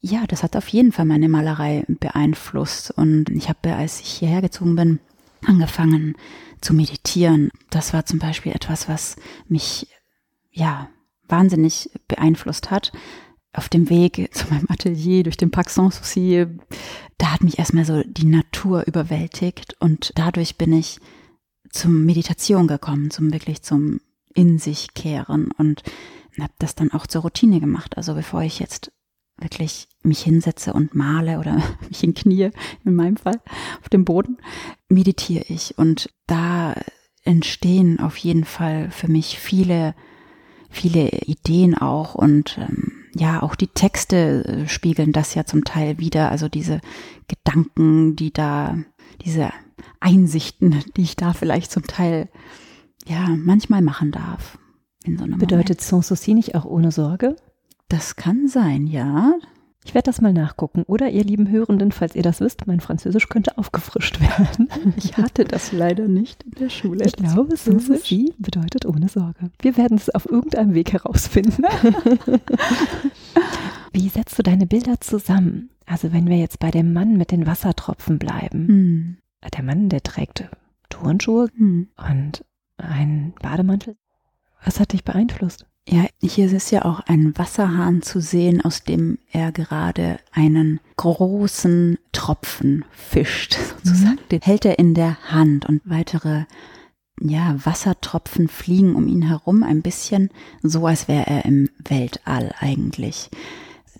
ja, 0.00 0.26
das 0.26 0.42
hat 0.42 0.56
auf 0.56 0.68
jeden 0.68 0.92
Fall 0.92 1.04
meine 1.04 1.28
Malerei 1.28 1.84
beeinflusst. 1.86 2.90
Und 2.90 3.30
ich 3.30 3.48
habe, 3.48 3.74
als 3.74 4.00
ich 4.00 4.08
hierher 4.08 4.42
gezogen 4.42 4.74
bin, 4.74 5.00
angefangen 5.46 6.16
zu 6.60 6.74
meditieren. 6.74 7.50
Das 7.70 7.92
war 7.92 8.06
zum 8.06 8.18
Beispiel 8.18 8.52
etwas, 8.52 8.88
was 8.88 9.16
mich 9.46 9.86
ja 10.50 10.88
wahnsinnig 11.28 11.90
beeinflusst 12.08 12.70
hat 12.70 12.92
auf 13.54 13.68
dem 13.68 13.88
Weg 13.88 14.30
zu 14.32 14.48
meinem 14.48 14.66
Atelier 14.68 15.22
durch 15.22 15.36
den 15.36 15.50
Parc 15.50 15.70
Sanssouci, 15.70 16.46
da 17.18 17.32
hat 17.32 17.42
mich 17.42 17.58
erstmal 17.58 17.84
so 17.84 18.02
die 18.04 18.26
Natur 18.26 18.86
überwältigt 18.86 19.76
und 19.80 20.12
dadurch 20.16 20.56
bin 20.56 20.72
ich 20.72 20.98
zum 21.70 22.04
Meditation 22.04 22.66
gekommen, 22.66 23.10
zum 23.10 23.32
wirklich 23.32 23.62
zum 23.62 24.00
in 24.34 24.58
sich 24.58 24.94
kehren 24.94 25.50
und 25.52 25.82
habe 26.40 26.52
das 26.58 26.74
dann 26.74 26.92
auch 26.92 27.06
zur 27.06 27.22
Routine 27.22 27.60
gemacht. 27.60 27.96
Also 27.96 28.14
bevor 28.14 28.42
ich 28.42 28.58
jetzt 28.58 28.92
wirklich 29.38 29.88
mich 30.02 30.20
hinsetze 30.20 30.72
und 30.72 30.94
male 30.94 31.38
oder 31.38 31.60
mich 31.88 32.02
in 32.02 32.14
Knie, 32.14 32.50
in 32.84 32.94
meinem 32.94 33.16
Fall, 33.16 33.40
auf 33.80 33.88
dem 33.88 34.04
Boden, 34.04 34.38
meditiere 34.88 35.44
ich. 35.48 35.78
Und 35.78 36.10
da 36.26 36.74
entstehen 37.24 38.00
auf 38.00 38.16
jeden 38.16 38.44
Fall 38.44 38.90
für 38.90 39.08
mich 39.08 39.38
viele, 39.38 39.94
viele 40.70 41.08
Ideen 41.10 41.76
auch 41.76 42.14
und 42.14 42.58
ähm, 42.58 42.93
ja, 43.14 43.42
auch 43.42 43.54
die 43.54 43.68
Texte 43.68 44.44
äh, 44.44 44.68
spiegeln 44.68 45.12
das 45.12 45.34
ja 45.34 45.44
zum 45.44 45.64
Teil 45.64 45.98
wieder. 45.98 46.30
Also 46.30 46.48
diese 46.48 46.80
Gedanken, 47.28 48.16
die 48.16 48.32
da, 48.32 48.76
diese 49.24 49.50
Einsichten, 50.00 50.82
die 50.96 51.02
ich 51.02 51.16
da 51.16 51.32
vielleicht 51.32 51.70
zum 51.70 51.84
Teil, 51.84 52.28
ja, 53.06 53.28
manchmal 53.28 53.82
machen 53.82 54.12
darf. 54.12 54.58
In 55.04 55.18
so 55.18 55.24
einem 55.24 55.38
Bedeutet 55.38 55.80
Sans 55.80 56.08
Souci 56.08 56.34
nicht 56.34 56.54
auch 56.54 56.64
ohne 56.64 56.90
Sorge? 56.90 57.36
Das 57.88 58.16
kann 58.16 58.48
sein, 58.48 58.86
ja. 58.86 59.34
Ich 59.84 59.94
werde 59.94 60.06
das 60.06 60.22
mal 60.22 60.32
nachgucken. 60.32 60.84
Oder 60.86 61.10
ihr 61.10 61.24
lieben 61.24 61.50
Hörenden, 61.50 61.92
falls 61.92 62.14
ihr 62.14 62.22
das 62.22 62.40
wisst, 62.40 62.66
mein 62.66 62.80
Französisch 62.80 63.28
könnte 63.28 63.58
aufgefrischt 63.58 64.18
werden. 64.20 64.68
Ich 64.96 65.16
hatte 65.16 65.44
das 65.44 65.72
leider 65.72 66.08
nicht 66.08 66.42
in 66.44 66.52
der 66.52 66.70
Schule. 66.70 67.04
Ich 67.04 67.14
glaube, 67.14 67.56
Souci 67.56 68.32
bedeutet 68.38 68.86
ohne 68.86 69.08
Sorge. 69.08 69.50
Wir 69.60 69.76
werden 69.76 69.96
es 69.96 70.08
auf 70.10 70.30
irgendeinem 70.30 70.74
Weg 70.74 70.92
herausfinden. 70.92 71.62
Wie 73.92 74.08
setzt 74.08 74.38
du 74.38 74.42
deine 74.42 74.66
Bilder 74.66 75.00
zusammen? 75.00 75.70
Also 75.86 76.12
wenn 76.12 76.28
wir 76.28 76.38
jetzt 76.38 76.58
bei 76.58 76.70
dem 76.70 76.92
Mann 76.92 77.16
mit 77.16 77.30
den 77.30 77.46
Wassertropfen 77.46 78.18
bleiben. 78.18 78.68
Hm. 78.68 79.16
Der 79.56 79.62
Mann, 79.62 79.90
der 79.90 80.02
trägt 80.02 80.48
Turnschuhe 80.88 81.48
hm. 81.56 81.88
und 81.96 82.44
einen 82.78 83.34
Bademantel. 83.42 83.96
Was 84.64 84.80
hat 84.80 84.92
dich 84.92 85.04
beeinflusst? 85.04 85.66
Ja, 85.86 86.06
hier 86.20 86.50
ist 86.50 86.70
ja 86.70 86.86
auch 86.86 87.00
ein 87.00 87.36
Wasserhahn 87.36 88.00
zu 88.00 88.20
sehen, 88.20 88.64
aus 88.64 88.84
dem 88.84 89.18
er 89.30 89.52
gerade 89.52 90.18
einen 90.32 90.80
großen 90.96 91.98
Tropfen 92.12 92.86
fischt, 92.90 93.58
sozusagen. 93.84 94.14
Mhm. 94.14 94.28
Den 94.30 94.40
hält 94.40 94.64
er 94.64 94.78
in 94.78 94.94
der 94.94 95.18
Hand 95.30 95.66
und 95.66 95.82
weitere 95.84 96.44
ja, 97.20 97.54
Wassertropfen 97.64 98.48
fliegen 98.48 98.96
um 98.96 99.06
ihn 99.08 99.22
herum, 99.22 99.62
ein 99.62 99.82
bisschen 99.82 100.30
so, 100.62 100.86
als 100.86 101.06
wäre 101.06 101.26
er 101.26 101.44
im 101.44 101.68
Weltall 101.78 102.54
eigentlich. 102.58 103.30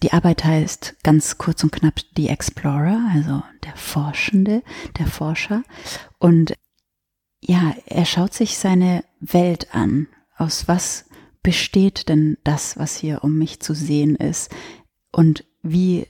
Die 0.03 0.13
Arbeit 0.13 0.45
heißt 0.45 0.97
ganz 1.03 1.39
kurz 1.39 1.63
und 1.63 1.71
knapp 1.71 2.01
The 2.17 2.29
Explorer, 2.29 3.11
also 3.13 3.43
der 3.65 3.77
Forschende, 3.77 4.63
der 4.99 5.07
Forscher. 5.07 5.63
Und 6.19 6.55
ja, 7.41 7.75
er 7.87 8.05
schaut 8.05 8.35
sich 8.35 8.59
seine 8.59 9.05
Welt 9.21 9.75
an. 9.75 10.09
Aus 10.37 10.67
was 10.67 11.05
besteht 11.45 12.09
denn 12.09 12.39
das, 12.43 12.77
was 12.77 12.97
hier 12.97 13.23
um 13.23 13.39
mich 13.39 13.61
zu 13.61 13.75
sehen 13.75 14.17
ist? 14.17 14.51
Und 15.13 15.45
wie 15.63 16.09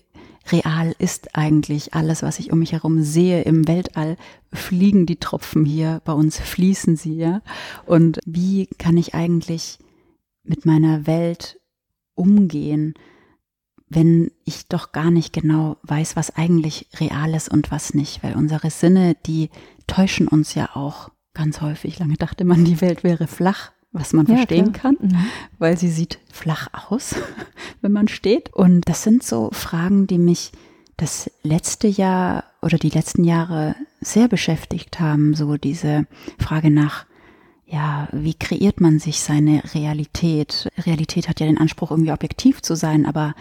real 0.51 0.95
ist 0.99 1.37
eigentlich 1.37 1.93
alles, 1.93 2.23
was 2.23 2.39
ich 2.39 2.53
um 2.53 2.61
mich 2.61 2.73
herum 2.73 3.03
sehe 3.03 3.43
im 3.43 3.69
Weltall? 3.69 4.17
Fliegen 4.53 5.05
die 5.05 5.17
Tropfen 5.17 5.67
hier, 5.67 6.01
bei 6.07 6.15
uns 6.15 6.39
fließen 6.39 6.97
sie, 6.97 7.17
ja? 7.17 7.43
Und 7.85 8.21
wie 8.25 8.67
kann 8.79 8.97
ich 8.97 9.15
eigentlich 9.15 9.79
mit 10.45 10.65
meiner 10.65 11.07
Welt 11.07 11.61
umgehen, 12.15 12.95
wenn 13.89 14.31
ich 14.45 14.69
doch 14.69 14.93
gar 14.93 15.11
nicht 15.11 15.33
genau 15.33 15.79
weiß, 15.83 16.17
was 16.17 16.37
eigentlich 16.37 16.89
real 17.01 17.35
ist 17.35 17.51
und 17.51 17.71
was 17.71 17.93
nicht? 17.93 18.23
Weil 18.23 18.37
unsere 18.37 18.71
Sinne, 18.71 19.17
die 19.27 19.51
täuschen 19.89 20.29
uns 20.29 20.55
ja 20.55 20.71
auch 20.75 21.11
ganz 21.35 21.61
häufig. 21.61 21.99
Lange 21.99 22.15
dachte 22.15 22.45
man, 22.45 22.65
die 22.65 22.81
Welt 22.81 23.03
wäre 23.03 23.27
flach 23.27 23.73
was 23.95 24.13
man 24.13 24.27
ja, 24.27 24.35
verstehen 24.37 24.73
klar. 24.73 24.95
kann, 24.95 25.09
mhm. 25.09 25.27
weil 25.59 25.79
sie 25.79 25.89
sieht 25.89 26.19
flach 26.31 26.69
aus, 26.91 27.15
wenn 27.81 27.93
man 27.93 28.09
steht. 28.09 28.53
Und 28.53 28.83
das 28.89 29.03
sind 29.03 29.23
so 29.23 29.51
Fragen, 29.53 30.07
die 30.07 30.19
mich 30.19 30.53
das 30.97 31.31
letzte 31.43 31.89
Jahr 31.89 32.45
oder 32.61 32.77
die 32.77 32.91
letzten 32.91 33.25
Jahre 33.25 33.77
sehr 34.01 34.29
beschäftigt 34.29 35.01
haben. 35.01 35.35
So 35.35 35.57
diese 35.57 36.07
Frage 36.39 36.71
nach, 36.71 37.07
ja, 37.67 38.09
wie 38.13 38.35
kreiert 38.35 38.81
man 38.81 38.99
sich 38.99 39.21
seine 39.21 39.63
Realität? 39.75 40.69
Realität 40.77 41.29
hat 41.29 41.41
ja 41.41 41.47
den 41.47 41.59
Anspruch, 41.59 41.91
irgendwie 41.91 42.13
objektiv 42.13 42.63
zu 42.63 42.75
sein, 42.75 43.07
aber 43.07 43.35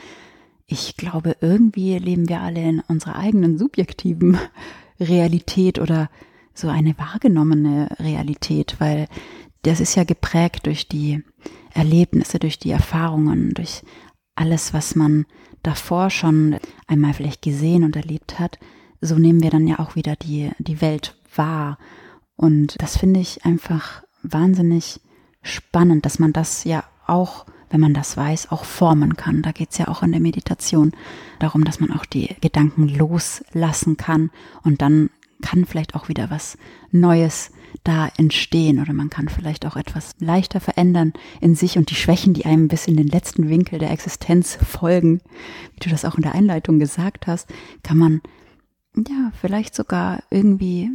ich 0.66 0.97
glaube, 0.97 1.36
irgendwie 1.41 1.97
leben 1.97 2.30
wir 2.30 2.41
alle 2.41 2.62
in 2.62 2.80
unserer 2.88 3.16
eigenen 3.16 3.58
subjektiven 3.58 4.38
Realität 4.99 5.80
oder 5.80 6.10
so 6.54 6.68
eine 6.70 6.97
wahrgenommene 6.97 7.89
Realität, 7.99 8.76
weil 8.80 9.08
das 9.64 9.80
ist 9.80 9.95
ja 9.95 10.03
geprägt 10.03 10.66
durch 10.66 10.88
die 10.88 11.24
Erlebnisse, 11.74 12.39
durch 12.39 12.59
die 12.59 12.72
Erfahrungen, 12.72 13.53
durch 13.53 13.84
alles, 14.36 14.74
was 14.74 14.95
man 14.95 15.26
davor 15.64 16.09
schon 16.09 16.57
einmal 16.88 17.14
vielleicht 17.14 17.41
gesehen 17.41 17.84
und 17.84 17.95
erlebt 17.95 18.39
hat. 18.39 18.59
So 19.01 19.18
nehmen 19.18 19.41
wir 19.41 19.49
dann 19.49 19.68
ja 19.68 19.80
auch 19.80 19.95
wieder 19.95 20.16
die, 20.16 20.51
die 20.59 20.82
Welt 20.82 21.16
wahr. 21.36 21.78
Und 22.36 22.82
das 22.82 22.97
finde 22.97 23.20
ich 23.20 23.45
einfach 23.45 24.03
wahnsinnig 24.22 24.99
spannend, 25.41 26.05
dass 26.05 26.20
man 26.20 26.34
das 26.34 26.64
ja 26.64 26.84
auch, 27.05 27.45
wenn 27.70 27.82
man 27.82 27.93
das 27.93 28.18
weiß, 28.18 28.51
auch 28.51 28.66
formen 28.66 29.16
kann. 29.16 29.41
Da 29.41 29.51
geht 29.51 29.72
es 29.72 29.78
ja 29.78 29.88
auch 29.88 30.03
in 30.03 30.11
der 30.11 30.22
Meditation 30.22 30.91
darum, 31.39 31.64
dass 31.64 31.80
man 31.80 31.91
auch 31.91 32.05
die 32.05 32.36
Gedanken 32.41 32.88
loslassen 32.88 33.97
kann 33.97 34.32
und 34.64 34.82
dann 34.82 35.09
kann 35.41 35.66
vielleicht 35.66 35.95
auch 35.95 36.07
wieder 36.07 36.30
was 36.30 36.57
Neues 36.91 37.51
da 37.84 38.09
entstehen 38.17 38.80
oder 38.80 38.93
man 38.93 39.09
kann 39.09 39.30
vielleicht 39.30 39.65
auch 39.65 39.76
etwas 39.76 40.15
leichter 40.19 40.59
verändern 40.59 41.13
in 41.41 41.55
sich 41.55 41.78
und 41.78 41.89
die 41.89 41.95
Schwächen, 41.95 42.34
die 42.34 42.45
einem 42.45 42.67
bis 42.67 42.88
in 42.88 42.97
den 42.97 43.07
letzten 43.07 43.49
Winkel 43.49 43.80
der 43.80 43.91
Existenz 43.91 44.55
folgen, 44.55 45.21
wie 45.74 45.80
du 45.80 45.89
das 45.89 46.05
auch 46.05 46.15
in 46.15 46.24
der 46.24 46.36
Einleitung 46.36 46.80
gesagt 46.80 47.28
hast, 47.28 47.49
kann 47.84 47.97
man 47.97 48.21
ja 48.95 49.32
vielleicht 49.39 49.76
sogar 49.76 50.24
irgendwie 50.30 50.91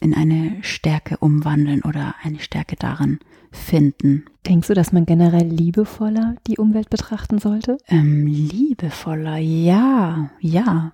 in 0.00 0.14
eine 0.14 0.62
Stärke 0.62 1.18
umwandeln 1.18 1.82
oder 1.82 2.14
eine 2.22 2.40
Stärke 2.40 2.76
darin 2.76 3.20
finden. 3.52 4.24
Denkst 4.46 4.68
du, 4.68 4.74
dass 4.74 4.92
man 4.92 5.06
generell 5.06 5.46
liebevoller 5.46 6.36
die 6.46 6.58
Umwelt 6.58 6.90
betrachten 6.90 7.38
sollte? 7.38 7.78
Ähm, 7.88 8.26
liebevoller, 8.26 9.38
ja, 9.38 10.30
ja. 10.40 10.92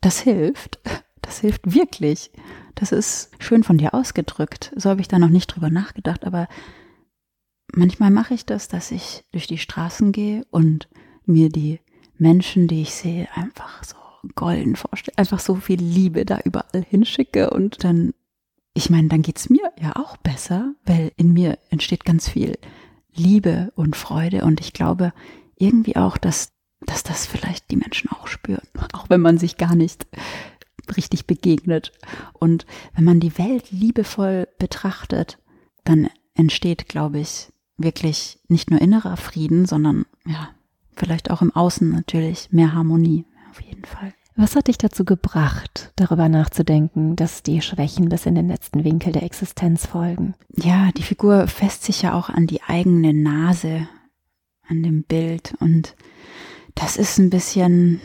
Das 0.00 0.20
hilft. 0.20 0.78
Das 1.26 1.40
hilft 1.40 1.74
wirklich. 1.74 2.30
Das 2.76 2.92
ist 2.92 3.30
schön 3.40 3.64
von 3.64 3.78
dir 3.78 3.94
ausgedrückt. 3.94 4.72
So 4.76 4.90
habe 4.90 5.00
ich 5.00 5.08
da 5.08 5.18
noch 5.18 5.28
nicht 5.28 5.48
drüber 5.48 5.70
nachgedacht, 5.70 6.24
aber 6.24 6.48
manchmal 7.74 8.10
mache 8.10 8.34
ich 8.34 8.46
das, 8.46 8.68
dass 8.68 8.92
ich 8.92 9.24
durch 9.32 9.48
die 9.48 9.58
Straßen 9.58 10.12
gehe 10.12 10.46
und 10.50 10.88
mir 11.26 11.48
die 11.48 11.80
Menschen, 12.16 12.68
die 12.68 12.82
ich 12.82 12.94
sehe, 12.94 13.28
einfach 13.34 13.82
so 13.82 13.96
golden 14.34 14.76
vorstelle, 14.76 15.18
einfach 15.18 15.40
so 15.40 15.56
viel 15.56 15.80
Liebe 15.80 16.24
da 16.24 16.38
überall 16.44 16.84
hinschicke 16.88 17.50
und 17.50 17.82
dann, 17.82 18.14
ich 18.74 18.88
meine, 18.88 19.08
dann 19.08 19.22
geht's 19.22 19.50
mir 19.50 19.72
ja 19.80 19.96
auch 19.96 20.16
besser, 20.16 20.74
weil 20.84 21.12
in 21.16 21.32
mir 21.32 21.58
entsteht 21.70 22.04
ganz 22.04 22.28
viel 22.28 22.56
Liebe 23.12 23.72
und 23.74 23.96
Freude 23.96 24.44
und 24.44 24.60
ich 24.60 24.72
glaube 24.72 25.12
irgendwie 25.56 25.96
auch, 25.96 26.18
dass, 26.18 26.52
dass 26.80 27.02
das 27.02 27.26
vielleicht 27.26 27.70
die 27.70 27.76
Menschen 27.76 28.10
auch 28.12 28.26
spüren, 28.28 28.66
auch 28.92 29.08
wenn 29.10 29.20
man 29.20 29.38
sich 29.38 29.56
gar 29.56 29.74
nicht 29.74 30.06
richtig 30.96 31.26
begegnet. 31.26 31.92
Und 32.32 32.66
wenn 32.94 33.04
man 33.04 33.20
die 33.20 33.38
Welt 33.38 33.70
liebevoll 33.70 34.48
betrachtet, 34.58 35.38
dann 35.84 36.08
entsteht, 36.34 36.88
glaube 36.88 37.18
ich, 37.18 37.52
wirklich 37.78 38.38
nicht 38.48 38.70
nur 38.70 38.80
innerer 38.80 39.16
Frieden, 39.16 39.66
sondern 39.66 40.06
ja, 40.24 40.50
vielleicht 40.94 41.30
auch 41.30 41.42
im 41.42 41.54
Außen 41.54 41.88
natürlich 41.90 42.48
mehr 42.52 42.72
Harmonie, 42.72 43.26
auf 43.50 43.60
jeden 43.60 43.84
Fall. 43.84 44.12
Was 44.38 44.54
hat 44.54 44.68
dich 44.68 44.76
dazu 44.76 45.06
gebracht, 45.06 45.92
darüber 45.96 46.28
nachzudenken, 46.28 47.16
dass 47.16 47.42
die 47.42 47.62
Schwächen 47.62 48.10
bis 48.10 48.26
in 48.26 48.34
den 48.34 48.48
letzten 48.48 48.84
Winkel 48.84 49.12
der 49.12 49.22
Existenz 49.22 49.86
folgen? 49.86 50.34
Ja, 50.54 50.90
die 50.92 51.02
Figur 51.02 51.48
fässt 51.48 51.84
sich 51.84 52.02
ja 52.02 52.12
auch 52.12 52.28
an 52.28 52.46
die 52.46 52.62
eigene 52.62 53.14
Nase, 53.14 53.88
an 54.68 54.82
dem 54.82 55.04
Bild. 55.04 55.54
Und 55.58 55.96
das 56.74 56.98
ist 56.98 57.18
ein 57.18 57.30
bisschen, 57.30 58.02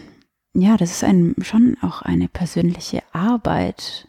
ja, 0.54 0.78
das 0.78 0.91
ist 0.91 1.04
ein, 1.04 1.36
schon 1.41 1.78
auch 1.82 2.02
eine 2.02 2.28
persönliche 2.28 3.04
Arbeit. 3.14 4.08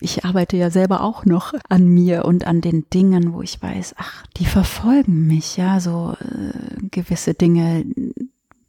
Ich 0.00 0.24
arbeite 0.24 0.56
ja 0.56 0.70
selber 0.70 1.02
auch 1.02 1.24
noch 1.24 1.54
an 1.68 1.86
mir 1.86 2.24
und 2.24 2.46
an 2.46 2.60
den 2.60 2.88
Dingen, 2.90 3.32
wo 3.32 3.42
ich 3.42 3.62
weiß, 3.62 3.94
ach, 3.98 4.26
die 4.36 4.46
verfolgen 4.46 5.26
mich, 5.26 5.56
ja, 5.56 5.80
so 5.80 6.16
äh, 6.20 6.88
gewisse 6.90 7.34
Dinge, 7.34 7.84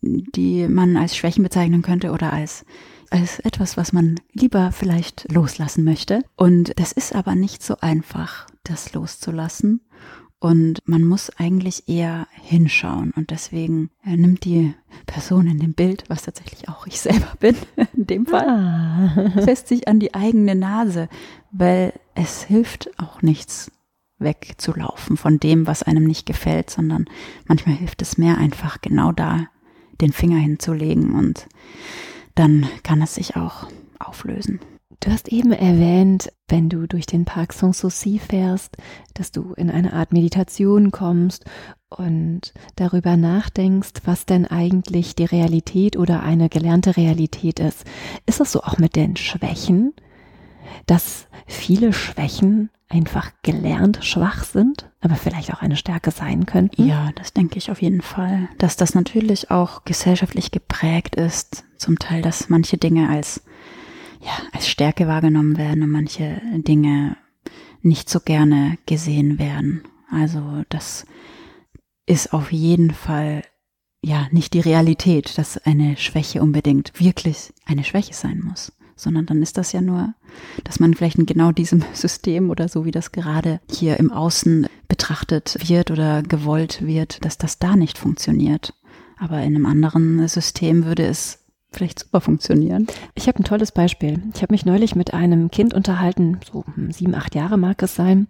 die 0.01 0.67
man 0.67 0.97
als 0.97 1.15
Schwächen 1.15 1.43
bezeichnen 1.43 1.81
könnte 1.81 2.11
oder 2.11 2.31
als 2.31 2.65
als 3.09 3.39
etwas, 3.39 3.77
was 3.77 3.93
man 3.93 4.19
lieber 4.33 4.71
vielleicht 4.71 5.31
loslassen 5.31 5.83
möchte. 5.83 6.23
Und 6.35 6.77
das 6.79 6.91
ist 6.91 7.13
aber 7.15 7.35
nicht 7.35 7.63
so 7.63 7.77
einfach, 7.79 8.47
das 8.63 8.93
loszulassen. 8.93 9.81
Und 10.45 10.83
man 10.85 11.03
muss 11.03 11.31
eigentlich 11.39 11.89
eher 11.89 12.27
hinschauen. 12.31 13.09
Und 13.15 13.31
deswegen 13.31 13.89
äh, 14.05 14.15
nimmt 14.15 14.45
die 14.45 14.75
Person 15.07 15.47
in 15.47 15.57
dem 15.57 15.73
Bild, 15.73 16.03
was 16.07 16.21
tatsächlich 16.21 16.69
auch 16.69 16.85
ich 16.85 17.01
selber 17.01 17.33
bin, 17.39 17.55
in 17.97 18.05
dem 18.05 18.27
Fall, 18.27 18.47
ah. 18.47 19.31
fest 19.43 19.67
sich 19.67 19.87
an 19.87 19.99
die 19.99 20.13
eigene 20.13 20.53
Nase, 20.53 21.09
weil 21.51 21.93
es 22.13 22.43
hilft 22.43 22.91
auch 22.99 23.23
nichts 23.23 23.71
wegzulaufen 24.19 25.17
von 25.17 25.39
dem, 25.39 25.65
was 25.65 25.81
einem 25.81 26.03
nicht 26.03 26.27
gefällt, 26.27 26.69
sondern 26.69 27.05
manchmal 27.47 27.75
hilft 27.75 28.03
es 28.03 28.19
mehr 28.19 28.37
einfach 28.37 28.81
genau 28.81 29.11
da 29.11 29.47
den 29.99 30.13
Finger 30.13 30.37
hinzulegen 30.37 31.15
und 31.15 31.47
dann 32.35 32.67
kann 32.83 33.01
es 33.01 33.15
sich 33.15 33.35
auch 33.35 33.65
auflösen. 33.97 34.59
Du 34.99 35.11
hast 35.11 35.27
eben 35.29 35.51
erwähnt, 35.51 36.31
wenn 36.47 36.69
du 36.69 36.87
durch 36.87 37.05
den 37.05 37.25
Park 37.25 37.53
Sanssouci 37.53 38.19
fährst, 38.19 38.77
dass 39.13 39.31
du 39.31 39.53
in 39.53 39.69
eine 39.69 39.93
Art 39.93 40.13
Meditation 40.13 40.91
kommst 40.91 41.45
und 41.89 42.53
darüber 42.75 43.17
nachdenkst, 43.17 44.01
was 44.05 44.25
denn 44.25 44.45
eigentlich 44.45 45.15
die 45.15 45.25
Realität 45.25 45.97
oder 45.97 46.23
eine 46.23 46.49
gelernte 46.49 46.97
Realität 46.97 47.59
ist. 47.59 47.83
Ist 48.25 48.39
das 48.39 48.51
so 48.51 48.61
auch 48.61 48.77
mit 48.77 48.95
den 48.95 49.15
Schwächen, 49.15 49.93
dass 50.85 51.27
viele 51.45 51.93
Schwächen 51.93 52.69
einfach 52.87 53.31
gelernt 53.41 53.99
schwach 54.03 54.43
sind, 54.43 54.89
aber 55.01 55.15
vielleicht 55.15 55.53
auch 55.53 55.61
eine 55.61 55.75
Stärke 55.75 56.11
sein 56.11 56.45
könnten? 56.45 56.87
Ja, 56.87 57.11
das 57.15 57.33
denke 57.33 57.57
ich 57.57 57.71
auf 57.71 57.81
jeden 57.81 58.01
Fall. 58.01 58.49
Dass 58.57 58.75
das 58.77 58.93
natürlich 58.93 59.51
auch 59.51 59.83
gesellschaftlich 59.85 60.51
geprägt 60.51 61.15
ist, 61.15 61.63
zum 61.77 61.99
Teil, 61.99 62.21
dass 62.21 62.49
manche 62.49 62.77
Dinge 62.77 63.09
als 63.09 63.41
ja, 64.21 64.31
als 64.51 64.67
Stärke 64.67 65.07
wahrgenommen 65.07 65.57
werden 65.57 65.83
und 65.83 65.91
manche 65.91 66.41
Dinge 66.53 67.17
nicht 67.81 68.09
so 68.09 68.19
gerne 68.19 68.77
gesehen 68.85 69.39
werden. 69.39 69.83
Also 70.09 70.63
das 70.69 71.05
ist 72.05 72.33
auf 72.33 72.51
jeden 72.51 72.91
Fall 72.91 73.43
ja 74.01 74.27
nicht 74.31 74.53
die 74.53 74.59
Realität, 74.59 75.37
dass 75.37 75.57
eine 75.57 75.97
Schwäche 75.97 76.41
unbedingt 76.41 76.99
wirklich 76.99 77.53
eine 77.65 77.83
Schwäche 77.83 78.13
sein 78.13 78.39
muss, 78.39 78.71
sondern 78.95 79.25
dann 79.25 79.41
ist 79.41 79.57
das 79.57 79.71
ja 79.71 79.81
nur, 79.81 80.13
dass 80.63 80.79
man 80.79 80.93
vielleicht 80.93 81.17
in 81.17 81.25
genau 81.25 81.51
diesem 81.51 81.83
System 81.93 82.49
oder 82.49 82.67
so 82.67 82.85
wie 82.85 82.91
das 82.91 83.11
gerade 83.11 83.59
hier 83.69 83.97
im 83.97 84.11
Außen 84.11 84.67
betrachtet 84.87 85.57
wird 85.67 85.91
oder 85.91 86.21
gewollt 86.21 86.85
wird, 86.85 87.25
dass 87.25 87.37
das 87.37 87.59
da 87.59 87.75
nicht 87.75 87.97
funktioniert. 87.97 88.73
Aber 89.17 89.41
in 89.41 89.55
einem 89.55 89.65
anderen 89.65 90.27
System 90.27 90.85
würde 90.85 91.05
es 91.05 91.44
vielleicht 91.75 91.99
super 91.99 92.21
funktionieren. 92.21 92.87
Ich 93.13 93.27
habe 93.27 93.39
ein 93.39 93.43
tolles 93.43 93.71
Beispiel. 93.71 94.21
Ich 94.33 94.41
habe 94.41 94.53
mich 94.53 94.65
neulich 94.65 94.95
mit 94.95 95.13
einem 95.13 95.51
Kind 95.51 95.73
unterhalten, 95.73 96.39
so 96.51 96.63
sieben, 96.89 97.15
acht 97.15 97.35
Jahre 97.35 97.57
mag 97.57 97.81
es 97.83 97.95
sein. 97.95 98.27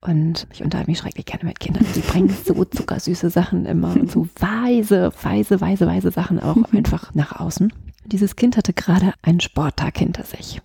Und 0.00 0.46
ich 0.52 0.62
unterhalte 0.62 0.90
mich 0.90 0.98
schrecklich 0.98 1.26
gerne 1.26 1.44
mit 1.44 1.60
Kindern. 1.60 1.86
Die 1.94 2.00
bringen 2.00 2.34
so 2.44 2.64
zuckersüße 2.64 3.30
Sachen 3.30 3.66
immer 3.66 3.92
und 3.92 4.10
so 4.10 4.28
weise, 4.38 5.12
weise, 5.22 5.60
weise, 5.60 5.86
weise 5.86 6.10
Sachen 6.10 6.40
auch 6.40 6.56
einfach 6.72 7.14
nach 7.14 7.40
außen. 7.40 7.72
Dieses 8.06 8.36
Kind 8.36 8.56
hatte 8.56 8.72
gerade 8.72 9.14
einen 9.22 9.40
Sporttag 9.40 9.98
hinter 9.98 10.24
sich. 10.24 10.60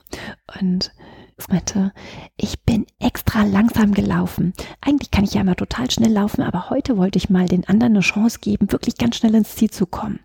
Und 0.61 0.91
meinte, 1.47 1.93
ich 2.37 2.61
bin 2.63 2.85
extra 2.99 3.43
langsam 3.43 3.93
gelaufen. 3.93 4.53
Eigentlich 4.81 5.11
kann 5.11 5.23
ich 5.23 5.33
ja 5.33 5.41
immer 5.41 5.55
total 5.55 5.89
schnell 5.89 6.11
laufen, 6.11 6.41
aber 6.41 6.69
heute 6.69 6.97
wollte 6.97 7.17
ich 7.17 7.29
mal 7.29 7.47
den 7.47 7.67
anderen 7.67 7.93
eine 7.93 8.01
Chance 8.01 8.39
geben, 8.41 8.71
wirklich 8.71 8.97
ganz 8.97 9.15
schnell 9.15 9.35
ins 9.35 9.55
Ziel 9.55 9.69
zu 9.69 9.85
kommen. 9.85 10.19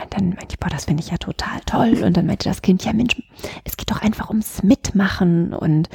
Und 0.00 0.12
dann 0.12 0.30
meinte 0.30 0.48
ich, 0.50 0.58
boah, 0.58 0.70
das 0.70 0.86
finde 0.86 1.02
ich 1.02 1.10
ja 1.10 1.18
total 1.18 1.60
toll. 1.66 2.02
Und 2.02 2.16
dann 2.16 2.26
meinte 2.26 2.48
das 2.48 2.62
Kind, 2.62 2.84
ja 2.84 2.92
Mensch, 2.92 3.22
es 3.64 3.76
geht 3.76 3.90
doch 3.90 4.02
einfach 4.02 4.28
ums 4.30 4.62
Mitmachen 4.62 5.54
und 5.54 5.88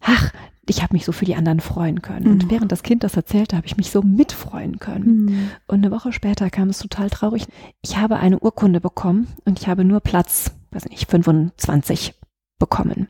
ach, 0.00 0.32
ich 0.68 0.82
habe 0.82 0.94
mich 0.94 1.04
so 1.04 1.12
für 1.12 1.24
die 1.24 1.34
anderen 1.34 1.60
freuen 1.60 2.02
können. 2.02 2.28
Und 2.28 2.44
mhm. 2.44 2.50
während 2.50 2.72
das 2.72 2.82
Kind 2.82 3.02
das 3.02 3.16
erzählte, 3.16 3.56
habe 3.56 3.66
ich 3.66 3.76
mich 3.76 3.90
so 3.90 4.02
mitfreuen 4.02 4.78
können. 4.78 5.24
Mhm. 5.24 5.50
Und 5.66 5.78
eine 5.78 5.90
Woche 5.90 6.12
später 6.12 6.50
kam 6.50 6.68
es 6.68 6.78
total 6.78 7.10
traurig. 7.10 7.46
Ich 7.82 7.96
habe 7.96 8.16
eine 8.18 8.38
Urkunde 8.38 8.80
bekommen 8.80 9.26
und 9.44 9.60
ich 9.60 9.68
habe 9.68 9.84
nur 9.84 10.00
Platz, 10.00 10.52
weiß 10.70 10.86
nicht, 10.86 11.10
25 11.10 12.14
bekommen. 12.58 13.08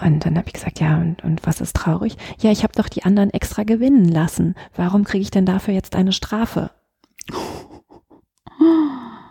Und 0.00 0.26
dann 0.26 0.36
habe 0.36 0.48
ich 0.48 0.54
gesagt, 0.54 0.80
ja, 0.80 0.98
und, 0.98 1.24
und 1.24 1.46
was 1.46 1.60
ist 1.60 1.76
traurig? 1.76 2.16
Ja, 2.40 2.50
ich 2.50 2.62
habe 2.62 2.74
doch 2.74 2.88
die 2.88 3.04
anderen 3.04 3.30
extra 3.30 3.64
gewinnen 3.64 4.06
lassen. 4.06 4.54
Warum 4.74 5.04
kriege 5.04 5.22
ich 5.22 5.30
denn 5.30 5.46
dafür 5.46 5.74
jetzt 5.74 5.96
eine 5.96 6.12
Strafe? 6.12 6.70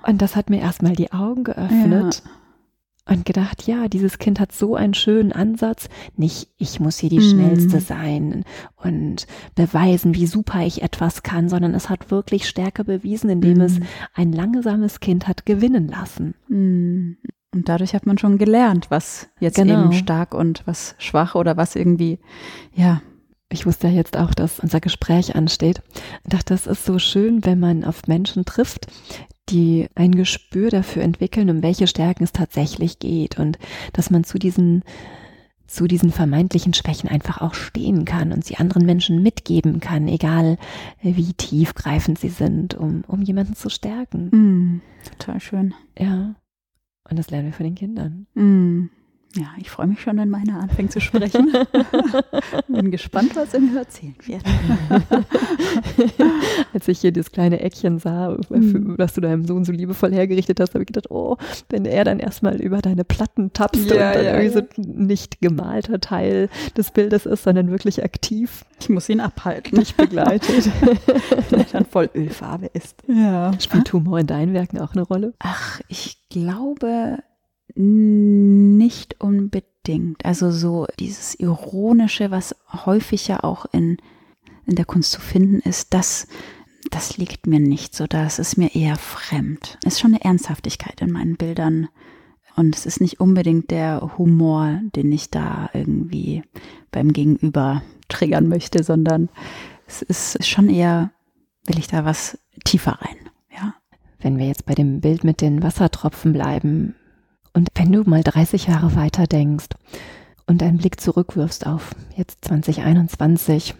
Und 0.07 0.21
das 0.21 0.35
hat 0.35 0.51
mir 0.51 0.59
erstmal 0.59 0.93
die 0.93 1.11
Augen 1.11 1.43
geöffnet. 1.43 2.21
Ja. 2.23 2.31
Und 3.07 3.25
gedacht, 3.25 3.67
ja, 3.67 3.87
dieses 3.87 4.19
Kind 4.19 4.39
hat 4.39 4.51
so 4.51 4.75
einen 4.75 4.93
schönen 4.93 5.31
Ansatz. 5.31 5.89
Nicht, 6.15 6.49
ich 6.57 6.79
muss 6.79 6.97
hier 6.97 7.09
die 7.09 7.19
mm. 7.19 7.29
schnellste 7.31 7.79
sein 7.79 8.43
und 8.75 9.27
beweisen, 9.53 10.15
wie 10.15 10.25
super 10.25 10.65
ich 10.65 10.81
etwas 10.81 11.21
kann, 11.21 11.49
sondern 11.49 11.75
es 11.75 11.89
hat 11.89 12.09
wirklich 12.09 12.47
Stärke 12.47 12.83
bewiesen, 12.83 13.29
indem 13.29 13.59
mm. 13.59 13.61
es 13.61 13.79
ein 14.15 14.31
langsames 14.31 14.99
Kind 14.99 15.27
hat 15.27 15.45
gewinnen 15.45 15.87
lassen. 15.87 16.33
Mm. 16.47 17.17
Und 17.55 17.69
dadurch 17.69 17.93
hat 17.93 18.05
man 18.05 18.17
schon 18.17 18.37
gelernt, 18.37 18.87
was 18.91 19.29
jetzt 19.39 19.55
genau. 19.55 19.85
eben 19.85 19.93
stark 19.93 20.33
und 20.33 20.61
was 20.65 20.93
schwach 20.97 21.35
oder 21.35 21.55
was 21.55 21.75
irgendwie, 21.75 22.19
ja. 22.73 23.01
Ich 23.47 23.65
wusste 23.65 23.87
ja 23.87 23.93
jetzt 23.93 24.17
auch, 24.17 24.33
dass 24.33 24.59
unser 24.59 24.81
Gespräch 24.81 25.35
ansteht. 25.35 25.81
Ich 26.23 26.29
dachte, 26.31 26.53
das 26.53 26.67
ist 26.67 26.83
so 26.83 26.99
schön, 26.99 27.45
wenn 27.45 27.59
man 27.59 27.85
auf 27.85 28.07
Menschen 28.07 28.43
trifft, 28.43 28.87
die 29.49 29.87
ein 29.95 30.15
Gespür 30.15 30.69
dafür 30.69 31.03
entwickeln, 31.03 31.49
um 31.49 31.63
welche 31.63 31.87
Stärken 31.87 32.23
es 32.23 32.33
tatsächlich 32.33 32.99
geht 32.99 33.39
und 33.39 33.57
dass 33.93 34.09
man 34.09 34.25
zu 34.25 34.37
diesen 34.39 34.83
zu 35.67 35.87
diesen 35.87 36.11
vermeintlichen 36.11 36.73
Schwächen 36.73 37.09
einfach 37.09 37.41
auch 37.41 37.53
stehen 37.53 38.05
kann 38.05 38.31
und 38.31 38.45
sie 38.45 38.57
anderen 38.57 38.85
Menschen 38.85 39.23
mitgeben 39.23 39.79
kann, 39.79 40.07
egal 40.07 40.57
wie 41.01 41.33
tiefgreifend 41.33 42.19
sie 42.19 42.29
sind, 42.29 42.75
um, 42.75 43.03
um 43.07 43.21
jemanden 43.21 43.55
zu 43.55 43.69
stärken. 43.69 44.29
Mm, 44.29 44.81
total 45.17 45.39
schön. 45.39 45.73
Ja. 45.97 46.35
Und 47.09 47.19
das 47.19 47.29
lernen 47.29 47.47
wir 47.47 47.53
von 47.53 47.65
den 47.65 47.75
Kindern. 47.75 48.27
Mm. 48.33 48.89
Ja, 49.37 49.47
ich 49.57 49.69
freue 49.69 49.87
mich 49.87 49.99
schon, 49.99 50.17
wenn 50.17 50.29
meine 50.29 50.57
anfängt 50.57 50.93
zu 50.93 51.01
sprechen. 51.01 51.51
Bin 52.69 52.89
gespannt, 52.89 53.35
was 53.35 53.53
er 53.53 53.59
mir 53.59 53.79
erzählen 53.79 54.15
wird. 54.23 54.43
Als 56.73 56.87
ich 56.87 56.99
hier 56.99 57.11
das 57.11 57.31
kleine 57.31 57.59
Eckchen 57.59 57.99
sah, 57.99 58.37
mhm. 58.49 58.95
was 58.97 59.13
du 59.13 59.19
deinem 59.19 59.43
Sohn 59.43 59.65
so 59.65 59.73
liebevoll 59.73 60.13
hergerichtet 60.13 60.61
hast, 60.61 60.73
habe 60.73 60.83
ich 60.83 60.87
gedacht, 60.87 61.11
oh, 61.11 61.35
wenn 61.69 61.83
er 61.83 62.05
dann 62.05 62.19
erstmal 62.19 62.61
über 62.61 62.77
deine 62.81 63.03
Platten 63.03 63.51
tapst 63.51 63.85
ja, 63.87 63.91
und 63.91 64.15
dann 64.15 64.25
ja, 64.25 64.39
irgendwie 64.39 64.57
ja. 64.57 64.65
so 64.75 64.81
nicht 64.85 65.41
gemalter 65.41 65.99
Teil 65.99 66.47
des 66.77 66.91
Bildes 66.91 67.25
ist, 67.25 67.43
sondern 67.43 67.69
wirklich 67.71 68.05
aktiv. 68.05 68.63
Ich 68.79 68.87
muss 68.87 69.09
ihn 69.09 69.19
abhalten. 69.19 69.77
Nicht 69.77 69.97
begleitet. 69.97 70.69
Wenn 71.49 71.59
er 71.59 71.65
dann 71.73 71.85
voll 71.85 72.09
Ölfarbe 72.15 72.67
ist. 72.67 73.03
Ja. 73.07 73.51
Spielt 73.59 73.91
Humor 73.91 74.19
in 74.19 74.27
deinen 74.27 74.53
Werken 74.53 74.79
auch 74.79 74.93
eine 74.93 75.01
Rolle? 75.01 75.33
Ach, 75.39 75.81
ich 75.89 76.24
glaube, 76.35 77.19
nicht 77.75 79.21
unbedingt. 79.21 80.25
Also 80.25 80.51
so 80.51 80.87
dieses 80.99 81.35
Ironische, 81.35 82.29
was 82.31 82.55
häufig 82.85 83.27
ja 83.27 83.43
auch 83.43 83.65
in, 83.71 83.97
in 84.65 84.75
der 84.75 84.85
Kunst 84.85 85.11
zu 85.11 85.21
finden 85.21 85.59
ist, 85.59 85.93
das, 85.93 86.27
das 86.91 87.17
liegt 87.17 87.47
mir 87.47 87.59
nicht 87.59 87.95
so. 87.95 88.05
Das 88.05 88.39
ist 88.39 88.57
mir 88.57 88.75
eher 88.75 88.97
fremd. 88.97 89.77
Es 89.85 89.93
ist 89.93 89.99
schon 90.01 90.13
eine 90.13 90.25
Ernsthaftigkeit 90.25 91.01
in 91.01 91.11
meinen 91.11 91.37
Bildern. 91.37 91.87
Und 92.57 92.75
es 92.75 92.85
ist 92.85 93.01
nicht 93.01 93.19
unbedingt 93.19 93.71
der 93.71 94.17
Humor, 94.17 94.81
den 94.95 95.11
ich 95.11 95.29
da 95.29 95.69
irgendwie 95.73 96.43
beim 96.91 97.13
Gegenüber 97.13 97.81
triggern 98.07 98.47
möchte, 98.47 98.83
sondern 98.83 99.29
es 99.87 100.01
ist 100.01 100.45
schon 100.45 100.69
eher, 100.69 101.11
will 101.65 101.79
ich 101.79 101.87
da 101.87 102.05
was 102.05 102.37
tiefer 102.63 102.99
rein, 103.01 103.17
ja. 103.53 103.75
Wenn 104.19 104.37
wir 104.37 104.47
jetzt 104.47 104.65
bei 104.65 104.75
dem 104.75 105.01
Bild 105.01 105.23
mit 105.23 105.41
den 105.41 105.63
Wassertropfen 105.63 106.33
bleiben, 106.33 106.95
und 107.53 107.69
wenn 107.75 107.91
du 107.91 108.03
mal 108.03 108.21
30 108.21 108.67
Jahre 108.67 108.95
weiter 108.95 109.27
denkst 109.27 109.69
und 110.45 110.61
einen 110.61 110.77
Blick 110.77 110.99
zurückwirfst 110.99 111.65
auf 111.65 111.95
jetzt 112.15 112.43
2021, 112.45 113.75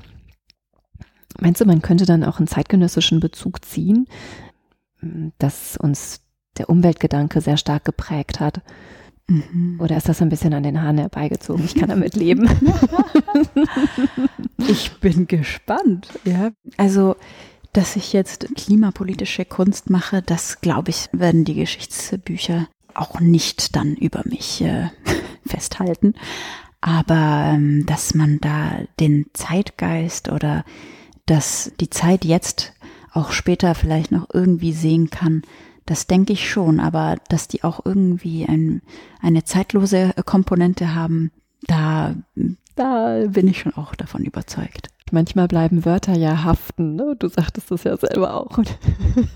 meinst 1.39 1.59
du, 1.59 1.65
man 1.65 1.81
könnte 1.81 2.05
dann 2.05 2.23
auch 2.23 2.37
einen 2.37 2.47
zeitgenössischen 2.47 3.19
Bezug 3.19 3.65
ziehen, 3.65 4.07
dass 5.39 5.75
uns 5.75 6.21
der 6.57 6.69
Umweltgedanke 6.69 7.41
sehr 7.41 7.57
stark 7.57 7.83
geprägt 7.83 8.39
hat? 8.39 8.61
Mhm. 9.27 9.79
Oder 9.81 9.97
ist 9.97 10.07
das 10.07 10.21
ein 10.21 10.29
bisschen 10.29 10.53
an 10.53 10.63
den 10.63 10.81
Haaren 10.81 10.99
herbeigezogen? 10.99 11.65
Ich 11.65 11.75
kann 11.75 11.89
damit 11.89 12.15
leben. 12.15 12.47
ich 14.57 14.99
bin 14.99 15.27
gespannt. 15.27 16.07
Ja, 16.23 16.51
also 16.77 17.15
dass 17.75 17.97
ich 17.97 18.13
jetzt 18.13 18.47
klimapolitische 18.55 19.43
Kunst 19.43 19.89
mache, 19.89 20.21
das 20.21 20.61
glaube 20.61 20.91
ich, 20.91 21.09
werden 21.11 21.43
die 21.43 21.55
Geschichtsbücher 21.55 22.69
auch 22.93 23.19
nicht 23.19 23.75
dann 23.75 23.95
über 23.95 24.21
mich 24.23 24.61
äh, 24.61 24.87
festhalten. 25.45 26.13
Aber 26.79 27.51
ähm, 27.53 27.85
dass 27.85 28.13
man 28.13 28.39
da 28.39 28.79
den 29.01 29.25
Zeitgeist 29.33 30.29
oder 30.31 30.63
dass 31.25 31.73
die 31.81 31.89
Zeit 31.89 32.23
jetzt 32.23 32.73
auch 33.11 33.31
später 33.31 33.75
vielleicht 33.75 34.11
noch 34.11 34.29
irgendwie 34.31 34.71
sehen 34.71 35.09
kann, 35.09 35.41
das 35.85 36.07
denke 36.07 36.31
ich 36.31 36.49
schon. 36.49 36.79
Aber 36.79 37.17
dass 37.27 37.49
die 37.49 37.65
auch 37.65 37.85
irgendwie 37.85 38.45
ein, 38.45 38.83
eine 39.21 39.43
zeitlose 39.43 40.13
Komponente 40.25 40.95
haben, 40.95 41.31
da, 41.67 42.15
da 42.75 43.23
bin 43.27 43.47
ich 43.47 43.59
schon 43.59 43.73
auch 43.73 43.95
davon 43.95 44.23
überzeugt. 44.23 44.89
Manchmal 45.11 45.47
bleiben 45.47 45.85
Wörter 45.85 46.15
ja 46.15 46.43
haften. 46.43 46.95
Ne? 46.95 47.15
Du 47.17 47.27
sagtest 47.27 47.69
das 47.69 47.83
ja 47.83 47.95
selber 47.95 48.33
auch. 48.33 48.57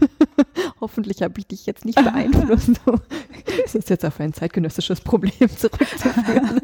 hoffentlich 0.81 1.21
habe 1.21 1.39
ich 1.39 1.47
dich 1.47 1.65
jetzt 1.67 1.85
nicht 1.85 2.03
beeinflusst. 2.03 2.81
das 3.63 3.75
ist 3.75 3.89
jetzt 3.89 4.03
auf 4.03 4.19
ein 4.19 4.33
zeitgenössisches 4.33 5.01
Problem 5.01 5.49
zurückzuführen. 5.55 6.61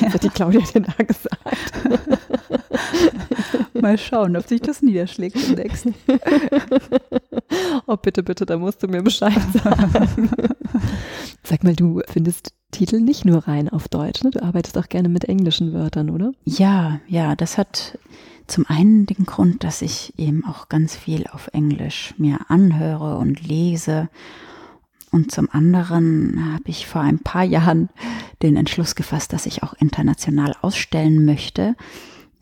Das 0.00 0.14
hat 0.14 0.22
die 0.24 0.30
Claudia 0.30 0.62
denn 0.74 0.84
da 0.84 1.04
gesagt. 1.04 1.38
Mal 3.74 3.98
schauen, 3.98 4.36
ob 4.36 4.48
sich 4.48 4.62
das 4.62 4.82
niederschlägt 4.82 5.36
demnächst. 5.36 5.86
Oh, 7.86 7.96
bitte, 7.96 8.22
bitte, 8.22 8.44
da 8.44 8.56
musst 8.56 8.82
du 8.82 8.88
mir 8.88 9.02
Bescheid 9.02 9.40
sagen. 9.62 10.30
Sag 11.42 11.64
mal, 11.64 11.74
du 11.74 12.02
findest 12.08 12.52
Titel 12.70 13.00
nicht 13.00 13.24
nur 13.24 13.48
rein 13.48 13.68
auf 13.68 13.88
Deutsch, 13.88 14.22
ne? 14.22 14.30
Du 14.30 14.42
arbeitest 14.42 14.76
auch 14.78 14.88
gerne 14.88 15.08
mit 15.08 15.24
englischen 15.24 15.72
Wörtern, 15.72 16.10
oder? 16.10 16.32
Ja, 16.44 17.00
ja, 17.08 17.34
das 17.34 17.56
hat 17.56 17.98
zum 18.46 18.66
einen 18.66 19.06
den 19.06 19.24
Grund, 19.24 19.64
dass 19.64 19.82
ich 19.82 20.18
eben 20.18 20.44
auch 20.44 20.68
ganz 20.68 20.96
viel 20.96 21.26
auf 21.28 21.48
Englisch 21.52 22.14
mir 22.18 22.38
anhöre 22.48 23.18
und 23.18 23.46
lese. 23.46 24.08
Und 25.10 25.32
zum 25.32 25.48
anderen 25.50 26.52
habe 26.52 26.64
ich 26.66 26.86
vor 26.86 27.00
ein 27.00 27.18
paar 27.18 27.44
Jahren 27.44 27.88
den 28.42 28.56
Entschluss 28.56 28.94
gefasst, 28.94 29.32
dass 29.32 29.46
ich 29.46 29.62
auch 29.62 29.74
international 29.74 30.54
ausstellen 30.60 31.24
möchte. 31.24 31.76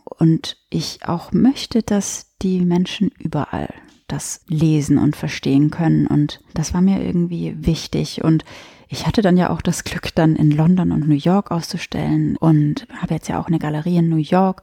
Und 0.05 0.57
ich 0.71 1.01
auch 1.07 1.33
möchte, 1.33 1.83
dass 1.83 2.37
die 2.43 2.61
Menschen 2.61 3.11
überall 3.19 3.73
das 4.09 4.43
lesen 4.47 4.99
und 4.99 5.17
verstehen 5.17 5.71
können. 5.71 6.07
Und 6.07 6.41
das 6.55 6.75
war 6.75 6.81
mir 6.81 7.03
irgendwie 7.03 7.55
wichtig. 7.67 8.23
Und 8.23 8.45
ich 8.89 9.07
hatte 9.07 9.23
dann 9.23 9.37
ja 9.37 9.51
auch 9.51 9.63
das 9.63 9.85
Glück, 9.85 10.15
dann 10.15 10.37
in 10.37 10.51
London 10.51 10.93
und 10.93 11.09
New 11.09 11.15
York 11.15 11.51
auszustellen 11.51 12.37
und 12.37 12.87
habe 13.01 13.15
jetzt 13.15 13.29
ja 13.29 13.41
auch 13.41 13.47
eine 13.47 13.59
Galerie 13.59 13.99
in 13.99 14.09
New 14.09 14.17
York. 14.17 14.63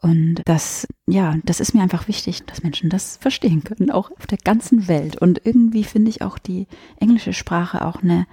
Und 0.00 0.42
das, 0.44 0.86
ja, 1.06 1.36
das 1.44 1.58
ist 1.58 1.74
mir 1.74 1.82
einfach 1.82 2.06
wichtig, 2.06 2.46
dass 2.46 2.62
Menschen 2.62 2.88
das 2.88 3.16
verstehen 3.16 3.64
können, 3.64 3.90
auch 3.90 4.10
auf 4.12 4.26
der 4.26 4.38
ganzen 4.38 4.86
Welt. 4.86 5.16
Und 5.16 5.44
irgendwie 5.44 5.82
finde 5.82 6.10
ich 6.10 6.22
auch 6.22 6.38
die 6.38 6.68
englische 7.00 7.32
Sprache 7.32 7.84
auch 7.84 8.02
eine 8.02 8.26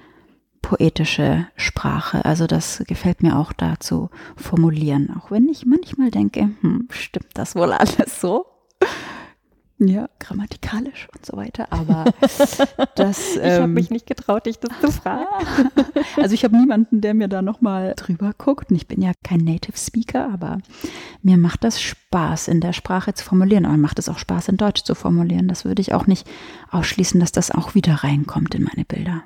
poetische 0.61 1.47
Sprache. 1.55 2.25
Also 2.25 2.45
das 2.47 2.83
gefällt 2.87 3.23
mir 3.23 3.37
auch 3.37 3.53
da 3.53 3.79
zu 3.79 4.09
formulieren. 4.35 5.15
Auch 5.17 5.31
wenn 5.31 5.47
ich 5.47 5.65
manchmal 5.65 6.11
denke, 6.11 6.51
hm, 6.61 6.87
stimmt 6.91 7.29
das 7.33 7.55
wohl 7.55 7.71
alles 7.71 8.19
so? 8.21 8.45
Ja, 9.77 10.07
grammatikalisch 10.19 11.09
und 11.13 11.25
so 11.25 11.35
weiter. 11.35 11.67
Aber 11.71 12.05
das. 12.95 13.35
ich 13.35 13.41
ähm, 13.41 13.63
habe 13.63 13.67
mich 13.67 13.89
nicht 13.89 14.07
getraut, 14.07 14.45
dich 14.45 14.57
das 14.59 14.71
zu 14.79 14.91
fragen. 14.91 15.25
also 16.15 16.33
ich 16.33 16.43
habe 16.45 16.55
niemanden, 16.55 17.01
der 17.01 17.13
mir 17.13 17.27
da 17.27 17.41
nochmal 17.41 17.93
drüber 17.97 18.31
guckt. 18.37 18.69
Und 18.69 18.77
ich 18.77 18.87
bin 18.87 19.01
ja 19.01 19.11
kein 19.23 19.39
Native 19.39 19.77
Speaker, 19.77 20.31
aber 20.31 20.59
mir 21.21 21.37
macht 21.37 21.63
das 21.63 21.81
Spaß, 21.81 22.47
in 22.47 22.61
der 22.61 22.73
Sprache 22.73 23.13
zu 23.13 23.25
formulieren. 23.25 23.65
Aber 23.65 23.77
macht 23.77 23.99
es 23.99 24.07
auch 24.07 24.17
Spaß, 24.17 24.47
in 24.47 24.57
Deutsch 24.57 24.83
zu 24.83 24.95
formulieren. 24.95 25.47
Das 25.47 25.65
würde 25.65 25.81
ich 25.81 25.93
auch 25.93 26.07
nicht 26.07 26.25
ausschließen, 26.71 27.19
dass 27.19 27.33
das 27.33 27.51
auch 27.51 27.75
wieder 27.75 27.95
reinkommt 27.95 28.55
in 28.55 28.63
meine 28.63 28.85
Bilder. 28.85 29.23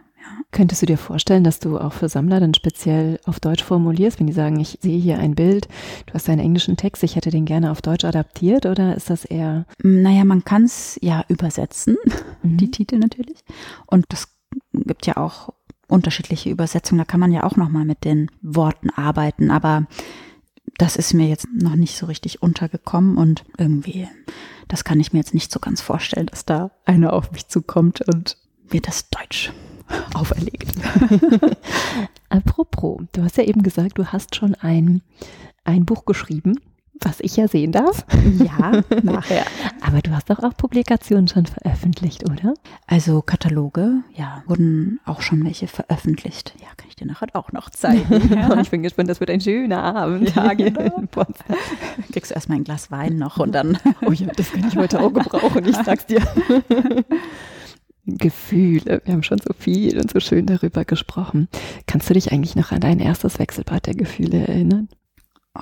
Könntest 0.51 0.81
du 0.81 0.87
dir 0.87 0.97
vorstellen, 0.97 1.43
dass 1.43 1.59
du 1.59 1.77
auch 1.77 1.93
für 1.93 2.09
Sammler 2.09 2.39
dann 2.39 2.55
speziell 2.55 3.19
auf 3.25 3.39
Deutsch 3.39 3.63
formulierst, 3.63 4.19
wenn 4.19 4.25
die 4.25 4.33
sagen, 4.33 4.59
ich 4.59 4.79
sehe 4.81 4.99
hier 4.99 5.19
ein 5.19 5.35
Bild, 5.35 5.67
du 6.07 6.13
hast 6.15 6.27
einen 6.27 6.41
englischen 6.41 6.75
Text, 6.75 7.03
ich 7.03 7.15
hätte 7.15 7.29
den 7.29 7.45
gerne 7.45 7.69
auf 7.69 7.83
Deutsch 7.83 8.03
adaptiert 8.03 8.65
oder 8.65 8.95
ist 8.95 9.11
das 9.11 9.25
eher? 9.25 9.65
Naja, 9.83 10.25
man 10.25 10.43
kann 10.43 10.63
es 10.63 10.97
ja 11.01 11.23
übersetzen, 11.27 11.97
mhm. 12.43 12.57
die 12.57 12.71
Titel 12.71 12.97
natürlich. 12.97 13.37
Und 13.85 14.05
das 14.09 14.27
gibt 14.73 15.05
ja 15.05 15.17
auch 15.17 15.53
unterschiedliche 15.87 16.49
Übersetzungen, 16.49 16.99
da 16.99 17.05
kann 17.05 17.19
man 17.19 17.31
ja 17.31 17.43
auch 17.43 17.55
nochmal 17.55 17.85
mit 17.85 18.03
den 18.03 18.31
Worten 18.41 18.89
arbeiten, 18.89 19.51
aber 19.51 19.85
das 20.77 20.95
ist 20.95 21.13
mir 21.13 21.27
jetzt 21.27 21.47
noch 21.53 21.75
nicht 21.75 21.95
so 21.95 22.07
richtig 22.07 22.41
untergekommen 22.41 23.17
und 23.17 23.43
irgendwie, 23.57 24.07
das 24.67 24.83
kann 24.83 24.99
ich 24.99 25.13
mir 25.13 25.19
jetzt 25.19 25.33
nicht 25.33 25.51
so 25.51 25.59
ganz 25.59 25.81
vorstellen, 25.81 26.27
dass 26.27 26.45
da 26.45 26.71
einer 26.85 27.13
auf 27.13 27.31
mich 27.31 27.47
zukommt 27.47 28.01
und 28.01 28.37
mir 28.71 28.81
das 28.81 29.09
Deutsch 29.09 29.51
auferlegt. 30.13 30.71
Apropos, 32.29 33.01
du 33.13 33.23
hast 33.23 33.37
ja 33.37 33.43
eben 33.43 33.63
gesagt, 33.63 33.97
du 33.97 34.05
hast 34.05 34.35
schon 34.35 34.55
ein, 34.55 35.01
ein 35.63 35.85
Buch 35.85 36.05
geschrieben, 36.05 36.59
was 37.01 37.19
ich 37.21 37.37
ja 37.37 37.47
sehen 37.47 37.71
darf. 37.71 38.05
Ja, 38.39 38.81
nachher. 39.03 39.45
Aber 39.81 40.01
du 40.01 40.11
hast 40.11 40.29
doch 40.29 40.39
auch 40.39 40.55
Publikationen 40.55 41.27
schon 41.27 41.45
veröffentlicht, 41.45 42.29
oder? 42.29 42.53
Also 42.87 43.21
Kataloge, 43.21 44.03
ja, 44.15 44.43
wurden 44.47 44.99
auch 45.05 45.21
schon 45.21 45.43
welche 45.43 45.67
veröffentlicht. 45.67 46.53
Ja, 46.59 46.67
kann 46.77 46.87
ich 46.89 46.95
dir 46.95 47.07
nachher 47.07 47.27
auch 47.33 47.51
noch 47.51 47.69
zeigen. 47.69 48.29
Ja. 48.33 48.59
ich 48.59 48.69
bin 48.69 48.83
gespannt, 48.83 49.09
das 49.09 49.19
wird 49.19 49.29
ein 49.29 49.41
schöner 49.41 49.83
Abend. 49.83 50.35
Ja, 50.35 50.53
genau. 50.53 51.03
Kriegst 52.11 52.31
du 52.31 52.35
erstmal 52.35 52.59
ein 52.59 52.63
Glas 52.63 52.91
Wein 52.91 53.17
noch 53.17 53.37
und 53.37 53.53
dann. 53.53 53.77
Oh 54.05 54.11
ja, 54.11 54.27
das 54.27 54.51
kann 54.51 54.67
ich 54.67 54.77
heute 54.77 54.99
auch 55.01 55.13
gebrauchen, 55.13 55.65
ich 55.65 55.75
sag's 55.75 56.05
dir. 56.05 56.21
Gefühle. 58.17 59.01
Wir 59.05 59.13
haben 59.13 59.23
schon 59.23 59.39
so 59.39 59.53
viel 59.57 59.99
und 59.99 60.11
so 60.11 60.19
schön 60.19 60.45
darüber 60.45 60.85
gesprochen. 60.85 61.47
Kannst 61.87 62.09
du 62.09 62.13
dich 62.13 62.31
eigentlich 62.31 62.55
noch 62.55 62.71
an 62.71 62.81
dein 62.81 62.99
erstes 62.99 63.39
Wechselbad 63.39 63.87
der 63.87 63.95
Gefühle 63.95 64.47
erinnern? 64.47 64.89
Oh, 65.55 65.61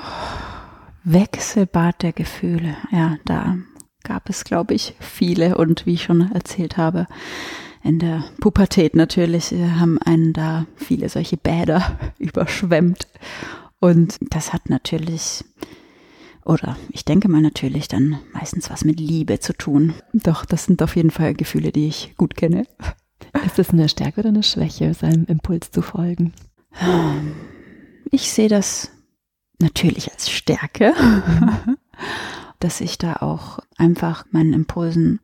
Wechselbad 1.03 2.03
der 2.03 2.13
Gefühle. 2.13 2.75
Ja, 2.91 3.17
da 3.25 3.57
gab 4.03 4.29
es, 4.29 4.43
glaube 4.43 4.73
ich, 4.73 4.95
viele 4.99 5.57
und 5.57 5.85
wie 5.85 5.93
ich 5.93 6.03
schon 6.03 6.31
erzählt 6.31 6.77
habe, 6.77 7.07
in 7.83 7.99
der 7.99 8.23
Pubertät 8.41 8.95
natürlich 8.95 9.51
äh, 9.51 9.69
haben 9.79 9.97
einen 10.01 10.33
da 10.33 10.65
viele 10.75 11.09
solche 11.09 11.37
Bäder 11.37 11.97
überschwemmt. 12.17 13.07
Und 13.79 14.17
das 14.21 14.53
hat 14.53 14.69
natürlich 14.69 15.43
oder 16.47 16.77
ich 16.89 17.03
denke 17.03 17.27
mal 17.27 17.41
natürlich 17.41 17.87
dann 17.87 18.19
meistens 18.33 18.69
was 18.69 18.85
mit 18.85 18.99
Liebe 18.99 19.39
zu 19.39 19.53
tun. 19.53 19.93
Doch, 20.13 20.45
das 20.45 20.65
sind 20.65 20.81
auf 20.81 20.95
jeden 20.95 21.11
Fall 21.11 21.33
Gefühle, 21.33 21.71
die 21.71 21.87
ich 21.87 22.15
gut 22.17 22.35
kenne. 22.35 22.65
Ist 23.45 23.59
es 23.59 23.71
eine 23.71 23.89
Stärke 23.89 24.21
oder 24.21 24.29
eine 24.29 24.43
Schwäche, 24.43 24.93
seinem 24.93 25.25
Impuls 25.25 25.71
zu 25.71 25.81
folgen? 25.81 26.33
Ich 28.11 28.31
sehe 28.31 28.47
das 28.47 28.91
natürlich 29.59 30.11
als 30.11 30.29
Stärke, 30.29 30.93
dass 32.59 32.79
ich 32.79 32.97
da 32.97 33.17
auch 33.17 33.59
einfach 33.77 34.25
meinen 34.31 34.53
Impulsen 34.53 35.19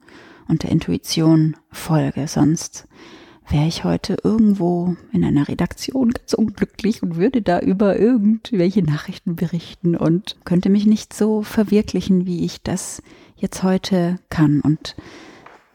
und 0.47 0.63
der 0.63 0.71
Intuition 0.71 1.55
folge. 1.71 2.27
Sonst 2.27 2.87
wäre 3.49 3.67
ich 3.67 3.83
heute 3.83 4.17
irgendwo 4.23 4.95
in 5.11 5.23
einer 5.23 5.47
Redaktion 5.47 6.11
ganz 6.11 6.33
unglücklich 6.33 7.03
und 7.03 7.17
würde 7.17 7.41
da 7.41 7.59
über 7.59 7.99
irgendwelche 7.99 8.83
Nachrichten 8.83 9.35
berichten 9.35 9.95
und 9.95 10.37
könnte 10.45 10.69
mich 10.69 10.85
nicht 10.85 11.13
so 11.13 11.41
verwirklichen, 11.41 12.25
wie 12.25 12.45
ich 12.45 12.61
das 12.61 13.01
jetzt 13.35 13.63
heute 13.63 14.19
kann. 14.29 14.61
Und 14.61 14.95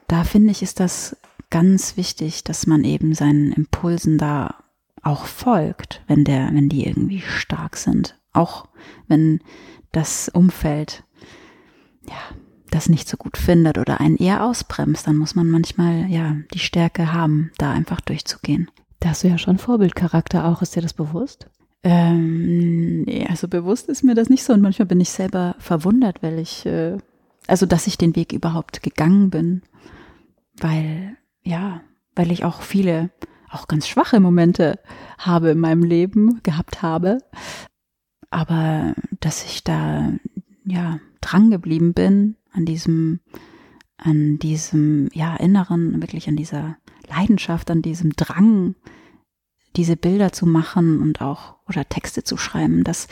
da 0.06 0.24
finde 0.24 0.50
ich, 0.50 0.62
ist 0.62 0.80
das 0.80 1.16
ganz 1.50 1.96
wichtig, 1.96 2.44
dass 2.44 2.66
man 2.66 2.84
eben 2.84 3.14
seinen 3.14 3.52
Impulsen 3.52 4.18
da 4.18 4.56
auch 5.02 5.26
folgt, 5.26 6.02
wenn 6.06 6.24
der, 6.24 6.50
wenn 6.52 6.68
die 6.68 6.86
irgendwie 6.86 7.20
stark 7.20 7.76
sind. 7.76 8.18
Auch 8.32 8.68
wenn 9.06 9.40
das 9.92 10.28
Umfeld, 10.28 11.04
ja, 12.06 12.36
das 12.70 12.88
nicht 12.88 13.08
so 13.08 13.16
gut 13.16 13.36
findet 13.36 13.78
oder 13.78 14.00
einen 14.00 14.16
eher 14.16 14.44
ausbremst, 14.44 15.06
dann 15.06 15.16
muss 15.16 15.34
man 15.34 15.50
manchmal 15.50 16.08
ja 16.08 16.36
die 16.52 16.58
Stärke 16.58 17.12
haben, 17.12 17.50
da 17.58 17.72
einfach 17.72 18.00
durchzugehen. 18.00 18.70
Da 19.00 19.10
hast 19.10 19.24
du 19.24 19.28
ja 19.28 19.38
schon 19.38 19.58
Vorbildcharakter 19.58 20.44
auch, 20.44 20.62
ist 20.62 20.74
dir 20.74 20.82
das 20.82 20.92
bewusst? 20.92 21.48
Ähm, 21.84 23.02
nee, 23.02 23.26
also 23.28 23.46
bewusst 23.46 23.88
ist 23.88 24.02
mir 24.02 24.14
das 24.14 24.28
nicht 24.28 24.42
so 24.42 24.52
und 24.52 24.62
manchmal 24.62 24.86
bin 24.86 25.00
ich 25.00 25.10
selber 25.10 25.54
verwundert, 25.58 26.22
weil 26.22 26.38
ich, 26.38 26.66
äh, 26.66 26.98
also 27.46 27.66
dass 27.66 27.86
ich 27.86 27.96
den 27.96 28.16
Weg 28.16 28.32
überhaupt 28.32 28.82
gegangen 28.82 29.30
bin, 29.30 29.62
weil, 30.56 31.16
ja, 31.42 31.82
weil 32.16 32.32
ich 32.32 32.44
auch 32.44 32.62
viele, 32.62 33.10
auch 33.48 33.68
ganz 33.68 33.86
schwache 33.86 34.18
Momente 34.18 34.80
habe 35.18 35.50
in 35.50 35.60
meinem 35.60 35.84
Leben, 35.84 36.40
gehabt 36.42 36.82
habe, 36.82 37.18
aber 38.30 38.94
dass 39.20 39.44
ich 39.44 39.62
da, 39.62 40.12
ja, 40.68 41.00
dran 41.20 41.50
geblieben 41.50 41.94
bin, 41.94 42.36
an 42.52 42.64
diesem, 42.64 43.20
an 43.96 44.38
diesem, 44.38 45.08
ja, 45.12 45.36
Inneren, 45.36 46.00
wirklich 46.00 46.28
an 46.28 46.36
dieser 46.36 46.76
Leidenschaft, 47.08 47.70
an 47.70 47.82
diesem 47.82 48.12
Drang, 48.12 48.74
diese 49.76 49.96
Bilder 49.96 50.32
zu 50.32 50.46
machen 50.46 51.00
und 51.00 51.20
auch, 51.20 51.56
oder 51.68 51.88
Texte 51.88 52.24
zu 52.24 52.36
schreiben, 52.36 52.84
das, 52.84 53.08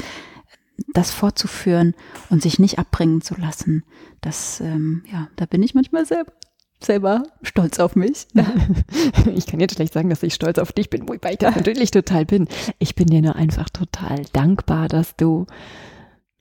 das 0.92 1.10
fortzuführen 1.10 1.94
und 2.30 2.42
sich 2.42 2.58
nicht 2.58 2.78
abbringen 2.78 3.22
zu 3.22 3.34
lassen, 3.34 3.84
das, 4.20 4.60
ähm, 4.60 5.04
ja, 5.10 5.28
da 5.36 5.46
bin 5.46 5.62
ich 5.62 5.74
manchmal 5.74 6.06
selber 6.06 6.32
selber 6.78 7.22
stolz 7.42 7.78
auf 7.80 7.96
mich. 7.96 8.26
Ich 9.34 9.46
kann 9.46 9.60
jetzt 9.60 9.74
schlecht 9.74 9.92
sagen, 9.92 10.10
dass 10.10 10.22
ich 10.22 10.34
stolz 10.34 10.58
auf 10.58 10.72
dich 10.72 10.90
bin, 10.90 11.08
wobei 11.08 11.32
ich 11.32 11.38
das 11.38 11.56
natürlich 11.56 11.90
total 11.90 12.24
bin. 12.24 12.48
Ich 12.78 12.94
bin 12.94 13.06
dir 13.06 13.22
nur 13.22 13.36
einfach 13.36 13.68
total 13.70 14.24
dankbar, 14.32 14.88
dass 14.88 15.16
du 15.16 15.46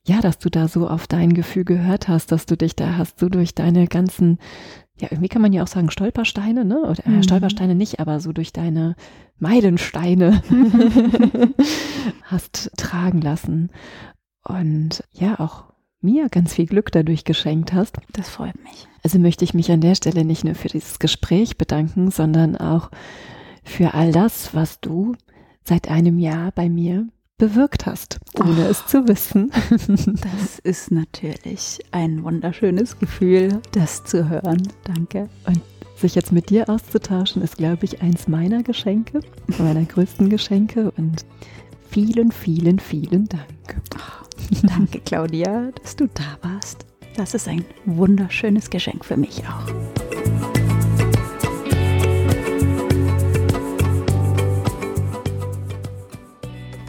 ja, 0.05 0.21
dass 0.21 0.37
du 0.37 0.49
da 0.49 0.67
so 0.67 0.87
auf 0.87 1.07
dein 1.07 1.33
Gefühl 1.33 1.65
gehört 1.65 2.07
hast, 2.07 2.31
dass 2.31 2.45
du 2.45 2.55
dich 2.55 2.75
da 2.75 2.97
hast, 2.97 3.19
so 3.19 3.27
durch 3.27 3.55
deine 3.55 3.87
ganzen, 3.87 4.37
ja, 4.99 5.07
irgendwie 5.09 5.29
kann 5.29 5.41
man 5.41 5.51
ja 5.51 5.63
auch 5.63 5.67
sagen 5.67 5.89
Stolpersteine, 5.89 6.63
ne? 6.63 6.81
Oder 6.81 7.05
äh, 7.05 7.09
mhm. 7.09 7.23
Stolpersteine 7.23 7.75
nicht, 7.75 7.99
aber 7.99 8.19
so 8.19 8.31
durch 8.31 8.53
deine 8.53 8.95
Meilensteine 9.39 10.43
hast 12.23 12.71
tragen 12.77 13.21
lassen. 13.21 13.71
Und 14.47 15.03
ja, 15.11 15.39
auch 15.39 15.65
mir 16.01 16.29
ganz 16.29 16.53
viel 16.53 16.67
Glück 16.67 16.91
dadurch 16.91 17.23
geschenkt 17.23 17.73
hast. 17.73 17.97
Das 18.13 18.29
freut 18.29 18.61
mich. 18.63 18.87
Also 19.03 19.17
möchte 19.17 19.43
ich 19.43 19.55
mich 19.55 19.71
an 19.71 19.81
der 19.81 19.95
Stelle 19.95 20.23
nicht 20.23 20.43
nur 20.43 20.53
für 20.53 20.67
dieses 20.67 20.99
Gespräch 20.99 21.57
bedanken, 21.57 22.11
sondern 22.11 22.55
auch 22.55 22.91
für 23.63 23.95
all 23.95 24.11
das, 24.11 24.53
was 24.53 24.79
du 24.79 25.15
seit 25.63 25.89
einem 25.89 26.19
Jahr 26.19 26.51
bei 26.51 26.69
mir 26.69 27.07
bewirkt 27.37 27.85
hast, 27.85 28.19
ohne 28.39 28.67
oh, 28.67 28.71
es 28.71 28.85
zu 28.87 29.07
wissen. 29.07 29.51
Das 30.21 30.59
ist 30.63 30.91
natürlich 30.91 31.79
ein 31.91 32.23
wunderschönes 32.23 32.97
Gefühl, 32.99 33.61
das 33.71 34.03
zu 34.03 34.29
hören. 34.29 34.61
Danke. 34.83 35.29
Und 35.45 35.61
sich 35.95 36.15
jetzt 36.15 36.31
mit 36.31 36.49
dir 36.49 36.69
auszutauschen, 36.69 37.41
ist, 37.41 37.57
glaube 37.57 37.85
ich, 37.85 38.01
eins 38.01 38.27
meiner 38.27 38.63
Geschenke, 38.63 39.19
meiner 39.57 39.83
größten 39.83 40.29
Geschenke. 40.29 40.91
Und 40.97 41.25
vielen, 41.89 42.31
vielen, 42.31 42.79
vielen 42.79 43.27
Dank. 43.27 43.81
Oh, 43.95 44.25
danke, 44.63 44.99
Claudia, 44.99 45.71
dass 45.81 45.95
du 45.95 46.07
da 46.07 46.37
warst. 46.41 46.85
Das 47.15 47.33
ist 47.33 47.47
ein 47.47 47.63
wunderschönes 47.85 48.69
Geschenk 48.69 49.05
für 49.05 49.17
mich 49.17 49.43
auch. 49.47 50.34